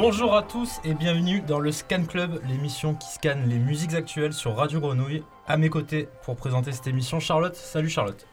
Bonjour 0.00 0.36
à 0.36 0.44
tous 0.44 0.78
et 0.84 0.94
bienvenue 0.94 1.40
dans 1.40 1.58
le 1.58 1.72
Scan 1.72 2.04
Club, 2.04 2.40
l'émission 2.48 2.94
qui 2.94 3.08
scanne 3.08 3.48
les 3.48 3.58
musiques 3.58 3.94
actuelles 3.94 4.32
sur 4.32 4.54
Radio 4.54 4.78
Grenouille. 4.78 5.24
À 5.48 5.56
mes 5.56 5.70
côtés 5.70 6.06
pour 6.22 6.36
présenter 6.36 6.70
cette 6.70 6.86
émission, 6.86 7.18
Charlotte. 7.18 7.56
Salut 7.56 7.88
Charlotte. 7.88 8.24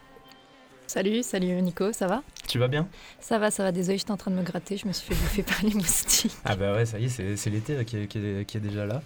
Salut, 0.86 1.24
salut 1.24 1.60
Nico, 1.62 1.92
ça 1.92 2.06
va? 2.06 2.22
Tu 2.46 2.60
vas 2.60 2.68
bien? 2.68 2.86
Ça 3.18 3.40
va, 3.40 3.50
ça 3.50 3.64
va. 3.64 3.72
Désolé, 3.72 3.98
j'étais 3.98 4.12
en 4.12 4.16
train 4.16 4.30
de 4.30 4.36
me 4.36 4.44
gratter, 4.44 4.76
je 4.76 4.86
me 4.86 4.92
suis 4.92 5.12
fait 5.12 5.20
bouffer 5.20 5.42
par 5.42 5.56
les 5.64 5.74
moustiques. 5.74 6.36
Ah 6.44 6.54
bah 6.54 6.72
ouais, 6.74 6.86
ça 6.86 7.00
y 7.00 7.06
est, 7.06 7.08
c'est, 7.08 7.34
c'est 7.36 7.50
l'été 7.50 7.74
là, 7.74 7.82
qui, 7.82 7.96
est, 7.96 8.06
qui 8.06 8.18
est- 8.18 8.44
qui 8.44 8.58
est 8.58 8.60
déjà 8.60 8.86
là. 8.86 9.02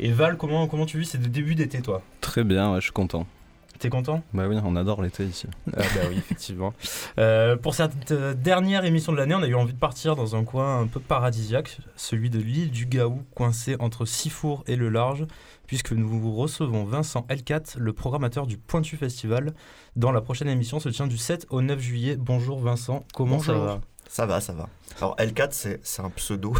Et 0.00 0.10
Val, 0.10 0.36
comment, 0.36 0.66
comment 0.66 0.86
tu 0.86 0.98
vis 0.98 1.06
C'est 1.06 1.18
le 1.18 1.28
début 1.28 1.54
d'été 1.54 1.82
toi? 1.82 2.02
Très 2.20 2.42
bien, 2.42 2.72
ouais, 2.72 2.80
je 2.80 2.86
suis 2.86 2.92
content. 2.92 3.28
T'es 3.82 3.88
content? 3.88 4.22
Bah 4.32 4.46
oui, 4.48 4.56
on 4.64 4.76
adore 4.76 5.02
l'été 5.02 5.24
ici. 5.24 5.48
Ah 5.76 5.80
bah 5.80 6.02
oui, 6.08 6.14
effectivement. 6.16 6.72
Euh, 7.18 7.56
pour 7.56 7.74
cette 7.74 8.12
euh, 8.12 8.32
dernière 8.32 8.84
émission 8.84 9.10
de 9.10 9.16
l'année, 9.16 9.34
on 9.34 9.42
a 9.42 9.48
eu 9.48 9.56
envie 9.56 9.72
de 9.72 9.78
partir 9.78 10.14
dans 10.14 10.36
un 10.36 10.44
coin 10.44 10.78
un 10.82 10.86
peu 10.86 11.00
paradisiaque, 11.00 11.78
celui 11.96 12.30
de 12.30 12.38
l'île 12.38 12.70
du 12.70 12.86
Gaou, 12.86 13.24
coincé 13.34 13.74
entre 13.80 14.04
Sifour 14.04 14.62
et 14.68 14.76
le 14.76 14.88
large, 14.88 15.26
puisque 15.66 15.90
nous 15.90 16.32
recevons 16.32 16.84
Vincent 16.84 17.26
Elcat, 17.28 17.62
le 17.76 17.92
programmateur 17.92 18.46
du 18.46 18.56
Pointu 18.56 18.96
Festival. 18.96 19.52
Dans 19.96 20.12
la 20.12 20.20
prochaine 20.20 20.46
émission 20.48 20.78
se 20.78 20.88
tient 20.88 21.08
du 21.08 21.18
7 21.18 21.48
au 21.50 21.60
9 21.60 21.80
juillet. 21.80 22.14
Bonjour 22.16 22.60
Vincent, 22.60 23.04
comment 23.14 23.40
ça 23.40 23.52
Bonjour. 23.52 23.66
va? 23.66 23.80
Ça 24.08 24.26
va, 24.26 24.40
ça 24.40 24.52
va. 24.52 24.68
Alors 24.98 25.16
L4, 25.16 25.48
c'est 25.50 25.80
c'est 25.82 26.02
un 26.02 26.10
pseudo 26.10 26.52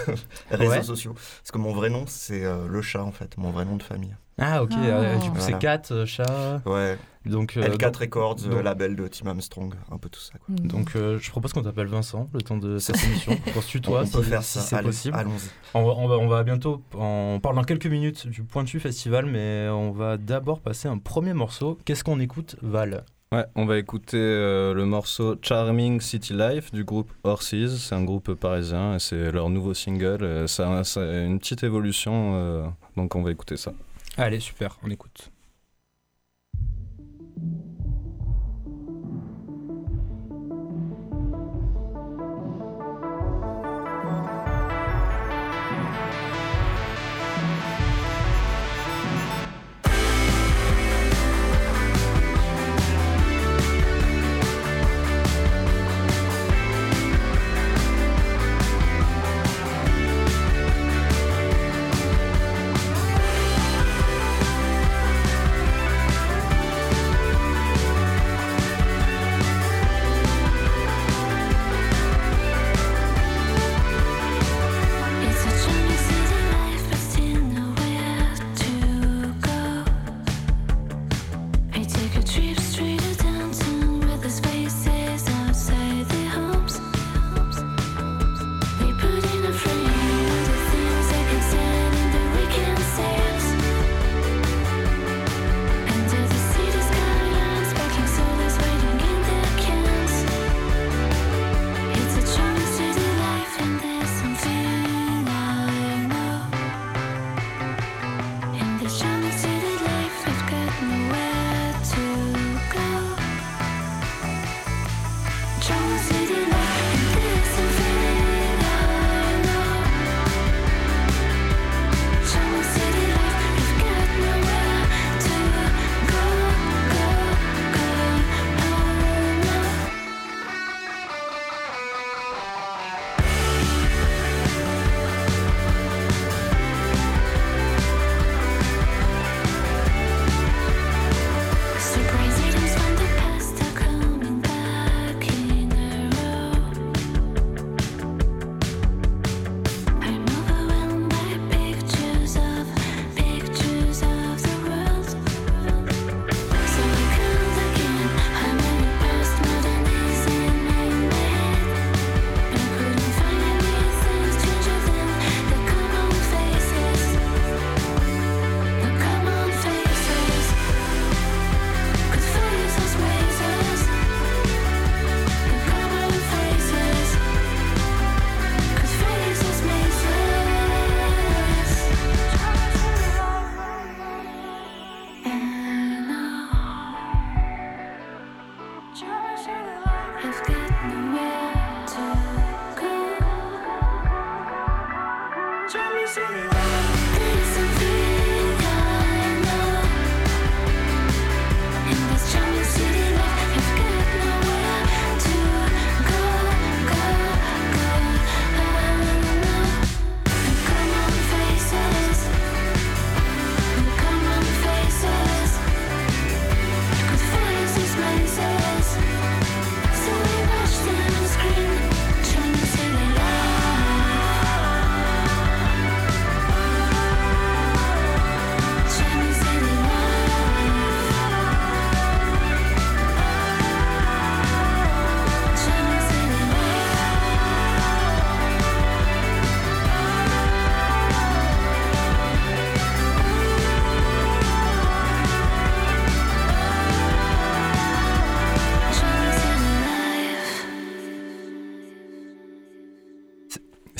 réseaux 0.52 0.70
Ouais. 0.70 0.82
sociaux. 0.84 1.14
Parce 1.14 1.50
que 1.50 1.58
mon 1.58 1.72
vrai 1.72 1.90
nom, 1.90 2.04
c'est 2.06 2.44
euh, 2.44 2.68
le 2.68 2.82
chat 2.82 3.02
en 3.02 3.10
fait, 3.12 3.36
mon 3.36 3.50
vrai 3.50 3.64
nom 3.64 3.74
de 3.76 3.82
famille. 3.82 4.14
Ah 4.38 4.62
ok, 4.62 4.70
Ah. 4.74 4.84
euh, 4.86 5.16
du 5.18 5.30
coup 5.30 5.36
c'est 5.38 5.50
Voilà. 5.52 5.58
Cat, 5.78 5.82
euh, 5.90 6.06
chat, 6.06 6.62
Ouais, 6.64 6.96
donc... 7.26 7.56
euh, 7.56 7.62
L4 7.62 7.78
donc- 7.78 7.96
Records, 7.96 8.36
euh, 8.46 8.50
donc- 8.50 8.62
label 8.64 8.94
de 8.96 9.08
Tim 9.08 9.26
Armstrong, 9.26 9.74
un 9.90 9.98
peu 9.98 10.08
tout 10.08 10.20
ça. 10.20 10.34
Quoi. 10.38 10.54
Donc 10.64 10.92
euh, 10.94 11.18
je 11.20 11.30
propose 11.30 11.52
qu'on 11.52 11.62
t'appelle 11.62 11.88
Vincent 11.88 12.28
le 12.32 12.40
temps 12.42 12.56
de 12.56 12.78
cette 12.78 13.02
émission, 13.04 13.36
qu'on 13.54 13.60
se 13.60 13.68
tutoie 13.68 14.02
on 14.02 14.06
si, 14.06 14.12
peut 14.12 14.22
faire 14.22 14.42
si 14.42 14.58
ça, 14.58 14.60
c'est 14.64 14.76
allez, 14.76 14.86
possible. 14.86 15.16
allons-y. 15.16 15.50
On 15.74 15.84
va, 15.84 15.92
on, 15.96 16.06
va, 16.08 16.14
on 16.18 16.28
va 16.28 16.42
bientôt, 16.44 16.82
on 16.94 17.40
parle 17.42 17.56
dans 17.56 17.64
quelques 17.64 17.86
minutes 17.86 18.28
du 18.28 18.42
Pointu 18.44 18.78
Festival, 18.80 19.26
mais 19.26 19.68
on 19.70 19.90
va 19.90 20.16
d'abord 20.16 20.60
passer 20.60 20.86
un 20.88 20.98
premier 20.98 21.34
morceau. 21.34 21.76
Qu'est-ce 21.84 22.04
qu'on 22.04 22.20
écoute, 22.20 22.56
Val? 22.62 23.04
Ouais, 23.30 23.44
on 23.56 23.66
va 23.66 23.76
écouter 23.76 24.16
euh, 24.16 24.72
le 24.72 24.86
morceau 24.86 25.36
Charming 25.42 26.00
City 26.00 26.32
Life 26.32 26.72
du 26.72 26.84
groupe 26.84 27.12
Horses. 27.24 27.76
C'est 27.76 27.94
un 27.94 28.02
groupe 28.02 28.32
parisien 28.32 28.94
et 28.94 28.98
c'est 28.98 29.30
leur 29.32 29.50
nouveau 29.50 29.74
single. 29.74 30.24
A 30.24 31.24
une 31.26 31.38
petite 31.38 31.62
évolution, 31.62 32.32
euh, 32.36 32.64
donc 32.96 33.14
on 33.16 33.22
va 33.22 33.30
écouter 33.30 33.58
ça. 33.58 33.72
Allez, 34.18 34.40
super, 34.40 34.76
on 34.82 34.90
écoute. 34.90 35.30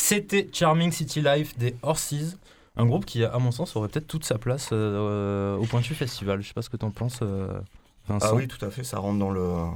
C'était 0.09 0.49
Charming 0.51 0.91
City 0.91 1.21
Life 1.21 1.59
des 1.59 1.77
Horses. 1.83 2.39
Un 2.79 2.87
groupe 2.87 3.05
qui, 3.05 3.23
à 3.25 3.39
mon 3.39 3.51
sens, 3.51 3.77
aurait 3.77 3.89
peut-être 3.89 4.07
toute 4.07 4.25
sa 4.25 4.39
place 4.39 4.71
euh, 4.73 5.55
au 5.59 5.67
Pointu 5.67 5.93
Festival. 5.93 6.41
Je 6.41 6.49
sais 6.49 6.55
pas 6.55 6.63
ce 6.63 6.71
que 6.71 6.79
t'en 6.79 6.91
penses, 6.91 7.19
euh, 7.21 7.61
Vincent. 8.07 8.29
Ah 8.31 8.35
oui, 8.35 8.49
tout 8.49 8.65
à 8.65 8.71
fait, 8.71 8.85
ça 8.85 9.01
rentre 9.01 9.19
dans 9.19 9.29
le 9.29 9.67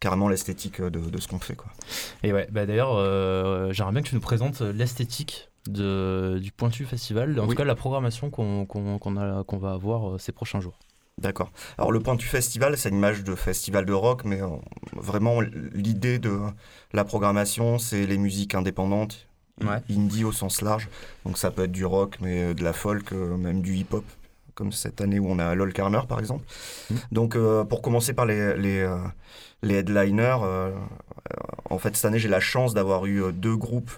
carrément 0.00 0.30
l'esthétique 0.30 0.80
de, 0.80 0.88
de 0.88 1.20
ce 1.20 1.28
qu'on 1.28 1.40
fait. 1.40 1.56
Quoi. 1.56 1.70
Et 2.22 2.32
ouais, 2.32 2.48
bah 2.50 2.64
d'ailleurs, 2.64 2.94
euh, 2.94 3.70
j'aimerais 3.74 3.92
bien 3.92 4.00
que 4.00 4.08
tu 4.08 4.14
nous 4.14 4.20
présentes 4.22 4.62
l'esthétique 4.62 5.50
de, 5.68 6.38
du 6.40 6.52
Pointu 6.52 6.86
Festival, 6.86 7.38
en 7.38 7.42
Oui. 7.42 7.50
tout 7.50 7.56
cas 7.56 7.64
la 7.64 7.74
programmation 7.74 8.30
qu'on 8.30 9.58
va 9.60 9.72
avoir 9.72 10.18
ces 10.18 10.32
prochains 10.32 10.60
jours. 10.62 10.78
D'accord. 11.18 11.52
Alors 11.76 11.92
le 11.92 12.00
point 12.00 12.14
du 12.14 12.24
festival, 12.24 12.78
c'est 12.78 12.88
une 12.88 12.96
image 12.96 13.24
de 13.24 13.34
festival 13.34 13.84
de 13.84 13.92
rock, 13.92 14.24
mais 14.24 14.40
euh, 14.40 14.48
vraiment 14.94 15.42
l'idée 15.42 16.18
de 16.18 16.40
la 16.94 17.04
programmation, 17.04 17.78
c'est 17.78 18.06
les 18.06 18.16
musiques 18.16 18.54
indépendantes, 18.54 19.26
Ouais. 19.64 19.78
indie 19.90 20.24
au 20.24 20.32
sens 20.32 20.60
large. 20.60 20.88
Donc 21.24 21.38
ça 21.38 21.50
peut 21.50 21.64
être 21.64 21.72
du 21.72 21.84
rock, 21.86 22.16
mais 22.20 22.42
euh, 22.44 22.54
de 22.54 22.62
la 22.62 22.72
folk, 22.72 23.12
euh, 23.12 23.36
même 23.36 23.62
du 23.62 23.74
hip-hop, 23.74 24.04
comme 24.54 24.70
cette 24.72 25.00
année 25.00 25.18
où 25.18 25.26
on 25.30 25.38
a 25.38 25.54
Lol 25.54 25.72
Carner 25.72 26.00
par 26.08 26.18
exemple. 26.18 26.44
Mhm. 26.90 26.96
Donc 27.12 27.36
euh, 27.36 27.64
pour 27.64 27.80
commencer 27.82 28.12
par 28.12 28.26
les, 28.26 28.56
les, 28.56 28.80
euh, 28.80 28.96
les 29.62 29.76
headliners, 29.76 30.38
euh, 30.42 30.72
en 31.70 31.78
fait 31.78 31.96
cette 31.96 32.04
année 32.04 32.18
j'ai 32.18 32.28
la 32.28 32.40
chance 32.40 32.74
d'avoir 32.74 33.06
eu 33.06 33.32
deux 33.32 33.56
groupes 33.56 33.90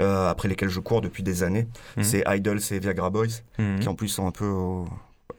après 0.00 0.48
lesquels 0.48 0.68
je 0.70 0.80
cours 0.80 1.00
depuis 1.00 1.22
des 1.22 1.42
années. 1.44 1.68
Mhm. 1.96 2.02
C'est 2.04 2.24
Idols 2.26 2.60
et 2.70 2.78
Viagra 2.78 3.10
Boys 3.10 3.26
qui 3.80 3.88
en 3.88 3.94
plus 3.94 4.08
sont 4.08 4.26
un 4.26 4.32
peu, 4.32 4.46
au- 4.46 4.88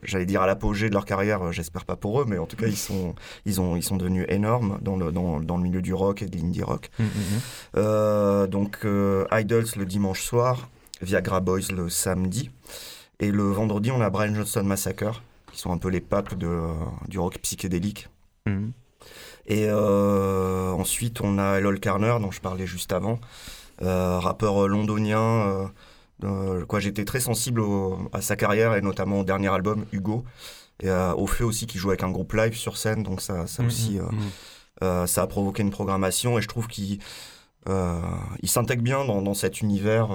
j'allais 0.06 0.26
dire 0.26 0.42
à 0.42 0.46
l'apogée 0.46 0.88
de 0.88 0.94
leur 0.94 1.04
carrière, 1.04 1.42
euh, 1.42 1.52
j'espère 1.52 1.84
pas 1.84 1.96
pour 1.96 2.20
eux, 2.20 2.24
mais 2.26 2.38
en 2.38 2.46
tout 2.46 2.56
cas 2.56 2.66
ils 2.66 2.76
sont, 2.76 3.14
ils 3.44 3.60
ont, 3.60 3.76
ils 3.76 3.82
sont 3.82 3.96
devenus 3.96 4.26
énormes 4.28 4.78
dans 4.82 4.96
le, 4.96 5.12
dans, 5.12 5.40
dans 5.40 5.56
le 5.56 5.62
milieu 5.62 5.82
du 5.82 5.94
rock 5.94 6.22
et 6.22 6.26
de 6.26 6.36
l'indie 6.36 6.62
rock. 6.62 6.90
Mhm, 6.98 7.06
mhm. 7.06 7.40
Euh, 7.76 8.46
donc 8.46 8.78
euh, 8.84 9.26
Idols 9.32 9.66
le 9.76 9.84
dimanche 9.84 10.22
soir, 10.22 10.68
Viagra 11.02 11.40
Boys 11.40 11.72
le 11.74 11.88
samedi, 11.88 12.50
et 13.20 13.30
le 13.30 13.44
vendredi 13.44 13.90
on 13.90 14.00
a 14.00 14.10
Brian 14.10 14.34
Johnson 14.34 14.62
Massacre, 14.64 15.22
qui 15.52 15.58
sont 15.58 15.72
un 15.72 15.78
peu 15.78 15.88
les 15.88 16.00
papes 16.00 16.34
de, 16.34 16.60
du 17.08 17.18
rock 17.18 17.38
psychédélique. 17.38 18.08
Et 19.48 19.70
ensuite, 19.70 21.20
on 21.20 21.38
a 21.38 21.60
Lol 21.60 21.80
Carner, 21.80 22.16
dont 22.20 22.30
je 22.30 22.40
parlais 22.40 22.66
juste 22.66 22.92
avant, 22.92 23.18
rappeur 23.80 24.68
londonien. 24.68 25.70
Euh, 26.24 26.64
quoi, 26.66 26.80
j'étais 26.80 27.04
très 27.04 27.20
sensible 27.20 27.60
au- 27.60 27.98
à 28.12 28.20
sa 28.20 28.36
carrière 28.36 28.74
et 28.74 28.80
notamment 28.82 29.20
au 29.20 29.24
dernier 29.24 29.48
album, 29.48 29.84
Hugo, 29.92 30.24
et 30.82 30.88
euh, 30.90 31.14
au 31.14 31.26
fait 31.26 31.44
aussi 31.44 31.66
qu'il 31.66 31.80
joue 31.80 31.90
avec 31.90 32.02
un 32.02 32.10
groupe 32.10 32.32
live 32.32 32.54
sur 32.54 32.76
scène, 32.76 33.02
donc 33.02 33.20
ça, 33.20 33.46
ça 33.46 33.62
Mhm, 33.62 33.68
aussi, 33.68 33.98
euh, 33.98 34.02
mhm. 35.00 35.06
ça 35.06 35.22
a 35.22 35.26
provoqué 35.26 35.62
une 35.62 35.70
programmation 35.70 36.38
et 36.38 36.42
je 36.42 36.48
trouve 36.48 36.66
qu'il 36.68 36.98
il 38.42 38.48
s'intègre 38.48 38.82
bien 38.82 39.04
dans, 39.04 39.22
dans 39.22 39.34
cet 39.34 39.60
univers. 39.60 40.08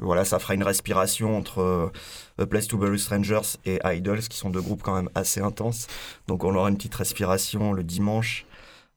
voilà, 0.00 0.24
ça 0.24 0.38
fera 0.38 0.54
une 0.54 0.62
respiration 0.62 1.36
entre 1.36 1.92
A 2.38 2.46
Place 2.46 2.66
to 2.66 2.78
Bury 2.78 2.98
Strangers 2.98 3.58
et 3.66 3.78
Idols, 3.84 4.20
qui 4.20 4.38
sont 4.38 4.48
deux 4.48 4.62
groupes 4.62 4.82
quand 4.82 4.94
même 4.94 5.10
assez 5.14 5.40
intenses. 5.42 5.86
Donc 6.28 6.44
on 6.44 6.54
aura 6.54 6.70
une 6.70 6.76
petite 6.78 6.94
respiration 6.94 7.74
le 7.74 7.82
dimanche 7.84 8.46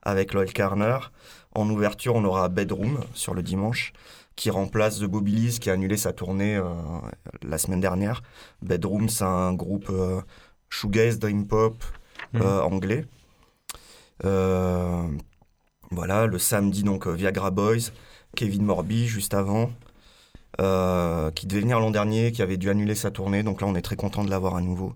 avec 0.04 0.34
Loyal 0.34 0.54
Carner. 0.54 0.98
En 1.54 1.70
ouverture, 1.70 2.16
on 2.16 2.24
aura 2.24 2.48
Bedroom 2.50 3.00
sur 3.14 3.34
le 3.34 3.44
dimanche, 3.44 3.94
qui 4.36 4.50
remplace 4.50 5.00
The 5.00 5.04
Bobilies, 5.06 5.60
qui 5.60 5.70
a 5.70 5.74
annulé 5.74 5.98
sa 5.98 6.14
tournée 6.14 6.56
euh, 6.56 6.64
la 7.44 7.58
semaine 7.58 7.82
dernière. 7.82 8.24
Bedroom, 8.62 9.10
c'est 9.10 9.26
un 9.26 9.54
groupe 9.54 9.90
euh, 9.90 10.22
shoegaze, 10.70 11.20
dream 11.20 11.48
pop 11.48 11.76
Mhm. 12.34 12.42
euh, 12.44 12.62
anglais. 12.62 13.06
Euh, 14.24 15.04
voilà, 15.90 16.26
le 16.28 16.40
samedi, 16.40 16.84
donc 16.84 17.08
Viagra 17.08 17.52
Boys, 17.52 17.92
Kevin 18.36 18.64
Morby 18.64 19.08
juste 19.08 19.34
avant, 19.34 19.72
qui 20.58 21.48
devait 21.48 21.62
venir 21.62 21.80
l'an 21.80 21.92
dernier, 21.92 22.32
qui 22.32 22.42
avait 22.42 22.58
dû 22.58 22.70
annuler 22.70 22.96
sa 22.96 23.12
tournée, 23.12 23.44
donc 23.44 23.60
là 23.62 23.68
on 23.68 23.76
est 23.76 23.82
très 23.82 23.96
content 23.98 24.24
de 24.24 24.30
l'avoir 24.30 24.56
à 24.56 24.62
nouveau. 24.62 24.94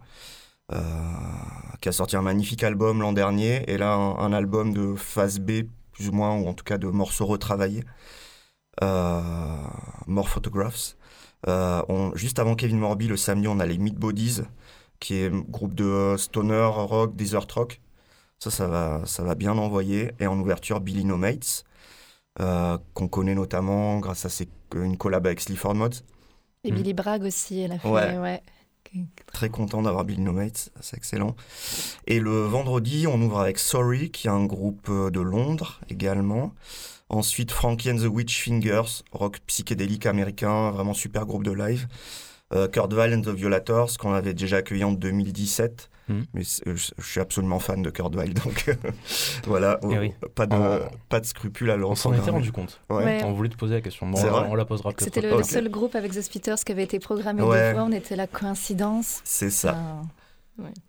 Qui 1.81 1.89
a 1.89 1.91
sorti 1.91 2.15
un 2.15 2.21
magnifique 2.21 2.63
album 2.63 3.01
l'an 3.01 3.11
dernier, 3.13 3.69
et 3.69 3.77
là 3.77 3.93
un, 3.93 4.17
un 4.17 4.31
album 4.31 4.73
de 4.73 4.95
phase 4.95 5.39
B, 5.39 5.63
plus 5.95 6.09
ou 6.09 6.11
moins, 6.11 6.35
ou 6.37 6.47
en 6.47 6.53
tout 6.53 6.63
cas 6.65 6.77
de 6.77 6.87
morceaux 6.87 7.25
retravaillés. 7.25 7.83
Euh, 8.83 9.61
More 10.07 10.27
Photographs. 10.29 10.97
Euh, 11.47 11.81
on- 11.89 12.13
juste 12.15 12.39
avant 12.39 12.55
Kevin 12.55 12.79
Morby, 12.79 13.07
le 13.07 13.17
samedi, 13.17 13.47
on 13.47 13.59
a 13.59 13.65
les 13.65 13.77
Meat 13.77 13.95
Bodies, 13.95 14.41
qui 14.99 15.15
est 15.15 15.27
un 15.31 15.39
groupe 15.39 15.73
de 15.73 16.15
stoner 16.17 16.65
rock, 16.71 17.15
desert 17.15 17.45
rock. 17.53 17.79
Ça, 18.39 18.51
ça 18.51 18.67
va, 18.67 19.01
ça 19.05 19.23
va 19.23 19.35
bien 19.35 19.57
envoyer. 19.57 20.11
Et 20.19 20.27
en 20.27 20.37
ouverture, 20.39 20.81
Billy 20.81 21.05
No 21.05 21.15
Mates, 21.17 21.63
euh, 22.41 22.77
qu'on 22.93 23.07
connaît 23.07 23.35
notamment 23.35 23.99
grâce 23.99 24.25
à 24.25 24.29
ses- 24.29 24.49
une 24.75 24.97
collab 24.97 25.25
avec 25.25 25.39
Sleaford 25.39 25.75
Mods. 25.75 26.01
Et. 26.65 26.71
Billy 26.71 26.93
Bragg 26.93 27.23
aussi, 27.23 27.61
elle 27.61 27.73
a 27.73 27.79
fait. 27.79 27.87
Ouais. 27.87 28.17
Ouais. 28.17 28.41
Très 29.33 29.49
content 29.49 29.81
d'avoir 29.81 30.05
Billy 30.05 30.21
No 30.21 30.31
Mates, 30.31 30.69
c'est 30.79 30.97
excellent. 30.97 31.35
Et 32.07 32.19
le 32.19 32.45
vendredi, 32.45 33.07
on 33.07 33.21
ouvre 33.21 33.39
avec 33.39 33.59
Sorry, 33.59 34.11
qui 34.11 34.27
est 34.27 34.31
un 34.31 34.45
groupe 34.45 34.87
euh, 34.89 35.09
de 35.09 35.19
Londres 35.19 35.81
également. 35.89 36.53
Ensuite, 37.09 37.51
Frankie 37.51 37.91
and 37.91 37.97
the 37.97 38.07
Witch 38.07 38.41
Fingers, 38.41 39.03
rock 39.11 39.39
psychédélique 39.47 40.05
américain, 40.05 40.71
vraiment 40.71 40.93
super 40.93 41.25
groupe 41.25 41.43
de 41.43 41.51
live. 41.51 41.87
Euh, 42.53 42.67
Kurt 42.67 42.93
and 42.93 43.21
the 43.21 43.29
Violators, 43.29 43.97
qu'on 43.97 44.13
avait 44.13 44.33
déjà 44.33 44.57
accueilli 44.57 44.83
en 44.83 44.91
2017. 44.91 45.89
Mhm. 46.07 46.25
Mais 46.33 46.43
c'est- 46.43 46.63
je, 46.67 46.91
je 46.97 47.03
suis 47.05 47.19
absolument 47.19 47.59
fan 47.59 47.81
de 47.81 47.89
Kurt 47.89 48.13
Weill, 48.15 48.33
donc 48.33 48.65
voilà, 49.47 49.79
Eh 49.89 49.97
oui. 49.99 50.13
pas, 50.35 50.45
de, 50.45 50.55
On- 50.55 50.79
pas 51.09 51.19
de 51.19 51.25
scrupules 51.25 51.69
à 51.71 51.77
le 51.77 51.85
On 51.85 51.95
s'en 51.95 52.13
était 52.13 52.29
rendu 52.29 52.51
compte. 52.51 52.79
Ouais. 52.89 53.03
Ouais. 53.03 53.21
On 53.23 53.33
voulait 53.33 53.49
te 53.49 53.55
poser 53.57 53.73
la 53.75 53.81
question. 53.81 54.07
Bon, 54.07 54.19
on, 54.49 54.55
la 54.55 54.65
posera 54.65 54.91
peut-être. 54.91 55.03
C'était 55.13 55.21
le, 55.21 55.41
seul 55.43 55.69
groupe 55.69 55.95
avec 55.95 56.11
The 56.13 56.21
Spitters 56.21 56.57
qui 56.65 56.71
avait 56.71 56.83
été 56.83 56.99
programmé 56.99 57.41
Ouais. 57.41 57.69
deux 57.71 57.75
fois. 57.75 57.87
On 57.87 57.91
était 57.91 58.15
la 58.15 58.27
coïncidence. 58.27 59.21
C'est 59.23 59.49
ça. 59.49 59.75
Ah. 59.77 60.01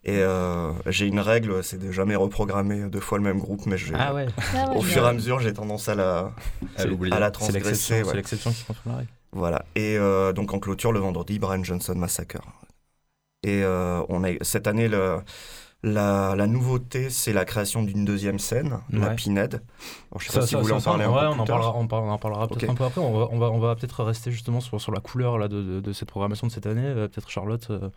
Et 0.05 0.19
euh, 0.19 0.71
j'ai 0.85 1.07
une 1.07 1.19
règle, 1.19 1.61
c'est 1.61 1.77
de 1.77 1.91
jamais 1.91 2.15
reprogrammer 2.15 2.87
deux 2.89 3.01
fois 3.01 3.17
le 3.17 3.23
même 3.25 3.37
groupe, 3.39 3.65
mais 3.65 3.77
je, 3.77 3.93
Ah 3.97 4.13
ouais, 4.13 4.27
Ah 4.55 4.69
ouais, 4.71 4.77
au 4.77 4.81
fur 4.81 5.03
et 5.03 5.07
à 5.09 5.11
mesure, 5.11 5.41
j'ai 5.41 5.51
tendance 5.51 5.89
à 5.89 5.95
la, 5.95 6.31
À 6.77 6.85
l'oublier. 6.85 7.13
à 7.13 7.19
la 7.19 7.31
c'est 7.37 7.51
l'exception 7.51 7.51
transgresser. 7.51 7.93
c'est 8.03 8.03
ouais. 8.07 8.15
l'exception 8.15 8.51
qui 8.51 8.63
confirme 8.63 8.91
la 8.93 8.97
règle. 8.99 9.09
Voilà. 9.33 9.65
Et 9.75 9.97
euh, 9.97 10.31
donc 10.31 10.53
en 10.53 10.59
clôture 10.59 10.93
le 10.93 10.99
vendredi, 10.99 11.37
Brian 11.37 11.63
Johnson 11.65 11.95
Massacre. 11.95 12.37
Et 13.43 13.63
euh, 13.63 14.03
on 14.09 14.23
a 14.23 14.29
cette 14.41 14.67
année 14.67 14.87
le- 14.87 15.19
la, 15.83 16.33
la 16.35 16.47
nouveauté, 16.47 17.09
c'est 17.11 17.33
la 17.33 17.45
création 17.45 17.83
d'une 17.83 18.03
deuxième 18.03 18.39
scène, 18.39 18.79
la 18.89 19.09
Ouais. 19.09 19.15
Pinhead. 19.15 19.61
Alors, 20.11 20.19
je 20.19 20.25
sais 20.27 20.33
Ça, 20.33 20.39
pas 20.39 20.45
si 20.47 20.51
ça, 20.53 20.57
vous 20.57 20.63
voulez 20.63 20.73
en 20.75 20.81
parler 20.81 21.05
ouais, 21.05 21.11
un 21.11 21.29
on 21.29 21.33
peu 21.35 21.39
en 21.41 21.43
plus 21.43 21.45
tard. 21.45 21.59
parlera, 21.59 21.77
on 21.77 22.09
en 22.09 22.17
parlera 22.17 22.47
peut-être 22.47 22.69
un 22.71 22.75
peu 22.75 22.83
après. 22.85 22.99
On 22.99 23.13
va, 23.17 23.27
on 23.31 23.37
va, 23.37 23.51
on 23.51 23.59
va 23.59 23.75
peut-être 23.75 24.03
rester 24.03 24.31
justement 24.31 24.59
sur, 24.59 24.81
sur 24.81 24.91
la 24.91 24.99
couleur 25.01 25.37
là, 25.37 25.47
de, 25.47 25.61
de, 25.61 25.79
de 25.79 25.93
cette 25.93 26.09
programmation 26.09 26.47
de 26.47 26.51
cette 26.51 26.65
année. 26.65 26.81
Euh, 26.83 27.07
peut-être 27.07 27.29
Charlotte, 27.29 27.67
euh, 27.69 27.89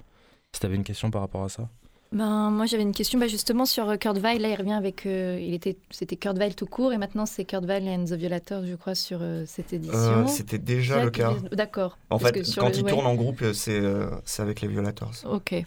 si 0.52 0.61
tu 0.61 0.66
avais 0.66 0.76
une 0.76 0.85
question 0.85 1.11
par 1.11 1.23
rapport 1.23 1.42
à 1.42 1.49
ça. 1.49 1.68
Ben, 2.12 2.50
moi, 2.50 2.67
j'avais 2.67 2.83
une 2.83 2.93
question 2.93 3.21
bah, 3.21 3.29
justement 3.29 3.64
sur 3.64 3.88
euh, 3.88 3.97
Kurt 3.97 4.19
Weill. 4.19 4.43
Là, 4.43 4.49
il 4.49 4.57
revient 4.57 4.73
avec. 4.73 5.07
euh, 5.07 5.38
il 5.40 5.55
était, 5.55 5.76
c'était 5.90 6.17
Kurt 6.17 6.37
Weill 6.38 6.57
tout 6.57 6.67
court, 6.67 6.93
et 6.93 6.99
maintenant 6.99 7.25
c'est 7.25 7.45
Kurt 7.45 7.64
Weill 7.64 7.88
and 7.88 8.05
the 8.07 8.14
Violators, 8.14 8.64
je 8.67 8.75
crois, 8.75 8.97
sur 8.97 9.21
euh, 9.23 9.45
cette 9.47 9.73
édition. 9.73 9.97
Euh, 9.97 10.26
C'était 10.26 10.59
déjà 10.59 11.05
le 11.05 11.11
cas. 11.11 11.35
D'accord. 11.52 11.97
En 12.11 12.19
Parce 12.19 12.33
fait, 12.33 12.43
quand 12.59 12.69
le- 12.69 12.76
ils 12.76 12.83
ouais. 12.85 12.90
tournent 12.90 13.07
en 13.07 13.14
groupe, 13.14 13.45
c'est 13.55 13.81
c'est 14.25 14.43
avec 14.43 14.61
les 14.61 14.67
Violators. 14.69 15.12
Ok. 15.25 15.62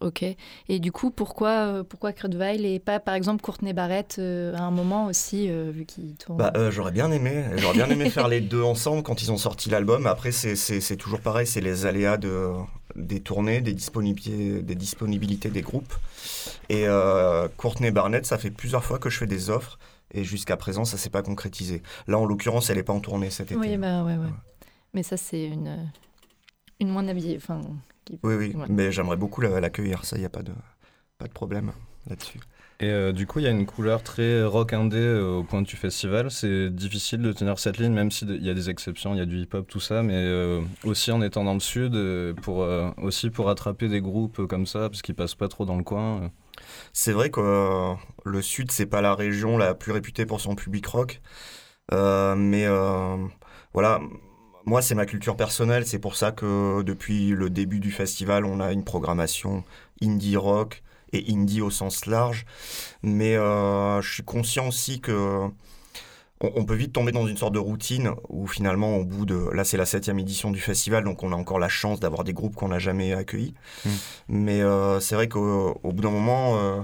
Ok. 0.00 0.24
Et 0.68 0.80
du 0.80 0.90
coup, 0.90 1.12
pourquoi, 1.12 1.84
pourquoi 1.88 2.12
Kurt 2.12 2.34
Weill 2.34 2.66
et 2.66 2.80
pas, 2.80 2.98
par 2.98 3.14
exemple, 3.14 3.40
Courtney 3.42 3.72
Barrett 3.72 4.16
euh, 4.18 4.52
à 4.56 4.62
un 4.62 4.72
moment 4.72 5.06
aussi, 5.06 5.48
euh, 5.48 5.70
vu 5.72 5.84
qu'il 5.84 6.16
tourne? 6.16 6.36
Bah, 6.38 6.52
euh, 6.56 6.72
j'aurais 6.72 6.90
bien 6.90 7.12
aimé. 7.12 7.44
J'aurais 7.58 7.74
bien 7.74 7.88
aimé 7.88 8.10
faire 8.10 8.26
les 8.26 8.40
deux 8.40 8.62
ensemble 8.64 9.04
quand 9.04 9.22
ils 9.22 9.30
ont 9.30 9.36
sorti 9.36 9.70
l'album. 9.70 10.08
Après, 10.08 10.32
c'est- 10.32 10.56
c'est 10.56 10.80
c'est 10.80 10.96
toujours 10.96 11.20
pareil. 11.20 11.46
C'est 11.46 11.60
les 11.60 11.86
aléas 11.86 12.16
de, 12.16 12.50
des 12.96 13.20
tournées, 13.20 13.60
des 13.60 13.74
disponibilités, 13.74 14.62
des 14.62 14.74
disponibilités 14.74 15.50
des 15.50 15.62
groupes. 15.62 15.94
Et 16.68 16.86
euh, 16.86 17.48
Courtney 17.56 17.90
Barnett, 17.90 18.26
ça 18.26 18.38
fait 18.38 18.50
plusieurs 18.50 18.84
fois 18.84 18.98
que 18.98 19.10
je 19.10 19.18
fais 19.18 19.26
des 19.26 19.50
offres. 19.50 19.78
Et 20.14 20.24
jusqu'à 20.24 20.56
présent, 20.56 20.84
ça 20.86 20.96
s'est 20.96 21.10
pas 21.10 21.22
concrétisé. 21.22 21.82
Là, 22.06 22.18
en 22.18 22.24
l'occurrence, 22.24 22.70
elle 22.70 22.76
n'est 22.78 22.82
pas 22.82 22.94
en 22.94 23.00
tournée 23.00 23.28
cet 23.30 23.52
été. 23.52 23.60
Oui, 23.60 23.76
bah, 23.76 24.02
ouais, 24.04 24.16
ouais. 24.16 24.30
Mais 24.94 25.02
ça, 25.02 25.18
c'est 25.18 25.44
une, 25.46 25.90
une 26.80 26.88
moins 26.88 27.06
habillée. 27.08 27.36
Enfin, 27.36 27.60
qui- 28.06 28.18
Oui, 28.22 28.34
oui. 28.34 28.54
Mais 28.70 28.90
j'aimerais 28.90 29.18
beaucoup 29.18 29.42
la- 29.42 29.60
l'accueillir. 29.60 30.04
Ça, 30.06 30.16
il 30.16 30.20
n'y 30.20 30.26
a 30.26 30.30
pas 30.30 30.42
de, 30.42 30.52
pas 31.18 31.26
de 31.26 31.32
problème 31.32 31.72
là-dessus. 32.08 32.40
Et 32.80 32.90
euh, 32.90 33.12
du 33.12 33.26
coup, 33.26 33.40
il 33.40 33.42
y 33.42 33.48
a 33.48 33.50
une 33.50 33.66
couleur 33.66 34.04
très 34.04 34.44
rock 34.44 34.72
indé 34.72 34.98
euh, 34.98 35.38
au 35.38 35.42
point 35.42 35.62
du 35.62 35.74
festival. 35.74 36.30
C'est 36.30 36.70
difficile 36.70 37.20
de 37.22 37.32
tenir 37.32 37.58
cette 37.58 37.78
ligne, 37.78 37.92
même 37.92 38.12
s'il 38.12 38.40
y 38.40 38.50
a 38.50 38.54
des 38.54 38.70
exceptions, 38.70 39.14
il 39.14 39.18
y 39.18 39.20
a 39.20 39.26
du 39.26 39.38
hip-hop, 39.40 39.66
tout 39.66 39.80
ça, 39.80 40.04
mais 40.04 40.14
euh, 40.14 40.62
aussi 40.84 41.10
en 41.10 41.20
étant 41.20 41.42
dans 41.42 41.54
le 41.54 41.60
sud, 41.60 41.96
euh, 41.96 42.34
pour, 42.34 42.62
euh, 42.62 42.90
aussi 42.98 43.30
pour 43.30 43.50
attraper 43.50 43.88
des 43.88 44.00
groupes 44.00 44.46
comme 44.46 44.64
ça, 44.64 44.88
parce 44.88 45.02
qu'ils 45.02 45.16
passent 45.16 45.34
pas 45.34 45.48
trop 45.48 45.64
dans 45.64 45.76
le 45.76 45.82
coin. 45.82 46.30
C'est 46.92 47.12
vrai 47.12 47.30
que 47.30 47.94
le 48.24 48.42
Sud, 48.42 48.70
c'est 48.70 48.86
pas 48.86 49.00
la 49.00 49.14
région 49.14 49.58
la 49.58 49.74
plus 49.74 49.92
réputée 49.92 50.26
pour 50.26 50.40
son 50.40 50.54
public 50.54 50.86
rock. 50.86 51.20
Mais 51.92 52.66
voilà, 53.72 54.00
moi, 54.66 54.82
c'est 54.82 54.94
ma 54.94 55.06
culture 55.06 55.36
personnelle. 55.36 55.86
C'est 55.86 55.98
pour 55.98 56.16
ça 56.16 56.32
que 56.32 56.82
depuis 56.82 57.30
le 57.30 57.50
début 57.50 57.80
du 57.80 57.90
festival, 57.92 58.44
on 58.44 58.60
a 58.60 58.72
une 58.72 58.84
programmation 58.84 59.64
indie 60.02 60.36
rock 60.36 60.82
et 61.12 61.32
indie 61.32 61.60
au 61.60 61.70
sens 61.70 62.06
large. 62.06 62.44
Mais 63.02 63.36
euh, 63.36 64.00
je 64.02 64.12
suis 64.14 64.22
conscient 64.24 64.68
aussi 64.68 65.00
que 65.00 65.46
on, 66.40 66.52
on 66.54 66.64
peut 66.64 66.74
vite 66.74 66.92
tomber 66.92 67.10
dans 67.12 67.26
une 67.26 67.36
sorte 67.36 67.54
de 67.54 67.58
routine 67.58 68.12
où 68.28 68.46
finalement, 68.46 68.96
au 68.96 69.04
bout 69.04 69.26
de. 69.26 69.50
Là, 69.52 69.64
c'est 69.64 69.76
la 69.76 69.86
septième 69.86 70.18
édition 70.18 70.50
du 70.50 70.60
festival, 70.60 71.04
donc 71.04 71.22
on 71.22 71.32
a 71.32 71.36
encore 71.36 71.58
la 71.58 71.68
chance 71.68 72.00
d'avoir 72.00 72.24
des 72.24 72.32
groupes 72.32 72.54
qu'on 72.54 72.68
n'a 72.68 72.78
jamais 72.78 73.12
accueillis. 73.12 73.54
Mm. 73.84 73.90
Mais 74.28 74.62
euh, 74.62 75.00
c'est 75.00 75.14
vrai 75.14 75.28
qu'au 75.28 75.80
au 75.82 75.92
bout 75.92 76.02
d'un 76.02 76.10
moment, 76.10 76.56
euh, 76.58 76.80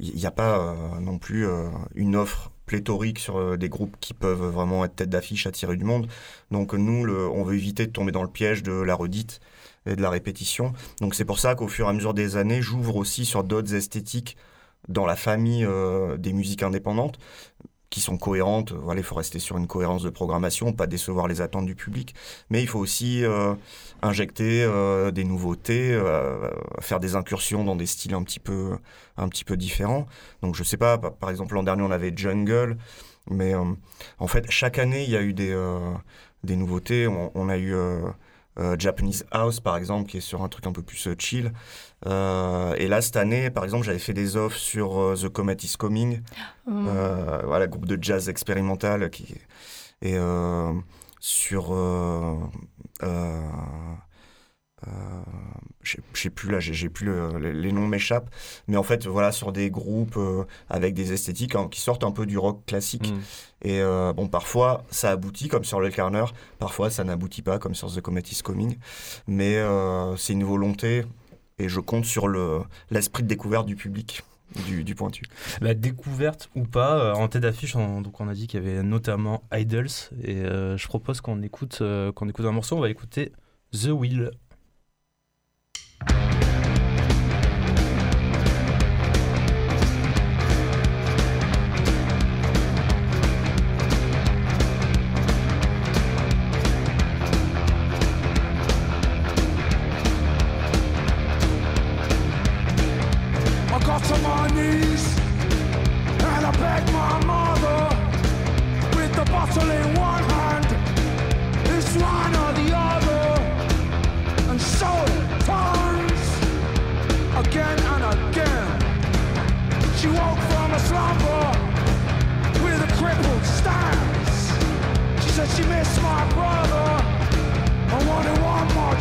il 0.00 0.14
n'y 0.14 0.26
a 0.26 0.30
pas 0.30 0.58
euh, 0.58 1.00
non 1.00 1.18
plus 1.18 1.46
euh, 1.46 1.68
une 1.94 2.16
offre 2.16 2.50
pléthorique 2.66 3.18
sur 3.18 3.36
euh, 3.38 3.56
des 3.58 3.68
groupes 3.68 3.96
qui 4.00 4.14
peuvent 4.14 4.42
vraiment 4.46 4.84
être 4.86 4.96
tête 4.96 5.10
d'affiche, 5.10 5.46
attirer 5.46 5.76
du 5.76 5.84
monde. 5.84 6.08
Donc 6.50 6.72
nous, 6.72 7.04
le- 7.04 7.28
on 7.28 7.44
veut 7.44 7.54
éviter 7.54 7.86
de 7.86 7.92
tomber 7.92 8.10
dans 8.10 8.22
le 8.22 8.30
piège 8.30 8.62
de 8.62 8.72
la 8.72 8.94
redite 8.94 9.40
et 9.86 9.96
de 9.96 10.02
la 10.02 10.10
répétition. 10.10 10.72
Donc 11.00 11.14
c'est 11.14 11.24
pour 11.24 11.38
ça 11.38 11.54
qu'au 11.54 11.68
fur 11.68 11.86
et 11.86 11.88
à 11.90 11.92
mesure 11.92 12.14
des 12.14 12.36
années, 12.36 12.62
j'ouvre 12.62 12.96
aussi 12.96 13.24
sur 13.24 13.44
d'autres 13.44 13.74
esthétiques 13.74 14.36
dans 14.88 15.06
la 15.06 15.16
famille 15.16 15.64
euh, 15.64 16.16
des 16.16 16.32
musiques 16.32 16.62
indépendantes 16.62 17.18
qui 17.90 18.00
sont 18.00 18.18
cohérentes. 18.18 18.72
Voilà, 18.72 19.00
il 19.00 19.04
faut 19.04 19.14
rester 19.14 19.38
sur 19.38 19.56
une 19.56 19.68
cohérence 19.68 20.02
de 20.02 20.10
programmation, 20.10 20.72
pas 20.72 20.88
décevoir 20.88 21.28
les 21.28 21.40
attentes 21.40 21.66
du 21.66 21.76
public. 21.76 22.14
Mais 22.50 22.60
il 22.60 22.66
faut 22.66 22.80
aussi 22.80 23.24
euh, 23.24 23.54
injecter 24.02 24.64
euh, 24.64 25.12
des 25.12 25.22
nouveautés, 25.22 25.96
faire 26.80 26.98
des 26.98 27.14
incursions 27.14 27.64
dans 27.64 27.76
des 27.76 27.86
styles 27.86 28.14
un 28.14 28.24
petit 28.24 28.40
peu, 28.40 28.76
un 29.16 29.28
petit 29.28 29.44
peu 29.44 29.56
différents. 29.56 30.06
Donc 30.42 30.56
je 30.56 30.64
sais 30.64 30.76
pas, 30.76 30.98
par 30.98 31.30
exemple 31.30 31.54
l'an 31.54 31.62
dernier 31.62 31.82
on 31.82 31.90
avait 31.92 32.12
Jungle, 32.16 32.78
mais 33.30 33.54
en 33.54 34.26
fait 34.26 34.50
chaque 34.50 34.78
année 34.78 35.04
il 35.04 35.10
y 35.10 35.16
a 35.16 35.22
eu 35.22 35.32
des, 35.32 35.54
nouveautés. 36.56 37.06
On 37.06 37.48
a 37.48 37.56
eu 37.56 37.76
euh, 38.58 38.76
Japanese 38.78 39.24
House 39.30 39.60
par 39.60 39.76
exemple 39.76 40.08
qui 40.08 40.18
est 40.18 40.20
sur 40.20 40.42
un 40.42 40.48
truc 40.48 40.66
un 40.66 40.72
peu 40.72 40.82
plus 40.82 41.06
euh, 41.08 41.14
chill. 41.18 41.52
Euh, 42.06 42.74
et 42.76 42.88
là 42.88 43.00
cette 43.00 43.16
année 43.16 43.50
par 43.50 43.64
exemple 43.64 43.84
j'avais 43.84 43.98
fait 43.98 44.12
des 44.12 44.36
offres 44.36 44.56
sur 44.56 45.00
euh, 45.00 45.16
The 45.16 45.28
Comet 45.28 45.56
is 45.62 45.74
Coming, 45.78 46.22
euh, 46.68 47.42
voilà 47.44 47.66
groupe 47.66 47.86
de 47.86 47.98
jazz 48.00 48.28
expérimental 48.28 49.10
qui 49.10 49.34
et 50.02 50.16
sur 51.20 51.72
je 55.82 55.92
sais- 55.92 56.02
je 56.14 56.20
sais 56.22 56.30
plus 56.30 56.50
là, 56.50 56.60
j'ai 56.60 56.88
plus 56.88 57.06
le- 57.06 57.38
les, 57.38 57.52
les 57.52 57.72
noms 57.72 57.86
m'échappent, 57.86 58.30
mais 58.68 58.76
en 58.76 58.82
fait 58.82 59.06
voilà 59.06 59.32
sur 59.32 59.52
des 59.52 59.70
groupes 59.70 60.16
euh, 60.16 60.44
avec 60.68 60.94
des 60.94 61.12
esthétiques 61.12 61.54
hein, 61.54 61.68
qui 61.70 61.80
sortent 61.80 62.04
un 62.04 62.10
peu 62.12 62.26
du 62.26 62.38
rock 62.38 62.64
classique. 62.66 63.10
Mm. 63.12 63.20
Et 63.66 63.80
euh, 63.80 64.12
bon 64.12 64.28
parfois 64.28 64.84
ça 64.90 65.10
aboutit 65.10 65.48
comme 65.48 65.64
sur 65.64 65.80
le 65.80 65.90
Carner, 65.90 66.24
parfois 66.58 66.90
ça 66.90 67.04
n'aboutit 67.04 67.42
pas 67.42 67.58
comme 67.58 67.74
sur 67.74 67.92
The 67.92 68.00
Comet 68.00 68.22
is 68.30 68.40
Coming, 68.42 68.76
mais 69.26 69.56
euh, 69.56 70.16
c'est 70.16 70.32
une 70.34 70.44
volonté 70.44 71.04
et 71.58 71.68
je 71.68 71.80
compte 71.80 72.04
sur 72.04 72.28
le 72.28 72.60
l'esprit 72.90 73.22
de 73.22 73.28
découverte 73.28 73.66
du 73.66 73.76
public. 73.76 74.22
Du, 74.66 74.84
du 74.84 74.94
pointu. 74.94 75.24
La 75.62 75.74
découverte 75.74 76.48
ou 76.54 76.62
pas, 76.62 76.96
euh, 76.96 77.14
en 77.14 77.26
tête 77.26 77.42
d'affiche, 77.42 77.74
on, 77.74 78.02
donc 78.02 78.20
on 78.20 78.28
a 78.28 78.34
dit 78.34 78.46
qu'il 78.46 78.62
y 78.62 78.64
avait 78.68 78.84
notamment 78.84 79.42
Idols, 79.52 79.88
et 80.22 80.36
euh, 80.42 80.76
je 80.76 80.86
propose 80.86 81.20
qu'on 81.20 81.42
écoute, 81.42 81.78
euh, 81.80 82.12
qu'on 82.12 82.28
écoute 82.28 82.44
un 82.44 82.52
morceau, 82.52 82.76
on 82.76 82.80
va 82.80 82.88
écouter 82.88 83.32
The 83.72 83.86
Wheel. 83.88 84.30
Thank 86.06 86.44
you. 86.44 86.53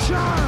Sure! 0.05 0.42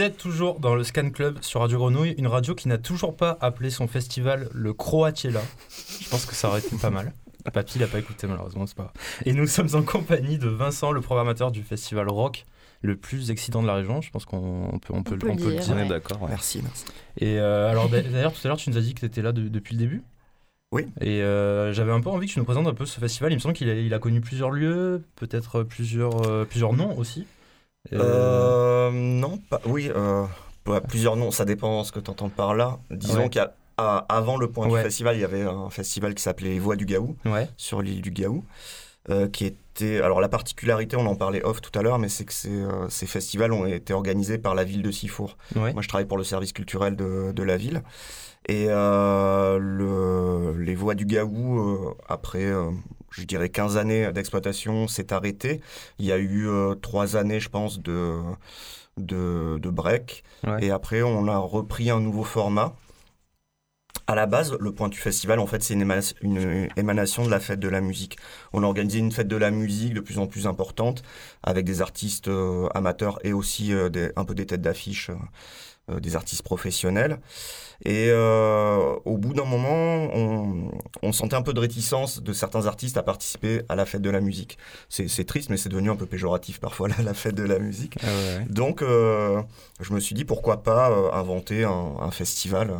Vous 0.00 0.06
êtes 0.06 0.16
toujours 0.16 0.60
dans 0.60 0.74
le 0.74 0.82
Scan 0.82 1.10
Club 1.10 1.42
sur 1.42 1.60
Radio 1.60 1.76
Grenouille, 1.76 2.14
une 2.16 2.26
radio 2.26 2.54
qui 2.54 2.68
n'a 2.68 2.78
toujours 2.78 3.14
pas 3.14 3.36
appelé 3.42 3.68
son 3.68 3.86
festival 3.86 4.48
le 4.54 4.72
Croatiella. 4.72 5.42
Je 6.00 6.08
pense 6.08 6.24
que 6.24 6.34
ça 6.34 6.48
aurait 6.48 6.60
été 6.60 6.74
pas 6.76 6.88
mal. 6.88 7.12
Papy 7.52 7.78
l'a 7.78 7.86
pas 7.86 7.98
écouté 7.98 8.26
malheureusement, 8.26 8.66
c'est 8.66 8.78
pas. 8.78 8.94
Et 9.26 9.34
nous 9.34 9.46
sommes 9.46 9.68
en 9.74 9.82
compagnie 9.82 10.38
de 10.38 10.48
Vincent, 10.48 10.90
le 10.92 11.02
programmateur 11.02 11.50
du 11.52 11.62
festival 11.62 12.08
rock 12.08 12.46
le 12.80 12.96
plus 12.96 13.30
excitant 13.30 13.60
de 13.60 13.66
la 13.66 13.74
région. 13.74 14.00
Je 14.00 14.10
pense 14.10 14.24
qu'on 14.24 14.78
peut, 14.80 14.94
on 14.94 15.02
peut, 15.02 15.16
On 15.16 15.18
peut 15.18 15.30
on 15.32 15.36
peut 15.36 15.44
le 15.50 15.56
le 15.56 15.60
dire, 15.60 15.76
ouais. 15.76 15.86
d'accord. 15.86 16.22
ouais. 16.22 16.30
Merci, 16.30 16.62
merci. 16.62 16.86
Et 17.18 17.38
euh, 17.38 17.68
alors 17.70 17.90
d'a- 17.90 18.00
d'ailleurs, 18.00 18.32
tout 18.32 18.40
à 18.44 18.48
l'heure, 18.48 18.56
tu 18.56 18.70
nous 18.70 18.78
as 18.78 18.80
dit 18.80 18.94
que 18.94 19.00
tu 19.00 19.04
étais 19.06 19.20
là 19.20 19.32
de- 19.32 19.48
depuis 19.48 19.74
le 19.74 19.80
début. 19.80 20.02
Oui. 20.72 20.86
Et 21.02 21.20
euh, 21.22 21.74
j'avais 21.74 21.92
un 21.92 22.00
peu 22.00 22.08
envie 22.08 22.26
que 22.26 22.32
tu 22.32 22.38
nous 22.38 22.46
présentes 22.46 22.66
un 22.66 22.72
peu 22.72 22.86
ce 22.86 22.98
festival. 22.98 23.32
Il 23.32 23.34
me 23.34 23.40
semble 23.40 23.52
qu'il 23.54 23.68
a, 23.68 23.74
il 23.74 23.92
a 23.92 23.98
connu 23.98 24.22
plusieurs 24.22 24.50
lieux, 24.50 25.04
peut-être 25.16 25.62
plusieurs, 25.62 26.26
euh, 26.26 26.46
plusieurs 26.46 26.72
noms 26.72 26.96
aussi. 26.96 27.26
Euh, 27.92 28.90
non, 28.92 29.38
pas. 29.48 29.60
Oui, 29.66 29.90
euh, 29.94 30.24
bah, 30.66 30.80
plusieurs 30.80 31.16
noms, 31.16 31.30
ça 31.30 31.44
dépend 31.44 31.82
ce 31.84 31.92
que 31.92 32.00
tu 32.00 32.10
entends 32.10 32.28
par 32.28 32.54
là. 32.54 32.78
Disons 32.90 33.22
Ouais. 33.24 33.30
qu'avant 33.30 34.36
le 34.36 34.48
point 34.48 34.68
Ouais. 34.68 34.78
du 34.80 34.84
festival, 34.84 35.16
il 35.16 35.20
y 35.20 35.24
avait 35.24 35.42
un 35.42 35.70
festival 35.70 36.14
qui 36.14 36.22
s'appelait 36.22 36.50
Les 36.50 36.58
Voix 36.58 36.76
du 36.76 36.84
Gaou, 36.86 37.16
Ouais. 37.24 37.48
sur 37.56 37.82
l'île 37.82 38.02
du 38.02 38.10
Gaou, 38.10 38.44
euh, 39.08 39.28
qui 39.28 39.46
était. 39.46 40.00
Alors, 40.02 40.20
la 40.20 40.28
particularité, 40.28 40.96
on 40.96 41.06
en 41.06 41.14
parlait 41.16 41.42
off 41.42 41.62
tout 41.62 41.76
à 41.78 41.82
l'heure, 41.82 41.98
mais 41.98 42.10
c'est 42.10 42.24
que 42.26 42.34
ces, 42.34 42.50
euh, 42.50 42.88
ces 42.90 43.06
festivals 43.06 43.52
ont 43.52 43.64
été 43.64 43.94
organisés 43.94 44.36
par 44.36 44.54
la 44.54 44.64
ville 44.64 44.82
de 44.82 44.90
Sifour. 44.90 45.38
Moi, 45.56 45.72
je 45.80 45.88
travaille 45.88 46.06
pour 46.06 46.18
le 46.18 46.24
service 46.24 46.52
culturel 46.52 46.96
de, 46.96 47.32
de 47.32 47.42
la 47.42 47.56
ville. 47.56 47.82
Et 48.46 48.66
euh, 48.68 49.58
le, 49.58 50.54
les 50.62 50.74
voies 50.74 50.94
du 50.94 51.06
Gaou, 51.06 51.94
après, 52.08 52.44
je 53.10 53.24
dirais, 53.24 53.48
15 53.48 53.76
années 53.76 54.12
d'exploitation, 54.12 54.88
s'est 54.88 55.12
arrêté. 55.12 55.60
Il 55.98 56.06
y 56.06 56.12
a 56.12 56.18
eu 56.18 56.48
euh, 56.48 56.74
trois 56.74 57.16
années, 57.16 57.40
je 57.40 57.48
pense, 57.48 57.80
de, 57.80 58.18
de, 58.96 59.58
de 59.60 59.70
break. 59.70 60.22
Ouais. 60.46 60.64
Et 60.64 60.70
après, 60.70 61.02
on 61.02 61.26
a 61.28 61.36
repris 61.38 61.90
un 61.90 62.00
nouveau 62.00 62.24
format. 62.24 62.74
À 64.06 64.16
la 64.16 64.26
base, 64.26 64.56
le 64.58 64.72
Pointu 64.72 64.98
Festival, 65.00 65.38
en 65.38 65.46
fait, 65.46 65.62
c'est 65.62 65.74
une, 65.74 65.84
éma- 65.84 66.14
une 66.22 66.68
émanation 66.76 67.24
de 67.24 67.30
la 67.30 67.38
fête 67.38 67.60
de 67.60 67.68
la 67.68 67.80
musique. 67.80 68.16
On 68.52 68.64
a 68.64 68.66
organisé 68.66 68.98
une 68.98 69.12
fête 69.12 69.28
de 69.28 69.36
la 69.36 69.52
musique 69.52 69.94
de 69.94 70.00
plus 70.00 70.18
en 70.18 70.26
plus 70.26 70.48
importante, 70.48 71.02
avec 71.44 71.64
des 71.64 71.80
artistes 71.80 72.26
euh, 72.26 72.68
amateurs 72.74 73.20
et 73.24 73.32
aussi 73.32 73.72
euh, 73.72 73.88
des- 73.88 74.10
un 74.16 74.24
peu 74.24 74.34
des 74.34 74.46
têtes 74.46 74.62
d'affiche, 74.62 75.10
des 75.98 76.14
artistes 76.14 76.42
professionnels. 76.42 77.18
Et 77.86 78.08
euh, 78.10 78.94
au 79.06 79.16
bout 79.16 79.32
d'un 79.32 79.46
moment, 79.46 80.10
on, 80.14 80.70
on 81.02 81.12
sentait 81.12 81.36
un 81.36 81.40
peu 81.40 81.54
de 81.54 81.60
réticence 81.60 82.22
de 82.22 82.34
certains 82.34 82.66
artistes 82.66 82.98
à 82.98 83.02
participer 83.02 83.62
à 83.70 83.74
la 83.74 83.86
fête 83.86 84.02
de 84.02 84.10
la 84.10 84.20
musique. 84.20 84.58
C'est 84.90 85.24
triste, 85.24 85.48
mais 85.48 85.56
c'est 85.56 85.70
devenu 85.70 85.90
un 85.90 85.96
peu 85.96 86.04
péjoratif 86.04 86.60
parfois, 86.60 86.88
la, 86.88 87.02
la 87.02 87.14
fête 87.14 87.34
de 87.34 87.42
la 87.42 87.58
musique. 87.58 87.96
Ah 88.02 88.06
ouais. 88.06 88.44
Donc, 88.50 88.82
euh, 88.82 89.40
je 89.80 89.94
me 89.94 90.00
suis 90.00 90.14
dit 90.14 90.26
pourquoi 90.26 90.62
pas 90.62 90.90
euh, 90.90 91.10
inventer 91.12 91.64
un, 91.64 91.96
un 92.02 92.10
festival, 92.10 92.70
euh, 92.70 92.74
euh, 92.74 92.76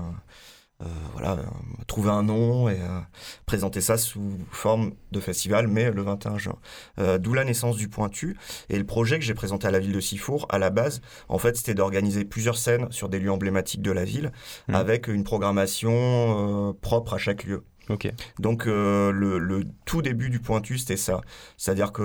voilà, 1.13 1.33
euh, 1.33 1.43
trouver 1.87 2.11
un 2.11 2.23
nom 2.23 2.69
et 2.69 2.81
euh, 2.81 3.01
présenter 3.47 3.81
ça 3.81 3.99
sous 3.99 4.39
forme 4.51 4.93
de 5.13 5.21
festival, 5.21 5.69
mais 5.69 5.91
le 5.91 6.03
21 6.03 6.39
juin. 6.39 6.57
Euh, 6.99 7.19
D'où 7.19 7.35
la 7.35 7.45
naissance 7.45 7.77
du 7.77 7.89
Pointu. 7.89 8.37
Et 8.69 8.79
le 8.79 8.85
projet 8.87 9.19
que 9.19 9.25
j'ai 9.25 9.35
présenté 9.35 9.67
à 9.67 9.71
la 9.71 9.79
ville 9.79 9.93
de 9.93 10.01
Sifour, 10.01 10.47
à 10.49 10.59
la 10.59 10.71
base, 10.71 11.01
en 11.29 11.39
fait, 11.39 11.57
c'était 11.57 11.75
d'organiser 11.75 12.25
plusieurs 12.25 12.57
scènes 12.57 12.91
sur 12.91 13.09
des 13.09 13.19
lieux 13.19 13.33
emblématiques 13.33 13.83
de 13.83 13.93
la 13.93 14.05
ville, 14.05 14.33
Mhm. 14.69 14.75
avec 14.75 15.09
une 15.09 15.25
programmation 15.25 16.71
euh, 16.71 16.73
propre 16.81 17.15
à 17.15 17.19
chaque 17.19 17.45
lieu. 17.45 17.65
Ok. 17.89 18.09
Donc 18.39 18.67
euh, 18.69 19.11
le, 19.11 19.39
le 19.39 19.65
tout 19.85 20.01
début 20.01 20.31
du 20.31 20.39
pointu, 20.39 20.79
c'était 20.79 20.97
ça. 20.97 21.23
C'est-à-dire 21.57 21.91
que 21.93 22.03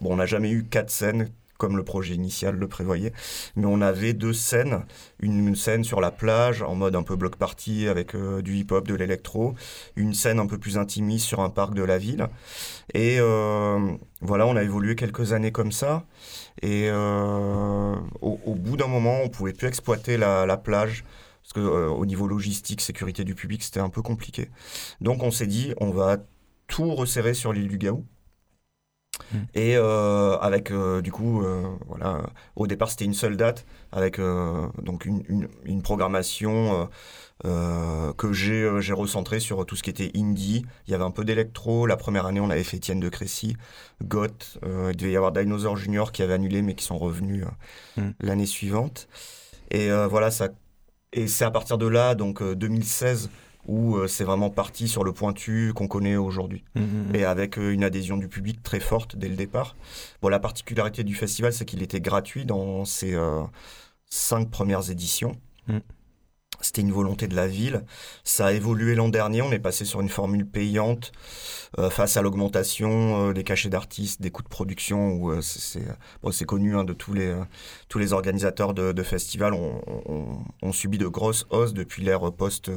bon, 0.00 0.12
on 0.12 0.16
n'a 0.16 0.26
jamais 0.26 0.50
eu 0.50 0.64
quatre 0.64 0.90
scènes 0.90 1.28
comme 1.58 1.76
le 1.76 1.84
projet 1.84 2.14
initial 2.14 2.56
le 2.56 2.68
prévoyait, 2.68 3.12
mais 3.56 3.66
on 3.66 3.80
avait 3.80 4.14
deux 4.14 4.32
scènes, 4.32 4.84
une, 5.20 5.54
scène 5.54 5.84
sur 5.84 6.00
la 6.00 6.10
plage 6.10 6.62
en 6.62 6.74
mode 6.74 6.96
un 6.96 7.02
peu 7.02 7.16
bloc 7.16 7.36
party 7.36 7.88
avec 7.88 8.14
euh, 8.14 8.40
du 8.40 8.56
hip-hop, 8.56 8.88
de 8.88 8.94
l'électro, 8.94 9.54
une 9.96 10.14
scène 10.14 10.38
un 10.38 10.46
peu 10.46 10.58
plus 10.58 10.78
intimiste 10.78 11.26
sur 11.26 11.40
un 11.40 11.50
parc 11.50 11.74
de 11.74 11.82
la 11.82 11.98
ville. 11.98 12.28
Et 12.94 13.18
euh, 13.20 13.92
voilà, 14.20 14.46
on 14.46 14.56
a 14.56 14.62
évolué 14.62 14.94
quelques 14.94 15.32
années 15.32 15.52
comme 15.52 15.72
ça. 15.72 16.06
Et 16.62 16.88
euh, 16.88 17.94
au, 18.20 18.54
bout 18.54 18.76
d'un 18.76 18.86
moment, 18.86 19.18
on 19.22 19.28
pouvait 19.28 19.52
plus 19.52 19.68
exploiter 19.68 20.16
la, 20.16 20.46
la 20.46 20.56
plage 20.56 21.04
parce 21.48 21.64
que 21.64 21.70
euh, 21.70 21.88
au 21.88 22.04
niveau 22.04 22.26
logistique, 22.26 22.82
sécurité 22.82 23.24
du 23.24 23.34
public, 23.34 23.62
c'était 23.62 23.80
un 23.80 23.88
peu 23.88 24.02
compliqué. 24.02 24.50
Donc 25.00 25.22
on 25.22 25.30
s'est 25.30 25.46
dit, 25.46 25.72
on 25.78 25.90
va 25.90 26.18
tout 26.66 26.94
resserrer 26.94 27.32
sur 27.32 27.54
l'île 27.54 27.68
du 27.68 27.78
Gaou. 27.78 28.04
Mm. 29.32 29.36
Et 29.54 29.76
euh, 29.76 30.38
avec 30.38 30.70
euh, 30.70 31.00
du 31.02 31.12
coup, 31.12 31.42
euh, 31.42 31.62
voilà, 31.86 32.22
au 32.56 32.66
départ 32.66 32.90
c'était 32.90 33.04
une 33.04 33.14
seule 33.14 33.36
date 33.36 33.66
avec 33.92 34.20
donc 34.82 35.04
une, 35.06 35.22
une, 35.28 35.48
une 35.64 35.82
programmation 35.82 36.88
que 37.42 38.32
j'ai 38.32 38.70
j'ai 38.80 38.92
recentrée 38.92 39.40
sur 39.40 39.64
tout 39.64 39.76
ce 39.76 39.82
qui 39.82 39.90
était 39.90 40.10
indie. 40.14 40.64
Il 40.86 40.90
y 40.90 40.94
avait 40.94 41.04
un 41.04 41.10
peu 41.10 41.24
d'électro. 41.24 41.86
La 41.86 41.96
première 41.96 42.26
année 42.26 42.40
on 42.40 42.50
avait 42.50 42.64
fait 42.64 42.76
Étienne 42.76 43.00
de 43.00 43.08
Crécy, 43.08 43.56
Goth. 44.02 44.58
il 44.62 44.96
devait 44.96 45.12
y 45.12 45.16
avoir 45.16 45.32
Dinosaur 45.32 45.76
Junior 45.76 46.12
qui 46.12 46.22
avait 46.22 46.34
annulé 46.34 46.62
mais 46.62 46.74
qui 46.74 46.84
sont 46.84 46.98
revenus 46.98 47.44
Mm. 47.96 48.10
l'année 48.20 48.46
suivante. 48.46 49.08
Et 49.70 49.90
voilà 50.08 50.30
ça. 50.30 50.48
Et 51.12 51.26
c'est 51.26 51.44
à 51.44 51.50
partir 51.50 51.78
de 51.78 51.86
là 51.86 52.14
donc 52.14 52.42
euh, 52.42 52.54
2016 52.54 53.30
où 53.68 53.96
euh, 53.96 54.08
c'est 54.08 54.24
vraiment 54.24 54.50
parti 54.50 54.88
sur 54.88 55.04
le 55.04 55.12
pointu 55.12 55.72
qu'on 55.76 55.86
connaît 55.86 56.16
aujourd'hui 56.16 56.64
Mhm, 56.74 56.82
mhm. 57.08 57.14
et 57.14 57.24
avec 57.24 57.58
euh, 57.58 57.70
une 57.72 57.84
adhésion 57.84 58.16
du 58.16 58.26
public 58.28 58.62
très 58.62 58.80
forte 58.80 59.14
dès 59.16 59.28
le 59.28 59.36
départ. 59.36 59.76
Bon, 60.22 60.28
la 60.28 60.40
particularité 60.40 61.04
du 61.04 61.14
festival, 61.14 61.52
c'est 61.52 61.64
qu'il 61.64 61.82
était 61.82 62.00
gratuit 62.00 62.44
dans 62.44 62.84
ses 62.84 63.14
euh, 63.14 63.42
cinq 64.10 64.50
premières 64.50 64.90
éditions. 64.90 65.36
Mm. 65.68 65.78
C'était 66.60 66.80
une 66.80 66.90
volonté 66.90 67.28
de 67.28 67.36
la 67.36 67.46
ville. 67.46 67.84
Ça 68.24 68.46
a 68.46 68.52
évolué 68.52 68.96
l'an 68.96 69.08
dernier. 69.08 69.42
On 69.42 69.52
est 69.52 69.60
passé 69.60 69.84
sur 69.84 70.00
une 70.00 70.08
formule 70.08 70.44
payante 70.44 71.12
euh, 71.78 71.88
face 71.88 72.16
à 72.16 72.22
l'augmentation 72.22 73.28
euh, 73.28 73.32
des 73.32 73.44
cachets 73.44 73.68
d'artistes, 73.68 74.20
des 74.20 74.32
coûts 74.32 74.42
de 74.42 74.48
production. 74.48 75.12
Où 75.12 75.30
euh, 75.30 75.40
c'est 75.40 75.60
c'est- 75.60 75.86
bon, 76.20 76.32
c'est 76.32 76.46
connu 76.46 76.74
hein, 76.76 76.82
de 76.82 76.94
tous 76.94 77.12
les 77.14 77.32
tous 77.88 78.00
les 78.00 78.12
organisateurs 78.12 78.74
de, 78.74 78.90
de 78.90 79.02
festivals 79.04 79.54
ont, 79.54 79.80
ont- 79.86 80.38
ont 80.60 80.72
subi 80.72 80.98
de 80.98 81.06
grosses 81.06 81.46
hausses 81.50 81.74
depuis 81.74 82.02
l'ère 82.02 82.32
post 82.32 82.72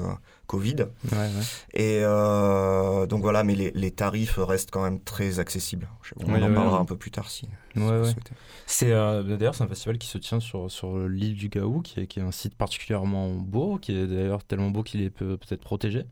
Covid. 0.52 0.76
Ouais, 1.12 1.18
ouais. 1.18 1.28
Et 1.74 2.00
euh, 2.04 3.06
donc 3.06 3.22
voilà, 3.22 3.44
mais 3.46 3.56
les, 3.56 3.72
les 3.74 3.92
tarifs 3.92 4.36
restent 4.38 4.70
quand 4.72 4.84
même 4.84 5.00
très 5.00 5.40
accessibles. 5.40 5.88
On 6.20 6.26
Oui, 6.34 6.44
en 6.44 6.54
parlera 6.54 6.78
un 6.80 6.86
peu 6.86 6.98
plus 6.98 7.10
tard 7.12 7.30
si, 7.30 7.48
si 7.74 7.80
Ouais, 7.80 7.86
vous 7.86 7.90
ouais. 8.04 8.12
souhaitez. 8.12 8.34
C'est 8.66 8.92
euh, 8.92 9.24
d'ailleurs 9.24 9.56
c'est 9.56 9.64
un 9.64 9.68
festival 9.68 9.98
qui 9.98 10.08
se 10.08 10.18
tient 10.18 10.40
sur, 10.42 10.70
sur 10.70 10.98
l'île 11.08 11.36
du 11.36 11.48
Gaou, 11.50 11.82
qui 11.82 12.02
est, 12.02 12.08
qui 12.08 12.20
est 12.20 12.24
un 12.24 12.32
site 12.32 12.56
particulièrement 12.56 13.30
beau, 13.30 13.78
qui 13.78 13.96
est 13.98 14.08
d'ailleurs 14.08 14.44
tellement 14.44 14.70
beau 14.72 14.84
qu'il 14.84 15.02
est 15.02 15.10
peut- 15.10 15.38
peut-être 15.38 15.62
protégé. 15.62 16.04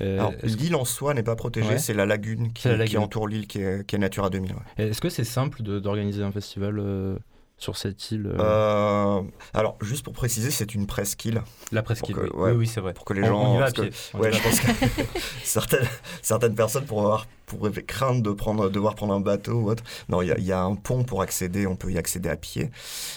Euh, 0.00 0.28
l'île 0.42 0.74
en 0.74 0.84
soi 0.84 1.14
n'est 1.14 1.22
pas 1.22 1.36
protégée, 1.36 1.68
Ouais. 1.68 1.78
c'est 1.78 1.94
la 1.94 2.04
lagune 2.04 2.52
qui, 2.52 2.66
la 2.66 3.00
entoure 3.00 3.28
l'île 3.28 3.46
qui 3.46 3.60
est, 3.60 3.86
qui 3.86 3.94
est 3.94 3.98
Natura 4.00 4.28
2000. 4.28 4.50
ouais. 4.52 4.88
Est-ce 4.88 5.00
que 5.00 5.08
c'est 5.08 5.22
simple 5.22 5.62
d'organiser 5.62 6.24
un 6.24 6.32
festival 6.32 6.80
euh, 6.80 7.16
sur 7.64 7.76
cette 7.76 8.10
île 8.10 8.26
euh, 8.26 8.38
Euh, 8.38 9.22
alors, 9.54 9.76
juste 9.80 10.04
pour 10.04 10.12
préciser, 10.12 10.50
c'est 10.50 10.74
une 10.74 10.86
presqu'île. 10.86 11.42
La 11.72 11.82
presqu'île, 11.82 12.16
oui. 12.18 12.28
ouais, 12.34 12.50
oui, 12.52 12.56
oui, 12.58 12.66
c'est 12.66 12.80
vrai. 12.80 12.92
pour 12.94 13.04
que 13.04 13.14
les 13.14 13.22
On- 13.22 13.26
gens- 13.26 13.52
on 13.52 13.56
y 13.56 13.58
va 13.58 13.64
à 13.66 13.70
que- 13.72 13.82
Ouais, 14.16 14.30
je 14.32 14.42
pense 14.42 14.60
que 14.60 14.68
certaines, 15.44 15.88
certaines 16.22 16.54
personnes 16.54 16.84
pourraient, 16.84 17.04
avoir, 17.04 17.26
pourraient 17.46 17.72
craindre 17.82 18.22
de 18.22 18.30
prendre, 18.32 18.68
devoir 18.70 18.94
prendre 18.94 19.14
un 19.14 19.20
bateau 19.20 19.52
ou 19.54 19.70
autre. 19.70 19.82
Non, 20.08 20.22
il 20.22 20.28
y, 20.28 20.32
a- 20.32 20.38
il 20.38 20.44
y 20.44 20.52
a 20.52 20.60
un 20.62 20.74
pont 20.74 21.04
pour 21.04 21.22
accéder, 21.22 21.66
on 21.66 21.76
peut 21.76 21.90
y 21.90 21.98
accéder 21.98 22.28
à 22.28 22.36
pied. 22.36 22.70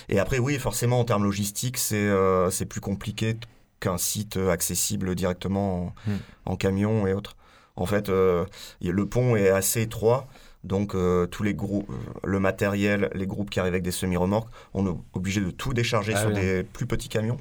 Et 0.10 0.20
après, 0.20 0.40
oui, 0.40 0.58
forcément, 0.60 1.00
en 1.00 1.06
termes 1.06 1.24
logistiques, 1.24 1.78
c'est 1.78 1.96
euh, 2.08 2.50
plus 2.70 2.82
compliqué 2.82 3.36
qu'un 3.80 3.98
site 3.98 4.38
accessible 4.38 5.14
directement 5.16 5.94
en, 6.08 6.10
Hmm. 6.10 6.18
en 6.46 6.56
camion 6.56 7.06
et 7.06 7.14
autres. 7.14 7.36
En 7.76 7.86
fait, 7.86 8.10
euh, 8.10 8.46
le 8.82 9.06
pont 9.06 9.36
est 9.36 9.50
assez 9.50 9.82
étroit. 9.84 10.28
Donc 10.68 10.94
euh, 10.96 11.26
tous 11.26 11.44
les 11.44 11.54
groupes, 11.54 11.90
le 12.24 12.40
matériel, 12.40 13.10
les 13.14 13.26
groupes 13.26 13.50
qui 13.50 13.60
arrivent 13.60 13.74
avec 13.74 13.84
des 13.84 13.92
semi-remorques, 13.92 14.50
on 14.74 14.86
est 14.86 14.96
obligé 15.14 15.42
de 15.42 15.50
tout 15.52 15.74
décharger 15.74 16.14
Ah 16.16 16.20
sur 16.22 16.30
oui. 16.30 16.36
des 16.36 16.64
plus 16.64 16.86
petits 16.86 17.10
camions 17.10 17.38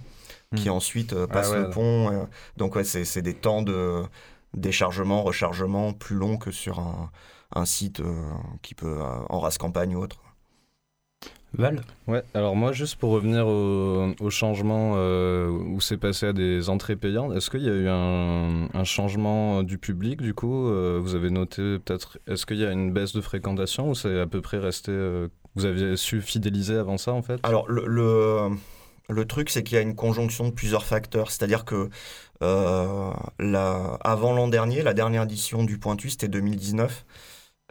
qui 0.54 0.68
Hmm. 0.68 0.72
ensuite 0.72 1.12
euh, 1.12 1.26
passent 1.26 1.50
ouais. 1.50 1.58
le 1.58 1.70
pont. 1.70 2.10
euh, 2.12 2.24
donc 2.56 2.76
ouais, 2.76 2.84
c'est 2.84 3.04
c'est 3.04 3.20
des 3.22 3.34
temps 3.34 3.62
de 3.62 4.02
déchargement, 4.54 5.22
rechargement 5.22 5.92
plus 5.92 6.14
longs 6.16 6.36
que 6.38 6.50
sur 6.52 6.78
un, 6.78 7.10
un 7.54 7.64
site 7.64 7.98
euh, 8.00 8.12
qui 8.62 8.74
peut 8.74 8.86
euh, 9.00 9.18
en 9.28 9.40
race 9.40 9.58
campagne 9.58 9.96
ou 9.96 10.00
autre. 10.02 10.18
Val 11.56 11.80
Ouais, 12.06 12.22
alors 12.34 12.54
moi, 12.54 12.72
juste 12.72 12.96
pour 12.96 13.10
revenir 13.12 13.46
au, 13.46 14.12
au 14.20 14.30
changement 14.30 14.92
euh, 14.96 15.48
où 15.48 15.80
c'est 15.80 15.96
passé 15.96 16.26
à 16.26 16.32
des 16.32 16.68
entrées 16.68 16.96
payantes, 16.96 17.34
est-ce 17.34 17.50
qu'il 17.50 17.62
y 17.62 17.68
a 17.70 17.72
eu 17.74 17.88
un, 17.88 18.68
un 18.74 18.84
changement 18.84 19.62
du 19.62 19.78
public 19.78 20.20
du 20.20 20.34
coup 20.34 20.68
euh, 20.68 21.00
Vous 21.02 21.14
avez 21.14 21.30
noté 21.30 21.78
peut-être, 21.78 22.18
est-ce 22.26 22.44
qu'il 22.46 22.58
y 22.58 22.64
a 22.64 22.70
une 22.72 22.92
baisse 22.92 23.12
de 23.14 23.20
fréquentation 23.22 23.90
ou 23.90 23.94
c'est 23.94 24.20
à 24.20 24.26
peu 24.26 24.40
près 24.42 24.58
resté. 24.58 24.92
euh, 24.92 25.28
vous 25.54 25.64
aviez 25.64 25.96
su 25.96 26.20
fidéliser 26.20 26.76
avant 26.76 26.98
ça 26.98 27.12
en 27.12 27.22
fait? 27.22 27.40
Alors 27.42 27.66
le, 27.68 27.86
le, 27.86 28.50
le 29.08 29.24
truc 29.24 29.48
c'est 29.48 29.62
qu'il 29.62 29.76
y 29.76 29.78
a 29.78 29.82
une 29.82 29.96
conjonction 29.96 30.44
de 30.48 30.50
plusieurs 30.52 30.84
facteurs, 30.84 31.30
c'est-à-dire 31.30 31.64
que 31.64 31.88
euh, 32.42 33.10
la, 33.38 33.96
avant 34.02 34.34
l'an 34.34 34.48
dernier, 34.48 34.82
la 34.82 34.92
dernière 34.92 35.22
édition 35.22 35.64
du 35.64 35.78
Pointu 35.78 36.10
c'était 36.10 36.28
2019. 36.28 37.06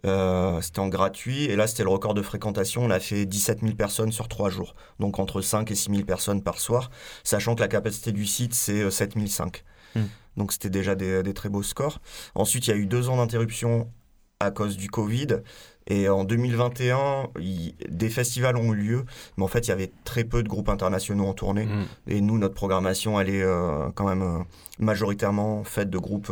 Euh, 0.05 0.61
c'était 0.61 0.79
en 0.79 0.87
gratuit 0.87 1.45
et 1.45 1.55
là 1.55 1.67
c'était 1.67 1.83
le 1.83 1.89
record 1.89 2.13
de 2.13 2.21
fréquentation. 2.21 2.83
On 2.83 2.89
a 2.91 2.99
fait 2.99 3.25
17 3.25 3.61
000 3.61 3.73
personnes 3.75 4.11
sur 4.11 4.27
trois 4.27 4.49
jours, 4.49 4.75
donc 4.99 5.19
entre 5.19 5.41
5 5.41 5.71
et 5.71 5.75
6 5.75 5.89
000 5.91 6.03
personnes 6.05 6.41
par 6.43 6.59
soir, 6.59 6.91
sachant 7.23 7.55
que 7.55 7.61
la 7.61 7.67
capacité 7.67 8.11
du 8.11 8.25
site 8.25 8.53
c'est 8.53 8.81
euh, 8.81 8.91
7 8.91 9.13
500. 9.13 9.45
Hmm. 9.95 10.01
Donc 10.37 10.51
c'était 10.51 10.69
déjà 10.69 10.95
des, 10.95 11.23
des 11.23 11.33
très 11.33 11.49
beaux 11.49 11.63
scores. 11.63 11.99
Ensuite 12.35 12.67
il 12.67 12.69
y 12.71 12.73
a 12.73 12.77
eu 12.77 12.85
deux 12.85 13.09
ans 13.09 13.17
d'interruption 13.17 13.89
à 14.39 14.51
cause 14.51 14.77
du 14.77 14.89
Covid. 14.89 15.27
Et 15.87 16.09
en 16.09 16.23
2021, 16.23 17.27
il- 17.39 17.75
des 17.87 18.09
festivals 18.09 18.57
ont 18.57 18.73
eu 18.73 18.75
lieu, 18.75 19.05
mais 19.37 19.43
en 19.43 19.47
fait, 19.47 19.67
il 19.67 19.69
y 19.69 19.71
avait 19.71 19.91
très 20.03 20.23
peu 20.23 20.41
de 20.41 20.49
groupes 20.49 20.69
internationaux 20.69 21.27
en 21.27 21.35
tournée. 21.35 21.67
Mm. 21.67 21.85
Et 22.07 22.21
nous, 22.21 22.39
notre 22.39 22.55
programmation, 22.55 23.19
elle 23.19 23.29
est 23.29 23.43
euh, 23.43 23.89
quand 23.93 24.07
même 24.07 24.23
euh, 24.23 24.39
majoritairement 24.79 25.63
faite 25.63 25.91
de 25.91 25.99
groupes 25.99 26.31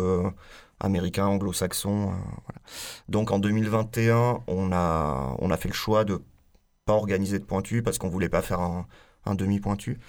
américains, 0.79 1.27
anglo-saxons. 1.27 2.12
euh. 2.12 2.15
Donc 3.09 3.31
en 3.31 3.39
2021, 3.39 4.41
on 4.47 4.71
a, 4.71 5.36
on 5.39 5.51
a 5.51 5.57
fait 5.57 5.69
le 5.69 5.73
choix 5.73 6.03
de 6.05 6.21
pas 6.86 6.93
organiser 6.93 7.39
de 7.39 7.45
pointu 7.45 7.81
parce 7.83 7.97
qu'on 7.97 8.09
voulait 8.09 8.29
pas 8.29 8.41
faire 8.41 8.59
un, 8.59 8.88
un 9.25 9.36
demi-pointu. 9.36 9.99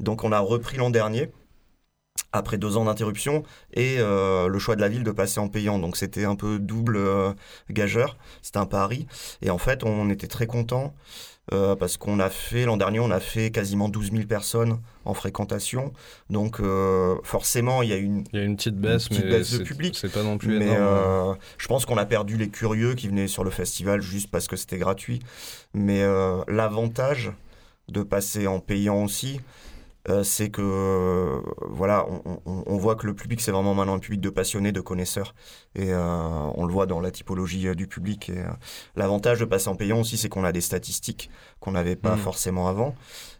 Donc 0.00 0.24
on 0.24 0.32
a 0.32 0.40
repris 0.40 0.76
l'an 0.76 0.90
dernier. 0.90 1.30
Après 2.32 2.58
deux 2.58 2.76
ans 2.76 2.84
d'interruption 2.84 3.44
et 3.72 3.96
euh, 3.98 4.48
le 4.48 4.58
choix 4.58 4.76
de 4.76 4.80
la 4.80 4.88
ville 4.88 5.04
de 5.04 5.10
passer 5.10 5.38
en 5.40 5.48
payant. 5.48 5.78
Donc 5.78 5.96
c'était 5.96 6.24
un 6.24 6.34
peu 6.34 6.58
double 6.58 6.96
euh, 6.96 7.32
gageur, 7.70 8.16
c'était 8.42 8.58
un 8.58 8.66
pari. 8.66 9.06
Et 9.42 9.50
en 9.50 9.58
fait, 9.58 9.84
on 9.84 10.10
était 10.10 10.26
très 10.26 10.46
contents 10.46 10.94
euh, 11.52 11.76
parce 11.76 11.96
qu'on 11.96 12.18
a 12.18 12.28
fait, 12.30 12.64
l'an 12.64 12.76
dernier, 12.76 12.98
on 13.00 13.10
a 13.10 13.20
fait 13.20 13.50
quasiment 13.50 13.88
12 13.88 14.10
000 14.12 14.24
personnes 14.26 14.80
en 15.04 15.14
fréquentation. 15.14 15.92
Donc 16.28 16.58
euh, 16.60 17.14
forcément, 17.22 17.82
il 17.82 17.88
y 17.90 17.92
a 17.92 17.96
une... 17.96 18.24
Il 18.32 18.38
y 18.38 18.42
a 18.42 18.44
une 18.44 18.56
petite 18.56 18.76
baisse, 18.76 19.04
Une 19.04 19.08
petite 19.10 19.24
mais 19.26 19.30
baisse 19.30 19.58
de 19.58 19.62
public. 19.64 19.96
c'est 19.96 20.12
pas 20.12 20.22
non 20.24 20.38
plus 20.38 20.58
Mais 20.58 20.66
énorme. 20.66 20.80
euh, 20.80 21.34
je 21.58 21.66
pense 21.68 21.86
qu'on 21.86 21.98
a 21.98 22.04
perdu 22.06 22.36
les 22.36 22.48
curieux 22.48 22.94
qui 22.94 23.08
venaient 23.08 23.28
sur 23.28 23.44
le 23.44 23.50
festival 23.50 24.00
juste 24.00 24.30
parce 24.30 24.48
que 24.48 24.56
c'était 24.56 24.78
gratuit. 24.78 25.20
Mais 25.74 26.02
euh, 26.02 26.42
l'avantage 26.48 27.30
de 27.88 28.02
passer 28.02 28.48
en 28.48 28.58
payant 28.58 29.04
aussi, 29.04 29.40
euh, 30.08 30.22
c'est 30.22 30.50
que 30.50 30.62
euh, 30.62 31.40
voilà, 31.68 32.06
on, 32.24 32.38
on- 32.46 32.62
on 32.66 32.76
voit 32.76 32.94
que 32.96 33.06
le 33.06 33.14
public 33.14 33.40
c'est 33.40 33.50
vraiment 33.50 33.74
maintenant 33.74 33.94
un 33.94 33.98
public 33.98 34.20
de 34.20 34.30
passionnés, 34.30 34.72
de 34.72 34.80
connaisseurs, 34.80 35.34
et 35.74 35.92
euh, 35.92 36.00
on 36.54 36.64
le 36.64 36.72
voit 36.72 36.86
dans 36.86 37.00
la 37.00 37.10
typologie 37.10 37.68
euh, 37.68 37.74
du 37.74 37.86
public. 37.86 38.28
Et 38.30 38.38
euh, 38.38 38.44
l'avantage 38.94 39.40
de 39.40 39.44
passer 39.44 39.68
en 39.68 39.74
payant 39.76 40.00
aussi, 40.00 40.16
c'est 40.16 40.28
qu'on 40.28 40.44
a 40.44 40.52
des 40.52 40.60
statistiques 40.60 41.30
qu'on 41.60 41.72
n'avait 41.72 41.96
pas 41.96 42.14
Mm. 42.14 42.18
forcément 42.18 42.68
avant, 42.68 42.94